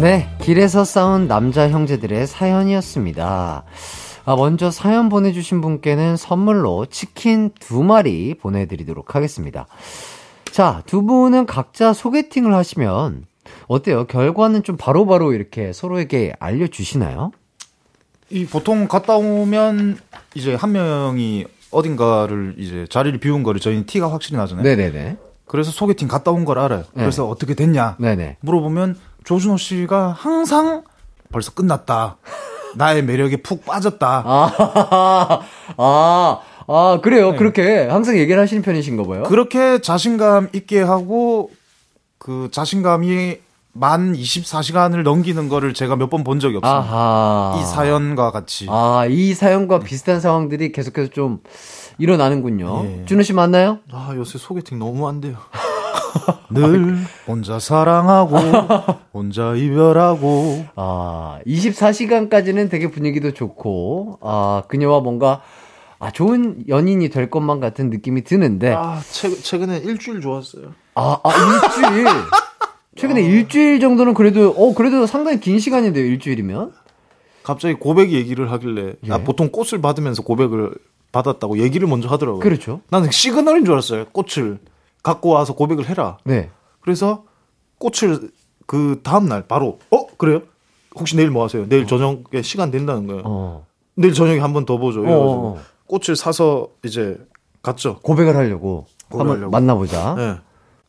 네, 0.00 0.26
길에서 0.40 0.86
싸운 0.86 1.28
남자 1.28 1.68
형제들의 1.68 2.26
사연이었습니다. 2.26 3.64
아, 4.24 4.36
먼저 4.36 4.70
사연 4.70 5.10
보내주신 5.10 5.60
분께는 5.60 6.16
선물로 6.16 6.86
치킨 6.86 7.50
두 7.60 7.82
마리 7.82 8.32
보내드리도록 8.32 9.14
하겠습니다. 9.14 9.66
자, 10.46 10.82
두 10.86 11.02
분은 11.02 11.44
각자 11.44 11.92
소개팅을 11.92 12.54
하시면 12.54 13.26
어때요? 13.68 14.06
결과는 14.06 14.62
좀 14.62 14.78
바로바로 14.78 15.26
바로 15.26 15.32
이렇게 15.34 15.74
서로에게 15.74 16.32
알려주시나요? 16.40 17.32
이 18.30 18.44
보통 18.46 18.88
갔다 18.88 19.16
오면 19.16 19.98
이제 20.34 20.54
한 20.54 20.72
명이 20.72 21.46
어딘가를 21.70 22.54
이제 22.58 22.86
자리를 22.90 23.18
비운 23.20 23.42
거를 23.42 23.60
저희는 23.60 23.86
티가 23.86 24.10
확실히 24.10 24.36
나잖아요. 24.38 24.64
네네네. 24.64 25.16
그래서 25.46 25.70
소개팅 25.70 26.08
갔다 26.08 26.30
온 26.32 26.44
걸 26.44 26.58
알아요. 26.58 26.80
네. 26.92 27.02
그래서 27.02 27.28
어떻게 27.28 27.54
됐냐 27.54 27.96
네네. 27.98 28.38
물어보면 28.40 28.98
조준호 29.24 29.56
씨가 29.58 30.10
항상 30.12 30.82
벌써 31.30 31.52
끝났다. 31.52 32.16
나의 32.76 33.02
매력에 33.04 33.38
푹 33.38 33.64
빠졌다. 33.64 34.06
아, 34.26 35.40
아, 35.76 36.40
아 36.68 37.00
그래요. 37.02 37.32
네. 37.32 37.36
그렇게 37.38 37.86
항상 37.86 38.18
얘기를 38.18 38.40
하시는 38.40 38.62
편이신가 38.62 39.04
봐요. 39.04 39.22
그렇게 39.24 39.80
자신감 39.80 40.48
있게 40.52 40.82
하고 40.82 41.50
그 42.18 42.48
자신감이 42.52 43.38
만 43.78 44.12
24시간을 44.14 45.02
넘기는 45.02 45.48
거를 45.48 45.74
제가 45.74 45.96
몇 45.96 46.08
번 46.10 46.24
본 46.24 46.40
적이 46.40 46.56
없어요. 46.58 46.74
아하. 46.74 47.58
이 47.60 47.64
사연과 47.64 48.30
같이. 48.30 48.66
아, 48.70 49.06
이 49.08 49.34
사연과 49.34 49.80
비슷한 49.80 50.20
상황들이 50.20 50.72
계속해서 50.72 51.10
좀 51.10 51.40
일어나는군요. 51.98 52.82
예. 52.84 53.04
준호 53.06 53.22
씨 53.22 53.32
맞나요? 53.32 53.78
아, 53.92 54.12
요새 54.16 54.38
소개팅 54.38 54.78
너무 54.78 55.06
안 55.08 55.20
돼요. 55.20 55.36
늘 56.50 56.96
혼자 57.26 57.58
사랑하고 57.58 58.36
혼자 59.12 59.54
이별하고 59.54 60.64
아 60.74 61.38
24시간까지는 61.46 62.70
되게 62.70 62.90
분위기도 62.90 63.34
좋고 63.34 64.18
아 64.22 64.62
그녀와 64.68 65.00
뭔가 65.00 65.42
아 65.98 66.10
좋은 66.10 66.64
연인이 66.68 67.10
될 67.10 67.28
것만 67.30 67.60
같은 67.60 67.90
느낌이 67.90 68.24
드는데 68.24 68.72
아 68.74 69.00
최, 69.10 69.28
최근에 69.30 69.78
일주일 69.78 70.20
좋았어요 70.22 70.72
아, 70.94 71.18
아 71.22 71.30
일주일 71.30 72.06
최근에 72.96 73.20
아. 73.22 73.24
일주일 73.24 73.80
정도는 73.80 74.14
그래도 74.14 74.50
어 74.50 74.74
그래도 74.74 75.06
상당히 75.06 75.38
긴 75.40 75.58
시간인데요 75.58 76.04
일주일이면 76.04 76.72
갑자기 77.42 77.74
고백 77.74 78.10
얘기를 78.12 78.50
하길래 78.50 78.94
예. 79.06 79.12
아, 79.12 79.18
보통 79.18 79.50
꽃을 79.50 79.80
받으면서 79.80 80.22
고백을 80.22 80.74
받았다고 81.12 81.58
얘기를 81.58 81.86
먼저 81.88 82.08
하더라고요 82.08 82.40
그렇죠 82.40 82.80
나는 82.90 83.10
시그널인 83.10 83.64
줄 83.64 83.74
알았어요 83.74 84.06
꽃을 84.12 84.58
갖고 85.02 85.28
와서 85.28 85.54
고백을 85.54 85.88
해라. 85.88 86.18
네. 86.24 86.50
그래서 86.80 87.22
꽃을 87.78 88.30
그 88.66 88.98
다음 89.04 89.26
날 89.28 89.46
바로 89.46 89.78
어 89.92 90.06
그래요? 90.16 90.42
혹시 90.96 91.14
내일 91.14 91.30
뭐 91.30 91.44
하세요? 91.44 91.64
내일 91.68 91.84
어. 91.84 91.86
저녁에 91.86 92.42
시간 92.42 92.72
된다는 92.72 93.06
거예요. 93.06 93.22
어. 93.24 93.66
내일 93.94 94.14
저녁에 94.14 94.40
한 94.40 94.52
번 94.52 94.66
더 94.66 94.78
보죠. 94.78 95.02
이래가지고 95.02 95.30
어, 95.30 95.58
어. 95.58 95.60
꽃을 95.86 96.16
사서 96.16 96.70
이제 96.84 97.16
갔죠. 97.62 98.00
고백을 98.00 98.34
하려고. 98.34 98.86
고백을 99.08 99.32
한번 99.34 99.50
만나보자. 99.52 100.14
네. 100.16 100.34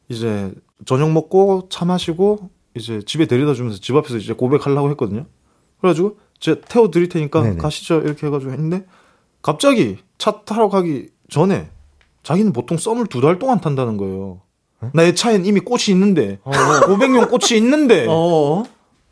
이제 0.09 0.51
저녁 0.85 1.11
먹고 1.11 1.67
차 1.69 1.85
마시고 1.85 2.49
이제 2.75 3.01
집에 3.05 3.25
데려다 3.25 3.53
주면서 3.53 3.79
집 3.79 3.95
앞에서 3.95 4.17
이제 4.17 4.33
고백하려고 4.33 4.89
했거든요. 4.91 5.25
그래가지고 5.81 6.17
제가 6.39 6.61
태워 6.67 6.91
드릴 6.91 7.09
테니까 7.09 7.41
네네. 7.41 7.57
가시죠 7.57 8.01
이렇게 8.01 8.27
해가지고 8.27 8.51
했는데 8.51 8.85
갑자기 9.41 9.97
차 10.17 10.41
타러 10.45 10.69
가기 10.69 11.09
전에 11.29 11.69
자기는 12.23 12.53
보통 12.53 12.77
썸을 12.77 13.07
두 13.07 13.21
달 13.21 13.39
동안 13.39 13.59
탄다는 13.61 13.97
거예요. 13.97 14.41
나의 14.93 15.15
차엔 15.15 15.45
이미 15.45 15.59
꽃이 15.59 15.85
있는데 15.89 16.39
어. 16.43 16.51
500용 16.51 17.29
꽃이 17.29 17.57
있는데 17.59 18.05
어. 18.07 18.63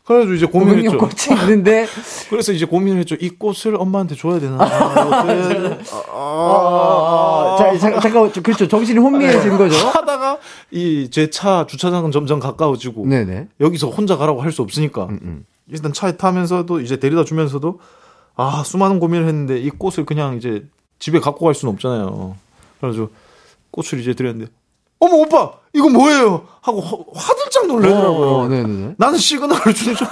그래가지고 0.06 0.34
이제 0.34 0.46
고민했죠. 0.46 0.98
꽃이 0.98 1.40
있는데 1.40 1.86
그래서 2.30 2.52
이제 2.52 2.64
고민을 2.64 3.00
했죠. 3.00 3.16
이 3.16 3.28
꽃을 3.30 3.74
엄마한테 3.76 4.14
줘야 4.14 4.38
되나? 4.38 4.56
아, 4.62 4.66
아, 6.12 6.14
아, 6.14 7.56
자, 7.58 7.76
잠깐, 7.78 8.00
잠깐 8.00 8.32
그렇죠. 8.42 8.68
정신이 8.68 8.98
혼미해진 9.00 9.50
네. 9.50 9.56
거죠. 9.58 9.76
하다가 9.88 10.38
이 10.70 11.08
제 11.10 11.28
차 11.30 11.66
주차장은 11.66 12.12
점점 12.12 12.38
가까워지고 12.38 13.06
네네. 13.06 13.48
여기서 13.60 13.88
혼자 13.90 14.16
가라고 14.16 14.42
할 14.42 14.52
수 14.52 14.62
없으니까 14.62 15.06
음, 15.06 15.18
음. 15.22 15.44
일단 15.68 15.92
차에 15.92 16.16
타면서도 16.16 16.80
이제 16.80 16.98
데려다 16.98 17.24
주면서도 17.24 17.80
아 18.36 18.62
수많은 18.64 19.00
고민을 19.00 19.26
했는데 19.26 19.58
이 19.58 19.70
꽃을 19.70 20.06
그냥 20.06 20.36
이제 20.36 20.64
집에 21.00 21.18
갖고 21.20 21.44
갈 21.44 21.54
수는 21.54 21.74
없잖아요. 21.74 22.36
그래가지고 22.80 23.10
꽃을 23.72 24.00
이제 24.00 24.14
드렸는데 24.14 24.50
어머 24.98 25.16
오빠 25.16 25.50
이거 25.74 25.88
뭐예요? 25.90 26.42
하고 26.62 26.80
화들짝 26.80 27.66
놀래더라고요. 27.66 28.28
어, 28.28 28.48
네네. 28.48 28.94
나는 28.96 29.18
시그널을 29.18 29.74
주는 29.74 29.94
줄. 29.94 30.06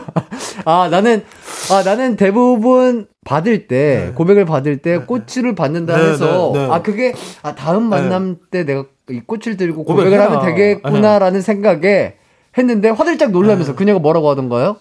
아 0.64 0.88
나는 0.90 1.24
아 1.72 1.82
나는 1.82 2.16
대부분 2.16 3.06
받을 3.24 3.66
때 3.66 4.06
네. 4.06 4.12
고백을 4.14 4.44
받을 4.44 4.78
때 4.78 4.98
네. 4.98 5.04
꽃을 5.04 5.54
받는다 5.54 5.96
네, 5.96 6.10
해서 6.10 6.50
네, 6.54 6.66
네. 6.66 6.72
아 6.72 6.82
그게 6.82 7.14
아 7.42 7.54
다음 7.54 7.84
네. 7.90 7.96
만남 7.96 8.36
때 8.50 8.64
내가 8.64 8.84
이 9.10 9.20
꽃을 9.20 9.56
들고 9.56 9.84
고백을 9.84 10.10
고백해라. 10.10 10.26
하면 10.26 10.44
되겠구나라는 10.44 11.40
생각에 11.40 12.16
했는데 12.56 12.90
화들짝 12.90 13.30
놀라면서 13.30 13.74
그녀가 13.74 13.98
뭐라고 13.98 14.28
하던가요? 14.30 14.76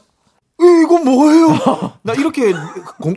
이건 0.60 1.04
뭐예요? 1.06 1.48
나 2.04 2.14
이렇게 2.14 2.54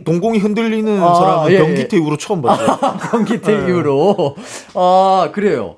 동공이 0.05 0.37
흔들리는 0.37 1.01
아, 1.01 1.15
사람은 1.15 1.51
예, 1.51 1.57
변기태 1.57 1.97
예. 1.97 2.01
이후로 2.01 2.17
처음 2.17 2.41
봤어요. 2.41 2.77
아, 2.81 2.97
변기태 2.97 3.57
네. 3.57 3.67
이후로. 3.67 4.35
아, 4.75 5.29
그래요. 5.33 5.77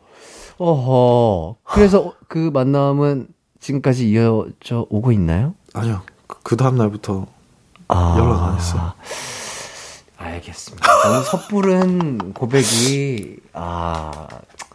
어허. 0.58 1.56
그래서 1.64 2.14
그 2.28 2.50
만남은 2.54 3.28
지금까지 3.60 4.10
이어져 4.10 4.86
오고 4.90 5.12
있나요? 5.14 5.54
아니요. 5.74 6.02
그, 6.28 6.38
그 6.44 6.58
다음 6.58 6.78
날부터 6.78 7.28
아, 7.88 8.16
연락 8.20 8.44
안 8.44 8.56
했어요. 8.58 8.94
알겠습니다. 10.18 10.88
너무 11.04 11.24
섣부른 11.24 12.34
고백이, 12.34 13.38
아, 13.54 14.28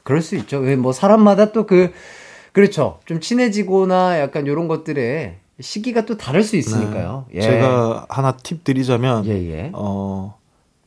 그럴 0.02 0.20
수 0.22 0.36
있죠. 0.36 0.58
왜뭐 0.58 0.92
사람마다 0.92 1.52
또 1.52 1.66
그, 1.66 1.92
그렇죠. 2.52 3.00
좀 3.06 3.20
친해지거나 3.20 4.20
약간 4.20 4.46
요런 4.46 4.68
것들에 4.68 5.38
시기가 5.60 6.06
또 6.06 6.16
다를 6.16 6.42
수 6.42 6.56
있으니까요. 6.56 7.26
네. 7.30 7.38
예. 7.38 7.40
제가 7.42 8.06
하나 8.08 8.32
팁 8.32 8.64
드리자면, 8.64 9.26
예, 9.26 9.32
예. 9.32 9.70
어, 9.74 10.37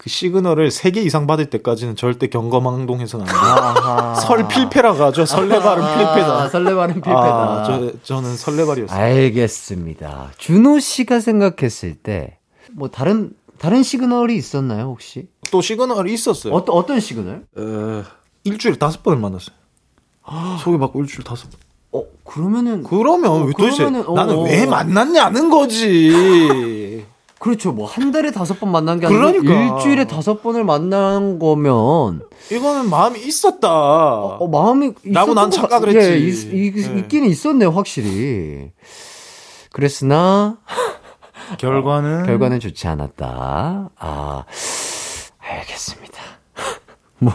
그 0.01 0.09
시그널을 0.09 0.69
3개 0.69 0.97
이상 1.05 1.27
받을 1.27 1.45
때까지는 1.51 1.95
절대 1.95 2.25
경거망동해서는 2.25 3.23
안 3.29 3.75
돼요. 3.75 4.15
설 4.15 4.47
필패라고 4.47 5.03
하죠. 5.03 5.27
설레발은 5.27 5.83
필패다. 5.95 6.41
아, 6.41 6.49
설레발은 6.49 6.95
필패다. 6.95 7.13
아, 7.13 7.63
저, 7.67 7.91
저는 8.01 8.35
설레발이었어요. 8.35 8.99
알겠습니다. 8.99 10.31
준호 10.39 10.79
씨가 10.79 11.19
생각했을 11.19 11.93
때, 11.93 12.39
뭐, 12.71 12.87
다른, 12.89 13.33
다른 13.59 13.83
시그널이 13.83 14.35
있었나요, 14.35 14.85
혹시? 14.85 15.27
또 15.51 15.61
시그널이 15.61 16.11
있었어요. 16.11 16.51
어떤, 16.51 16.75
어떤 16.75 16.99
시그널? 16.99 17.45
어, 17.55 18.03
일주일에 18.43 18.77
다섯 18.79 19.03
번을 19.03 19.19
만났어요. 19.19 19.55
소개받고 20.63 20.99
일주일 21.01 21.23
다섯 21.23 21.47
번. 21.51 21.59
어, 21.91 22.07
그러면은. 22.23 22.81
그러면 22.81 23.31
어, 23.31 23.43
왜 23.43 23.53
도대체 23.55 23.83
어, 23.83 23.89
나는 23.91 24.35
어, 24.35 24.41
왜 24.45 24.65
만났냐는 24.65 25.51
거지. 25.51 27.05
그렇죠. 27.41 27.71
뭐 27.71 27.87
한 27.87 28.11
달에 28.11 28.29
다섯 28.31 28.59
번 28.59 28.71
만난 28.71 28.99
게 28.99 29.07
아니라 29.07 29.31
그러니까. 29.31 29.77
일주일에 29.79 30.05
다섯 30.05 30.43
번을 30.43 30.63
만난 30.63 31.39
거면 31.39 32.21
이거는 32.51 32.87
마음이 32.87 33.19
있었다. 33.19 33.67
어, 33.67 34.37
어 34.39 34.47
마음이 34.47 34.93
라고 35.05 35.33
난 35.33 35.49
착각을 35.49 35.89
했지. 35.89 36.11
예, 36.11 36.17
있, 36.17 36.53
있, 36.53 36.87
네. 36.87 36.99
있기는 36.99 37.27
있었네요, 37.27 37.71
확실히. 37.71 38.69
그랬으나 39.71 40.59
결과는 41.57 42.27
결과는 42.27 42.59
좋지 42.59 42.87
않았다. 42.87 43.89
아, 43.97 44.43
알겠습니다. 45.39 46.21
뭐 47.17 47.33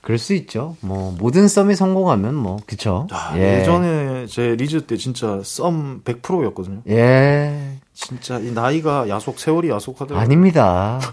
그럴 0.00 0.16
수 0.16 0.32
있죠. 0.32 0.76
뭐 0.80 1.14
모든 1.18 1.48
썸이 1.48 1.74
성공하면 1.74 2.34
뭐 2.34 2.56
그쵸. 2.66 3.06
아, 3.10 3.38
예. 3.38 3.62
전에 3.62 4.24
제 4.26 4.56
리즈 4.56 4.86
때 4.86 4.96
진짜 4.96 5.42
썸 5.44 6.00
100%였거든요. 6.02 6.80
예. 6.88 7.78
진짜 8.00 8.38
이 8.38 8.52
나이가 8.52 9.08
야속 9.08 9.40
세월이 9.40 9.70
야속하더라고요. 9.70 10.20
아닙니다. 10.22 11.00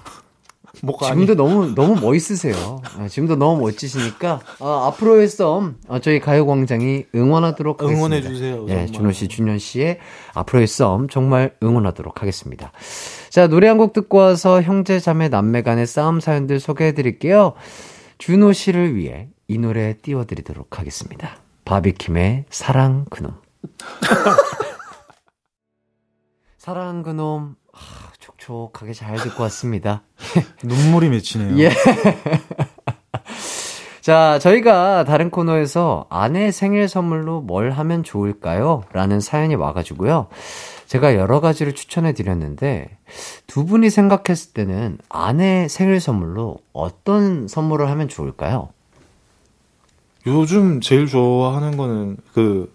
지금도 0.75 1.05
아니. 1.07 1.35
너무 1.35 1.73
너무 1.73 1.99
멋있으세요. 1.99 2.81
아, 2.99 3.07
지금도 3.07 3.37
너무 3.37 3.61
멋지시니까 3.61 4.41
아, 4.59 4.87
앞으로의 4.87 5.27
썸 5.29 5.77
아, 5.87 5.99
저희 5.99 6.19
가요광장이 6.19 7.05
응원하도록 7.15 7.81
하겠습니다. 7.81 8.05
응원해 8.05 8.21
주세요. 8.21 8.65
예, 8.69 8.85
준호 8.85 9.13
씨, 9.13 9.27
준현 9.27 9.57
씨의 9.57 9.97
앞으로의 10.35 10.67
썸 10.67 11.07
정말 11.09 11.55
응원하도록 11.63 12.21
하겠습니다. 12.21 12.71
자 13.29 13.47
노래 13.47 13.67
한 13.67 13.77
곡 13.77 13.93
듣고 13.93 14.17
와서 14.19 14.61
형제 14.61 14.99
자매 14.99 15.27
남매 15.29 15.63
간의 15.63 15.87
싸움 15.87 16.19
사연들 16.19 16.59
소개해 16.59 16.91
드릴게요. 16.93 17.53
준호 18.19 18.53
씨를 18.53 18.95
위해 18.95 19.29
이 19.47 19.57
노래 19.57 19.95
띄워드리도록 19.97 20.77
하겠습니다. 20.79 21.37
바비킴의 21.65 22.45
사랑 22.51 23.05
그놈. 23.09 23.31
사랑 26.65 27.03
그놈. 27.03 27.55
아, 27.73 27.77
촉촉하게 28.17 28.93
잘 28.93 29.17
듣고 29.17 29.43
왔습니다. 29.43 30.01
눈물이 30.65 31.09
맺히네요. 31.09 31.59
예. 31.59 31.69
자, 34.01 34.39
저희가 34.39 35.03
다른 35.03 35.29
코너에서 35.29 36.07
아내 36.09 36.49
생일 36.49 36.87
선물로 36.87 37.41
뭘 37.41 37.69
하면 37.69 38.01
좋을까요? 38.01 38.83
라는 38.93 39.19
사연이 39.19 39.53
와가지고요. 39.53 40.25
제가 40.87 41.13
여러 41.13 41.39
가지를 41.39 41.75
추천해 41.75 42.13
드렸는데 42.13 42.97
두 43.45 43.67
분이 43.67 43.91
생각했을 43.91 44.53
때는 44.53 44.97
아내 45.07 45.67
생일 45.67 45.99
선물로 45.99 46.57
어떤 46.73 47.47
선물을 47.47 47.91
하면 47.91 48.07
좋을까요? 48.07 48.69
요즘 50.25 50.81
제일 50.81 51.05
좋아하는 51.05 51.77
거는 51.77 52.17
그 52.33 52.73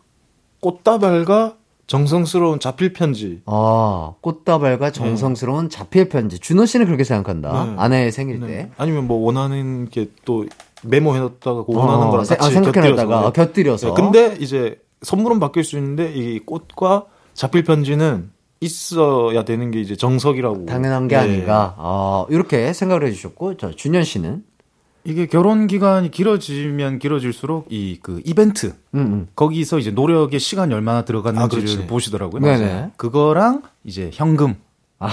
꽃다발과 0.60 1.56
정성스러운 1.90 2.60
자필 2.60 2.92
편지. 2.92 3.42
아, 3.46 4.12
꽃다발과 4.20 4.92
정성스러운 4.92 5.68
네. 5.68 5.76
자필 5.76 6.08
편지. 6.08 6.38
준호 6.38 6.64
씨는 6.66 6.86
그렇게 6.86 7.02
생각한다. 7.02 7.64
네. 7.64 7.74
아내의 7.78 8.12
생일 8.12 8.38
네. 8.38 8.46
때. 8.46 8.70
아니면 8.76 9.08
뭐 9.08 9.18
원하는 9.26 9.88
게 9.90 10.06
또 10.24 10.46
메모해놨다가 10.84 11.64
그 11.64 11.74
원하는 11.74 12.06
어, 12.06 12.10
거랑 12.10 12.26
같이 12.26 12.36
아, 12.46 12.48
생각해놨다가 12.48 13.32
곁들여서. 13.32 13.32
곁들여서. 13.32 13.88
네. 13.88 13.94
근데 14.00 14.36
이제 14.38 14.78
선물은 15.02 15.40
바뀔 15.40 15.64
수 15.64 15.76
있는데 15.78 16.12
이 16.14 16.38
꽃과 16.38 17.06
자필 17.34 17.64
편지는 17.64 18.30
있어야 18.60 19.44
되는 19.44 19.72
게 19.72 19.80
이제 19.80 19.96
정석이라고. 19.96 20.66
당연한 20.66 21.08
게 21.08 21.16
네. 21.16 21.22
아닌가. 21.22 21.74
아, 21.76 22.24
이렇게 22.30 22.72
생각을 22.72 23.04
해주셨고, 23.08 23.56
저 23.56 23.72
준현 23.72 24.04
씨는 24.04 24.44
이게 25.04 25.26
결혼 25.26 25.66
기간이 25.66 26.10
길어지면 26.10 26.98
길어질수록 26.98 27.66
이 27.70 27.98
그 28.02 28.20
이벤트 28.24 28.74
음, 28.94 28.98
음. 29.00 29.28
거기서 29.34 29.78
이제 29.78 29.90
노력의 29.90 30.38
시간이 30.40 30.72
얼마나 30.74 31.04
들어갔는지를 31.04 31.84
아, 31.84 31.86
보시더라고요. 31.86 32.40
네네. 32.42 32.90
그거랑 32.96 33.62
이제 33.84 34.10
현금. 34.12 34.56
아. 34.98 35.10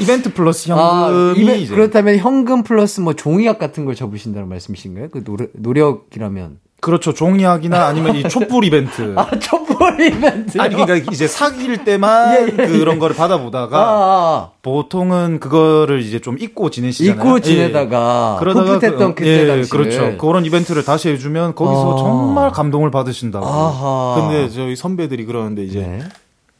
이벤트 0.00 0.34
플러스 0.34 0.70
아, 0.70 1.08
현금이 1.08 1.50
아, 1.50 1.54
이제 1.54 1.74
그렇다면 1.74 2.18
현금 2.18 2.62
플러스 2.62 3.00
뭐 3.00 3.14
종이약 3.14 3.58
같은 3.58 3.84
걸 3.84 3.94
접으신다는 3.94 4.48
말씀이신가요? 4.48 5.08
그 5.10 5.24
노력, 5.24 5.50
노력이라면 5.54 6.58
그렇죠. 6.82 7.14
종이학이나 7.14 7.86
아니면 7.86 8.16
이 8.16 8.24
촛불 8.28 8.64
이벤트. 8.64 9.14
아, 9.16 9.30
촛불 9.38 10.00
이벤트. 10.00 10.60
아니, 10.60 10.74
그러니까 10.74 11.12
이제 11.12 11.28
사귈 11.28 11.84
때만 11.84 12.34
예, 12.34 12.46
예, 12.46 12.66
그런 12.66 12.96
예. 12.96 12.98
거를 12.98 13.14
받아보다가 13.14 13.78
아, 13.78 13.84
아, 13.84 14.50
보통은 14.62 15.38
그거를 15.38 16.00
이제 16.00 16.18
좀 16.18 16.36
잊고 16.40 16.70
지내시잖아요. 16.70 17.24
잊고 17.24 17.38
지내다가. 17.38 18.34
예. 18.34 18.40
그러다가 18.40 18.80
풋풋했던 18.80 19.14
그, 19.14 19.22
때 19.22 19.60
예, 19.60 19.62
그렇죠. 19.62 20.18
그런 20.18 20.44
이벤트를 20.44 20.84
다시 20.84 21.08
해주면 21.10 21.54
거기서 21.54 21.94
아. 21.94 21.96
정말 21.98 22.50
감동을 22.50 22.90
받으신다고. 22.90 23.46
아하. 23.46 24.16
근데 24.20 24.48
저희 24.48 24.74
선배들이 24.74 25.24
그러는데 25.24 25.62
이제 25.62 25.82
네. 25.82 26.00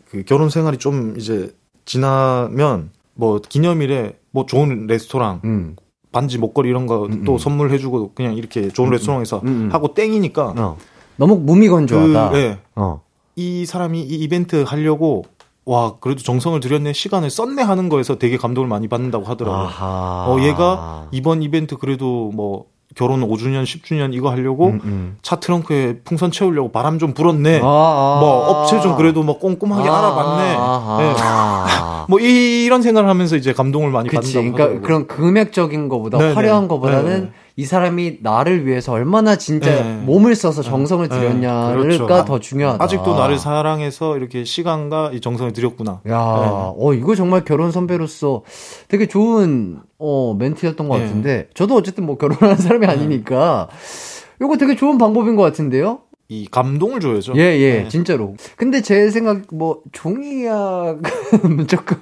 그 0.08 0.22
결혼 0.24 0.50
생활이 0.50 0.76
좀 0.76 1.16
이제 1.18 1.50
지나면 1.84 2.90
뭐 3.14 3.40
기념일에 3.40 4.12
뭐 4.30 4.46
좋은 4.46 4.86
레스토랑 4.86 5.40
음. 5.44 5.74
반지 6.12 6.38
목걸이 6.38 6.68
이런 6.68 6.86
거또 6.86 7.06
음, 7.06 7.24
음. 7.26 7.38
선물해주고 7.38 8.12
그냥 8.14 8.34
이렇게 8.34 8.68
좋은 8.68 8.88
음, 8.88 8.92
레스토랑에서 8.92 9.40
음, 9.44 9.70
하고 9.72 9.94
땡이니까 9.94 10.54
어. 10.56 10.76
너무 11.16 11.36
무미건조하다. 11.36 12.30
그, 12.30 12.36
네. 12.36 12.58
어. 12.76 13.00
이 13.34 13.64
사람이 13.66 14.00
이 14.02 14.14
이벤트 14.16 14.62
하려고 14.62 15.24
와 15.64 15.96
그래도 16.00 16.22
정성을 16.22 16.58
들였네 16.60 16.92
시간을 16.92 17.30
썼네 17.30 17.62
하는 17.62 17.88
거에서 17.88 18.18
되게 18.18 18.36
감동을 18.36 18.68
많이 18.68 18.88
받는다고 18.88 19.24
하더라고요. 19.24 19.62
아하. 19.62 20.26
어 20.28 20.40
얘가 20.42 21.08
이번 21.12 21.42
이벤트 21.42 21.76
그래도 21.76 22.30
뭐 22.34 22.66
결혼 22.94 23.20
5주년, 23.20 23.64
10주년 23.64 24.14
이거 24.14 24.30
하려고 24.30 24.68
음, 24.68 24.80
음. 24.84 25.16
차 25.22 25.36
트렁크에 25.36 26.00
풍선 26.04 26.30
채우려고 26.30 26.72
바람 26.72 26.98
좀 26.98 27.14
불었네. 27.14 27.60
아, 27.62 27.64
아, 27.64 28.18
뭐 28.20 28.48
업체 28.50 28.80
좀 28.80 28.96
그래도 28.96 29.22
뭐 29.22 29.38
꼼꼼하게 29.38 29.88
아, 29.88 29.98
알아봤네. 29.98 30.54
아, 30.58 30.96
네. 31.00 32.06
뭐 32.08 32.18
이런 32.20 32.82
생각을 32.82 33.08
하면서 33.08 33.36
이제 33.36 33.52
감동을 33.52 33.90
많이 33.90 34.08
그치, 34.08 34.34
받는다고 34.34 34.54
그러니까 34.54 34.62
하더라고요. 34.64 34.82
그런 34.82 35.06
금액적인 35.06 35.88
거보다 35.88 36.18
네네. 36.18 36.34
화려한 36.34 36.68
거보다는 36.68 37.04
네네. 37.04 37.30
이 37.56 37.64
사람이 37.66 38.18
나를 38.22 38.66
위해서 38.66 38.92
얼마나 38.92 39.36
진짜 39.36 39.70
네. 39.82 40.02
몸을 40.04 40.34
써서 40.34 40.62
정성을 40.62 41.08
네. 41.08 41.14
들였냐가 41.18 41.74
네. 41.74 41.82
그렇죠. 41.82 42.06
더 42.24 42.38
중요하다. 42.38 42.82
아직도 42.82 43.14
나를 43.14 43.38
사랑해서 43.38 44.16
이렇게 44.16 44.44
시간과 44.44 45.10
이 45.12 45.20
정성을 45.20 45.52
들였구나. 45.52 46.00
야, 46.08 46.16
네. 46.40 46.48
어 46.78 46.94
이거 46.94 47.14
정말 47.14 47.44
결혼 47.44 47.70
선배로서 47.70 48.42
되게 48.88 49.06
좋은 49.06 49.80
어 49.98 50.34
멘트였던 50.38 50.88
것 50.88 50.98
네. 50.98 51.04
같은데 51.04 51.48
저도 51.54 51.76
어쨌든 51.76 52.06
뭐 52.06 52.16
결혼하는 52.16 52.56
사람이 52.56 52.86
네. 52.86 52.92
아니니까 52.92 53.68
이거 54.40 54.56
되게 54.56 54.74
좋은 54.74 54.96
방법인 54.96 55.36
것 55.36 55.42
같은데요. 55.42 56.00
이 56.28 56.48
감동을 56.50 57.00
줘야죠. 57.00 57.34
예, 57.36 57.40
예, 57.42 57.88
진짜로. 57.90 58.34
근데 58.56 58.80
제 58.80 59.10
생각 59.10 59.42
뭐 59.52 59.80
종이약 59.92 61.02
조금 61.68 61.98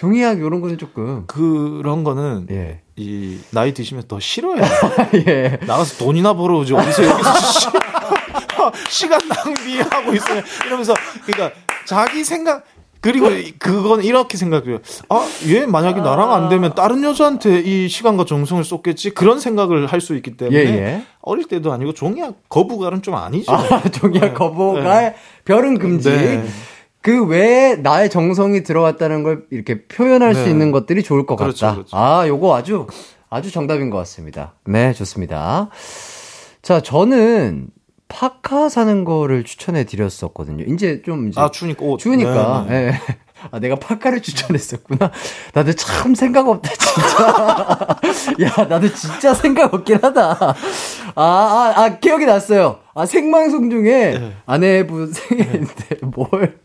종이약 0.00 0.38
이런 0.38 0.62
거는 0.62 0.78
조금 0.78 1.24
그런 1.26 2.04
거는 2.04 2.46
예. 2.50 2.80
이 2.96 3.38
나이 3.50 3.74
드시면 3.74 4.04
더 4.08 4.18
싫어요. 4.18 4.62
예. 5.28 5.58
나가서 5.66 6.02
돈이나 6.02 6.32
벌어오지 6.32 6.72
어디서 6.72 7.04
여기서 7.04 7.30
시, 8.88 9.08
간 9.08 9.20
낭비하고 9.28 10.14
있어요. 10.14 10.42
이러면서 10.64 10.94
그러니까 11.26 11.54
자기 11.84 12.24
생각 12.24 12.64
그리고 13.02 13.28
그건 13.58 14.02
이렇게 14.02 14.38
생각해요. 14.38 14.78
아, 15.10 15.28
얘 15.48 15.66
만약에 15.66 16.00
나랑 16.00 16.32
안 16.32 16.48
되면 16.48 16.74
다른 16.74 17.02
여자한테 17.04 17.60
이 17.60 17.88
시간과 17.88 18.24
정성을 18.24 18.64
쏟겠지? 18.64 19.10
그런 19.10 19.38
생각을 19.38 19.86
할 19.86 20.00
수 20.00 20.16
있기 20.16 20.38
때문에 20.38 20.58
예, 20.58 20.64
예. 20.64 21.02
어릴 21.20 21.46
때도 21.46 21.72
아니고 21.72 21.92
종이약 21.92 22.48
거부갈은 22.48 23.02
좀 23.02 23.16
아니죠. 23.16 23.52
아, 23.52 23.82
종이약 23.82 24.24
네. 24.24 24.32
거부갈 24.32 25.02
네. 25.12 25.14
별은 25.44 25.78
금지. 25.78 26.08
네. 26.10 26.46
그 27.02 27.24
외에 27.26 27.76
나의 27.76 28.10
정성이 28.10 28.62
들어갔다는 28.62 29.22
걸 29.22 29.46
이렇게 29.50 29.84
표현할 29.86 30.34
네. 30.34 30.42
수 30.42 30.48
있는 30.48 30.70
것들이 30.70 31.02
좋을 31.02 31.26
것 31.26 31.36
그렇죠, 31.36 31.66
같다. 31.66 31.74
그렇죠. 31.76 31.96
아, 31.96 32.26
요거 32.28 32.54
아주, 32.54 32.86
아주 33.30 33.50
정답인 33.50 33.90
것 33.90 33.96
같습니다. 33.98 34.54
네, 34.66 34.92
좋습니다. 34.92 35.70
자, 36.62 36.80
저는 36.80 37.68
파카 38.08 38.68
사는 38.68 39.04
거를 39.04 39.44
추천해 39.44 39.84
드렸었거든요. 39.84 40.64
이제 40.64 41.00
좀 41.02 41.28
이제 41.28 41.40
아 41.40 41.50
추우니까 41.50 41.84
옷. 41.84 41.98
추우니까. 41.98 42.66
네. 42.68 42.90
네. 42.90 42.98
아, 43.50 43.58
내가 43.58 43.76
파카를 43.76 44.22
추천했었구나. 44.22 45.10
나도 45.54 45.72
참 45.74 46.14
생각 46.14 46.48
없다, 46.48 46.70
진짜. 46.76 47.86
야, 48.62 48.66
나도 48.68 48.92
진짜 48.94 49.34
생각 49.34 49.72
없긴 49.74 49.98
하다. 50.02 50.54
아, 51.14 51.22
아, 51.22 51.72
아, 51.76 51.98
기억이 51.98 52.26
났어요. 52.26 52.78
아, 52.94 53.06
생방송 53.06 53.70
중에 53.70 54.18
네. 54.18 54.32
아내분 54.46 55.12
생일인데 55.12 55.98
뭘 56.02 56.58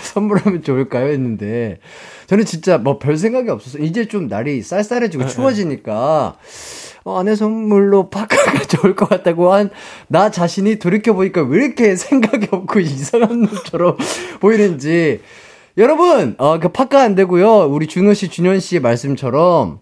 선물하면 0.00 0.62
좋을까요? 0.62 1.08
했는데, 1.08 1.78
저는 2.26 2.44
진짜 2.44 2.78
뭐 2.78 2.98
별 2.98 3.16
생각이 3.16 3.48
없어서, 3.50 3.78
이제 3.78 4.08
좀 4.08 4.28
날이 4.28 4.62
쌀쌀해지고 4.62 5.24
네, 5.24 5.28
추워지니까, 5.30 6.36
어, 7.04 7.18
아내 7.20 7.34
선물로 7.36 8.10
파카가 8.10 8.64
좋을 8.68 8.94
것 8.96 9.08
같다고 9.08 9.52
한 9.52 9.70
나 10.08 10.30
자신이 10.30 10.78
돌이켜보니까 10.78 11.42
왜 11.42 11.64
이렇게 11.64 11.96
생각이 11.96 12.48
없고 12.50 12.80
이상한 12.80 13.42
놈처럼 13.42 13.96
보이는지. 14.40 15.20
여러분, 15.78 16.34
어, 16.38 16.58
그 16.58 16.68
파카 16.70 17.00
안 17.02 17.14
되고요. 17.14 17.68
우리 17.70 17.86
준호 17.86 18.12
씨, 18.14 18.28
준현 18.28 18.58
씨의 18.60 18.80
말씀처럼 18.80 19.78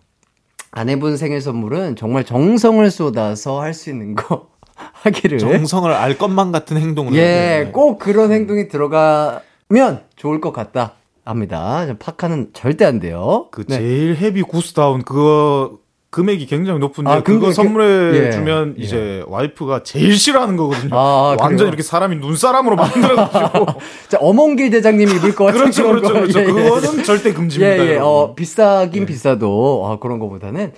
아내분 0.70 1.16
생일 1.16 1.40
선물은 1.40 1.97
정말 1.97 2.24
정성을 2.24 2.88
쏟아서 2.90 3.61
할 3.62 3.72
수 3.72 3.88
있는 3.90 4.14
거 4.14 4.49
하기를. 4.76 5.38
정성을 5.38 5.90
알 5.90 6.18
것만 6.18 6.53
같은 6.53 6.76
행동을. 6.76 7.14
예, 7.14 7.70
꼭 7.72 7.99
그런 7.99 8.30
행동이 8.30 8.68
들어가면 8.68 10.03
좋을 10.16 10.40
것 10.42 10.53
같다. 10.53 10.92
합니다. 11.24 11.86
파카는 11.99 12.51
절대 12.53 12.84
안 12.84 13.01
돼요. 13.01 13.49
그 13.51 13.64
네. 13.66 13.78
제일 13.78 14.14
헤비 14.16 14.42
구스다운 14.42 15.03
그거 15.03 15.78
금액이 16.16 16.46
굉장히 16.46 16.78
높은데 16.78 17.10
아, 17.10 17.22
그거 17.22 17.52
선물해 17.52 18.28
예, 18.28 18.30
주면 18.30 18.76
예. 18.78 18.82
이제 18.82 19.22
와이프가 19.26 19.82
제일 19.82 20.16
싫어하는 20.16 20.56
거거든요. 20.56 20.96
아, 20.96 21.36
완전? 21.38 21.68
이렇게 21.68 21.82
사람이 21.82 22.16
눈사람으로 22.16 22.74
만들어가지고. 22.74 23.66
자 24.08 24.16
어몽길 24.18 24.70
대장님이 24.70 25.12
입을 25.16 25.34
거 25.34 25.44
같은 25.44 25.60
그렇죠, 25.60 25.86
그렇죠, 25.86 26.14
그렇죠. 26.14 26.38
예, 26.40 26.44
예. 26.44 26.46
그거는 26.46 27.04
절대 27.04 27.34
금지입니다. 27.34 27.84
예, 27.84 27.90
예. 27.90 27.96
어, 27.98 28.32
비싸긴 28.34 29.02
예. 29.02 29.06
비싸도 29.06 29.84
아, 29.86 29.98
그런 29.98 30.18
거보다는 30.18 30.72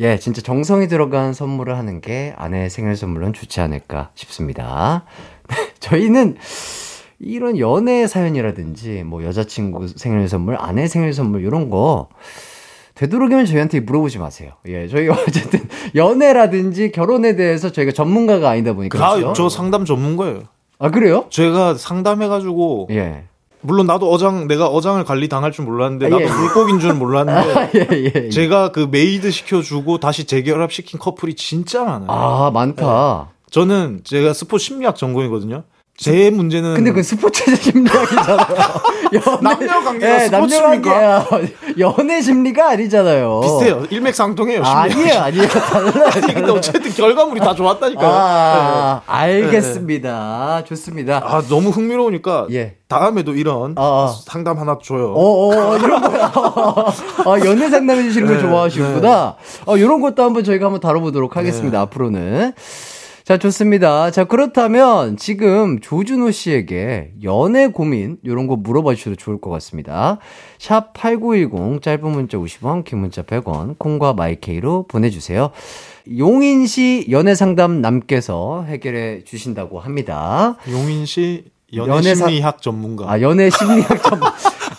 예, 0.00 0.18
진짜 0.18 0.42
정성이 0.42 0.88
들어간 0.88 1.34
선물을 1.34 1.78
하는 1.78 2.00
게 2.00 2.34
아내 2.36 2.68
생일 2.68 2.96
선물은 2.96 3.32
좋지 3.32 3.60
않을까 3.60 4.10
싶습니다. 4.14 5.04
저희는 5.78 6.34
이런 7.20 7.60
연애 7.60 8.08
사연이라든지 8.08 9.04
뭐 9.04 9.22
여자친구 9.22 9.86
생일 9.94 10.28
선물, 10.28 10.56
아내 10.58 10.88
생일 10.88 11.12
선물 11.14 11.44
이런 11.44 11.70
거 11.70 12.08
되도록이면 12.94 13.46
저희한테 13.46 13.80
물어보지 13.80 14.18
마세요. 14.18 14.52
예, 14.66 14.86
저희가 14.88 15.16
어쨌든 15.26 15.68
연애라든지 15.94 16.92
결혼에 16.92 17.36
대해서 17.36 17.70
저희가 17.70 17.92
전문가가 17.92 18.50
아니다 18.50 18.72
보니까. 18.72 18.98
그렇죠? 18.98 19.32
저 19.32 19.48
상담 19.48 19.84
전문가예요. 19.84 20.42
아, 20.78 20.90
그래요? 20.90 21.26
제가 21.30 21.74
상담해가지고. 21.74 22.88
예. 22.90 23.24
물론 23.66 23.86
나도 23.86 24.10
어장 24.12 24.46
내가 24.46 24.66
어장을 24.66 25.02
관리 25.04 25.26
당할 25.28 25.50
줄 25.50 25.64
몰랐는데 25.64 26.08
나도 26.10 26.22
아, 26.22 26.26
예. 26.26 26.30
물고기인 26.30 26.80
줄 26.80 26.92
몰랐는데 26.92 27.54
아, 27.58 27.70
예, 27.74 27.88
예, 27.92 28.12
예, 28.14 28.28
제가 28.28 28.72
그 28.72 28.88
made 28.90 29.30
시켜주고 29.30 29.98
다시 29.98 30.24
재결합 30.26 30.70
시킨 30.70 31.00
커플이 31.00 31.34
진짜 31.34 31.82
많아요. 31.82 32.10
아 32.10 32.50
많다. 32.50 33.28
네. 33.30 33.50
저는 33.50 34.00
제가 34.04 34.34
스포츠 34.34 34.58
심리학 34.58 34.96
전공이거든요. 34.96 35.62
제 35.96 36.28
문제는 36.30 36.74
근데 36.74 36.90
그 36.92 37.04
스포츠 37.04 37.54
심리학이잖아요. 37.54 38.38
연애, 39.14 39.38
남녀 39.40 39.80
관계가 39.80 40.18
네, 40.18 40.26
스포츠입니까? 40.26 41.26
연애 41.78 42.20
심리가 42.20 42.70
아니잖아요. 42.70 43.40
비슷해요. 43.42 43.86
일맥상통해요. 43.90 44.62
아 44.64 44.88
니에요, 44.88 45.20
아니에요. 45.20 45.46
달라요. 45.46 46.10
아니 46.12 46.26
근데 46.34 46.50
어쨌든 46.50 46.90
결과물이 46.90 47.38
다 47.40 47.54
좋았다니까요. 47.54 48.10
아, 48.12 49.02
네. 49.06 49.12
알겠습니다. 49.12 50.62
네. 50.64 50.68
좋습니다. 50.68 51.22
아 51.24 51.42
너무 51.48 51.70
흥미로우니까 51.70 52.48
예. 52.50 52.74
다음에도 52.88 53.32
이런 53.34 53.74
아, 53.78 53.82
아. 53.82 54.14
상담 54.26 54.58
하나 54.58 54.78
줘요. 54.82 55.12
어, 55.14 55.20
어, 55.20 55.70
어 55.70 55.76
이런 55.78 56.00
거. 56.00 56.10
아, 57.32 57.38
연애 57.44 57.70
상담해 57.70 58.02
주시는 58.02 58.26
걸 58.26 58.36
네, 58.36 58.42
좋아하시구나. 58.42 59.36
네. 59.38 59.62
어, 59.66 59.76
이런 59.76 60.00
것도 60.00 60.24
한번 60.24 60.42
저희가 60.42 60.66
한번 60.66 60.80
다뤄보도록 60.80 61.36
하겠습니다. 61.36 61.78
네. 61.78 61.82
앞으로는. 61.82 62.52
자, 63.24 63.38
좋습니다. 63.38 64.10
자, 64.10 64.24
그렇다면 64.24 65.16
지금 65.16 65.80
조준호 65.80 66.30
씨에게 66.30 67.12
연애 67.22 67.68
고민, 67.68 68.18
요런 68.26 68.46
거 68.46 68.56
물어봐 68.56 68.94
주셔도 68.96 69.16
좋을 69.16 69.40
것 69.40 69.48
같습니다. 69.48 70.18
샵 70.58 70.92
8910, 70.92 71.80
짧은 71.80 72.06
문자 72.10 72.36
50원, 72.36 72.84
긴 72.84 72.98
문자 72.98 73.22
100원, 73.22 73.78
콩과 73.78 74.12
마이케이로 74.12 74.86
보내주세요. 74.88 75.52
용인시 76.18 77.06
연애 77.10 77.34
상담 77.34 77.80
남께서 77.80 78.64
해결해 78.64 79.24
주신다고 79.24 79.80
합니다. 79.80 80.58
용인시 80.68 81.44
연애 81.72 82.14
심리학 82.14 82.60
전문가. 82.60 83.10
아, 83.10 83.22
연애 83.22 83.48
심리학 83.48 84.02
전문 84.02 84.28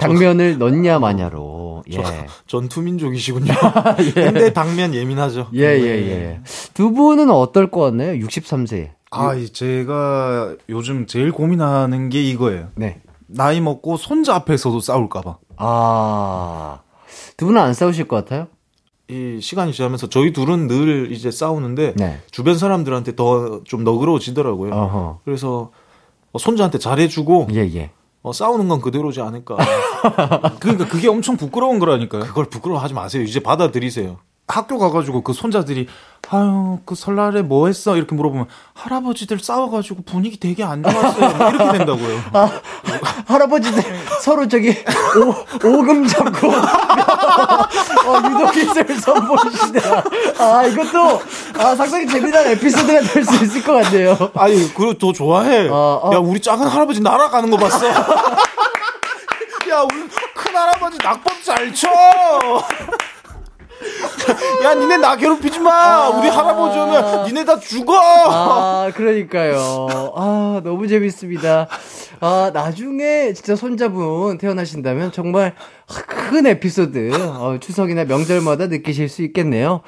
당면을 0.00 0.58
넣냐 0.58 0.98
마냐로. 0.98 1.84
예. 1.92 1.98
전투민족이시군요. 2.46 3.52
예. 4.16 4.22
근데 4.24 4.52
당면 4.52 4.94
예민하죠. 4.94 5.48
예, 5.54 5.60
예, 5.60 5.86
예. 5.86 6.40
두 6.74 6.92
분은 6.92 7.30
어떨 7.30 7.70
것 7.70 7.80
같나요? 7.80 8.12
63세. 8.24 8.90
아, 9.12 9.32
제가 9.52 10.54
요즘 10.68 11.06
제일 11.06 11.32
고민하는 11.32 12.08
게 12.10 12.22
이거예요. 12.22 12.68
네. 12.76 13.00
나이 13.26 13.60
먹고 13.60 13.96
손자 13.96 14.34
앞에서도 14.36 14.78
싸울까봐. 14.80 15.38
아. 15.56 16.80
두 17.36 17.46
분은 17.46 17.60
안 17.60 17.74
싸우실 17.74 18.06
것 18.08 18.16
같아요? 18.16 18.46
이 19.08 19.40
시간이 19.40 19.72
지나면서 19.72 20.08
저희 20.08 20.32
둘은 20.32 20.68
늘 20.68 21.10
이제 21.10 21.30
싸우는데 21.32 21.94
네. 21.96 22.20
주변 22.30 22.56
사람들한테 22.56 23.16
더 23.16 23.62
좀 23.64 23.82
너그러워지더라고요. 23.82 24.72
어허. 24.72 25.20
그래서 25.24 25.72
손자한테 26.38 26.78
잘해주고 26.78 27.48
예, 27.54 27.58
예. 27.74 27.90
어, 28.22 28.32
싸우는 28.32 28.68
건 28.68 28.80
그대로지 28.80 29.20
않을까. 29.20 29.56
그러니까 30.60 30.86
그게 30.88 31.08
엄청 31.08 31.36
부끄러운 31.36 31.78
거라니까요. 31.78 32.24
그걸 32.24 32.46
부끄러워하지 32.46 32.94
마세요. 32.94 33.22
이제 33.22 33.40
받아들이세요. 33.40 34.18
학교 34.50 34.78
가가지고 34.78 35.22
그 35.22 35.32
손자들이 35.32 35.86
아유 36.28 36.78
그 36.84 36.94
설날에 36.94 37.42
뭐 37.42 37.66
했어 37.66 37.96
이렇게 37.96 38.14
물어보면 38.14 38.46
할아버지들 38.74 39.38
싸워가지고 39.40 40.02
분위기 40.02 40.38
되게 40.38 40.62
안 40.64 40.82
좋았어요 40.82 41.36
뭐 41.36 41.48
이렇게 41.48 41.78
된다고요. 41.78 42.20
아 42.34 42.50
할아버지들 43.26 43.82
서로 44.20 44.46
저기 44.48 44.70
오, 45.64 45.66
오금 45.68 46.06
잡고 46.06 46.48
어, 46.50 48.22
유독 48.28 48.52
기술 48.52 49.00
선보이시다. 49.00 50.04
아 50.38 50.64
이것도 50.66 51.22
아 51.58 51.74
상당히 51.76 52.06
재미난 52.06 52.46
에피소드가 52.48 53.00
될 53.00 53.24
수 53.24 53.44
있을 53.44 53.62
것 53.62 53.72
같네요. 53.82 54.30
아니 54.34 54.72
그리고 54.74 54.94
더 54.94 55.12
좋아해. 55.12 55.68
아, 55.70 56.00
아. 56.04 56.10
야 56.14 56.18
우리 56.18 56.40
작은 56.40 56.66
할아버지 56.66 57.00
날아가는 57.00 57.50
거 57.50 57.56
봤어. 57.56 57.86
야 59.70 59.82
우리 59.82 60.08
큰 60.34 60.56
할아버지 60.56 60.98
낙법 61.02 61.42
잘 61.44 61.72
쳐. 61.74 61.88
야, 64.64 64.74
니네 64.74 64.98
나 64.98 65.16
괴롭히지 65.16 65.60
마. 65.60 65.70
아~ 65.70 66.08
우리 66.10 66.28
할아버지 66.28 66.78
오면 66.78 67.26
니네 67.26 67.44
다 67.44 67.58
죽어. 67.58 67.94
아, 67.96 68.90
그러니까요. 68.94 70.12
아, 70.16 70.60
너무 70.62 70.86
재밌습니다. 70.88 71.68
아, 72.20 72.50
나중에 72.52 73.32
진짜 73.32 73.56
손자분 73.56 74.38
태어나신다면 74.38 75.12
정말 75.12 75.54
큰 76.06 76.46
에피소드, 76.46 77.12
어, 77.14 77.58
추석이나 77.60 78.04
명절마다 78.04 78.66
느끼실 78.66 79.08
수 79.08 79.22
있겠네요. 79.22 79.80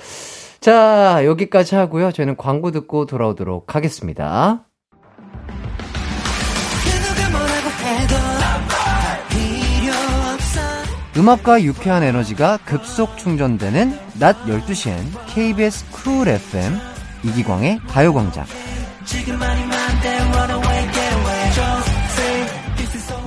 자, 0.60 1.24
여기까지 1.24 1.74
하고요. 1.74 2.12
저희는 2.12 2.36
광고 2.36 2.70
듣고 2.70 3.06
돌아오도록 3.06 3.74
하겠습니다. 3.74 4.64
음악과 11.16 11.62
유쾌한 11.62 12.02
에너지가 12.02 12.58
급속 12.64 13.18
충전되는 13.18 13.98
낮 14.18 14.36
12시엔 14.46 14.96
KBS 15.26 15.90
쿨 15.90 16.28
FM 16.28 16.72
이기광의 17.22 17.80
가요광장. 17.86 18.46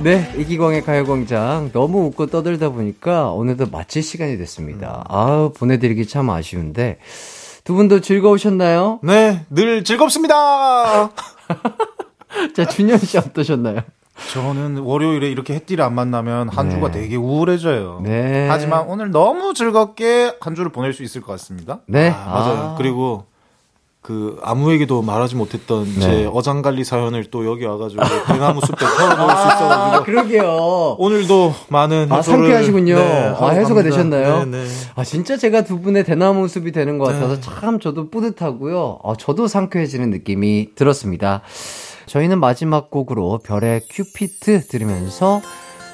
네, 0.02 0.32
이기광의 0.36 0.82
가요광장. 0.82 1.70
너무 1.72 2.06
웃고 2.06 2.26
떠들다 2.26 2.70
보니까 2.70 3.30
오늘도 3.30 3.66
마칠 3.70 4.02
시간이 4.02 4.36
됐습니다. 4.38 5.04
아 5.08 5.50
보내드리기 5.56 6.06
참 6.08 6.28
아쉬운데. 6.30 6.98
두 7.62 7.74
분도 7.74 8.00
즐거우셨나요? 8.00 9.00
네, 9.02 9.44
늘 9.50 9.82
즐겁습니다! 9.82 11.10
자, 12.54 12.64
준현 12.64 12.98
씨 12.98 13.18
어떠셨나요? 13.18 13.80
저는 14.32 14.78
월요일에 14.78 15.30
이렇게 15.30 15.54
해띠를 15.54 15.84
안 15.84 15.94
만나면 15.94 16.48
한 16.48 16.70
주가 16.70 16.90
네. 16.90 17.00
되게 17.00 17.16
우울해져요. 17.16 18.00
네. 18.02 18.48
하지만 18.48 18.86
오늘 18.88 19.10
너무 19.10 19.54
즐겁게 19.54 20.34
한 20.40 20.54
주를 20.54 20.70
보낼 20.70 20.92
수 20.92 21.02
있을 21.02 21.20
것 21.20 21.32
같습니다. 21.32 21.80
네. 21.86 22.10
아, 22.10 22.30
맞아요. 22.30 22.58
아. 22.58 22.74
그리고 22.78 23.26
그 24.06 24.38
아무에게도 24.44 25.02
말하지 25.02 25.34
못했던 25.34 25.84
네. 25.84 26.00
제 26.00 26.30
어장관리 26.32 26.84
사연을 26.84 27.24
또 27.24 27.44
여기 27.44 27.64
와가지고 27.64 28.02
대나무 28.28 28.60
숲에 28.60 28.76
털어놓을 28.76 29.36
수 29.36 29.46
있어가지고 29.48 29.96
아, 29.96 30.02
그러게요. 30.04 30.96
오늘도 31.00 31.52
많은 31.70 32.06
아, 32.12 32.22
상쾌하시군요. 32.22 32.94
네, 32.94 33.34
아 33.36 33.48
해소가 33.48 33.82
되셨나요? 33.82 34.44
네, 34.44 34.62
네. 34.62 34.66
아 34.94 35.02
진짜 35.02 35.36
제가 35.36 35.64
두 35.64 35.80
분의 35.80 36.04
대나무 36.04 36.46
숲이 36.46 36.70
되는 36.70 36.98
것 36.98 37.06
같아서 37.06 37.34
네. 37.34 37.40
참 37.40 37.80
저도 37.80 38.08
뿌듯하고요. 38.08 39.00
아, 39.02 39.14
저도 39.18 39.48
상쾌해지는 39.48 40.10
느낌이 40.10 40.76
들었습니다. 40.76 41.42
저희는 42.06 42.40
마지막 42.40 42.90
곡으로 42.90 43.40
별의 43.44 43.82
큐피트 43.90 44.68
들으면서 44.68 45.40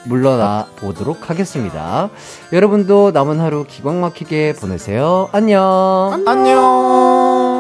물러나 0.04 0.66
보도록 0.76 1.30
하겠습니다. 1.30 2.10
여러분도 2.52 3.12
남은 3.12 3.40
하루 3.40 3.64
기광 3.66 4.00
막히게 4.00 4.54
보내세요. 4.54 5.28
안녕. 5.32 6.24
안녕. 6.26 7.51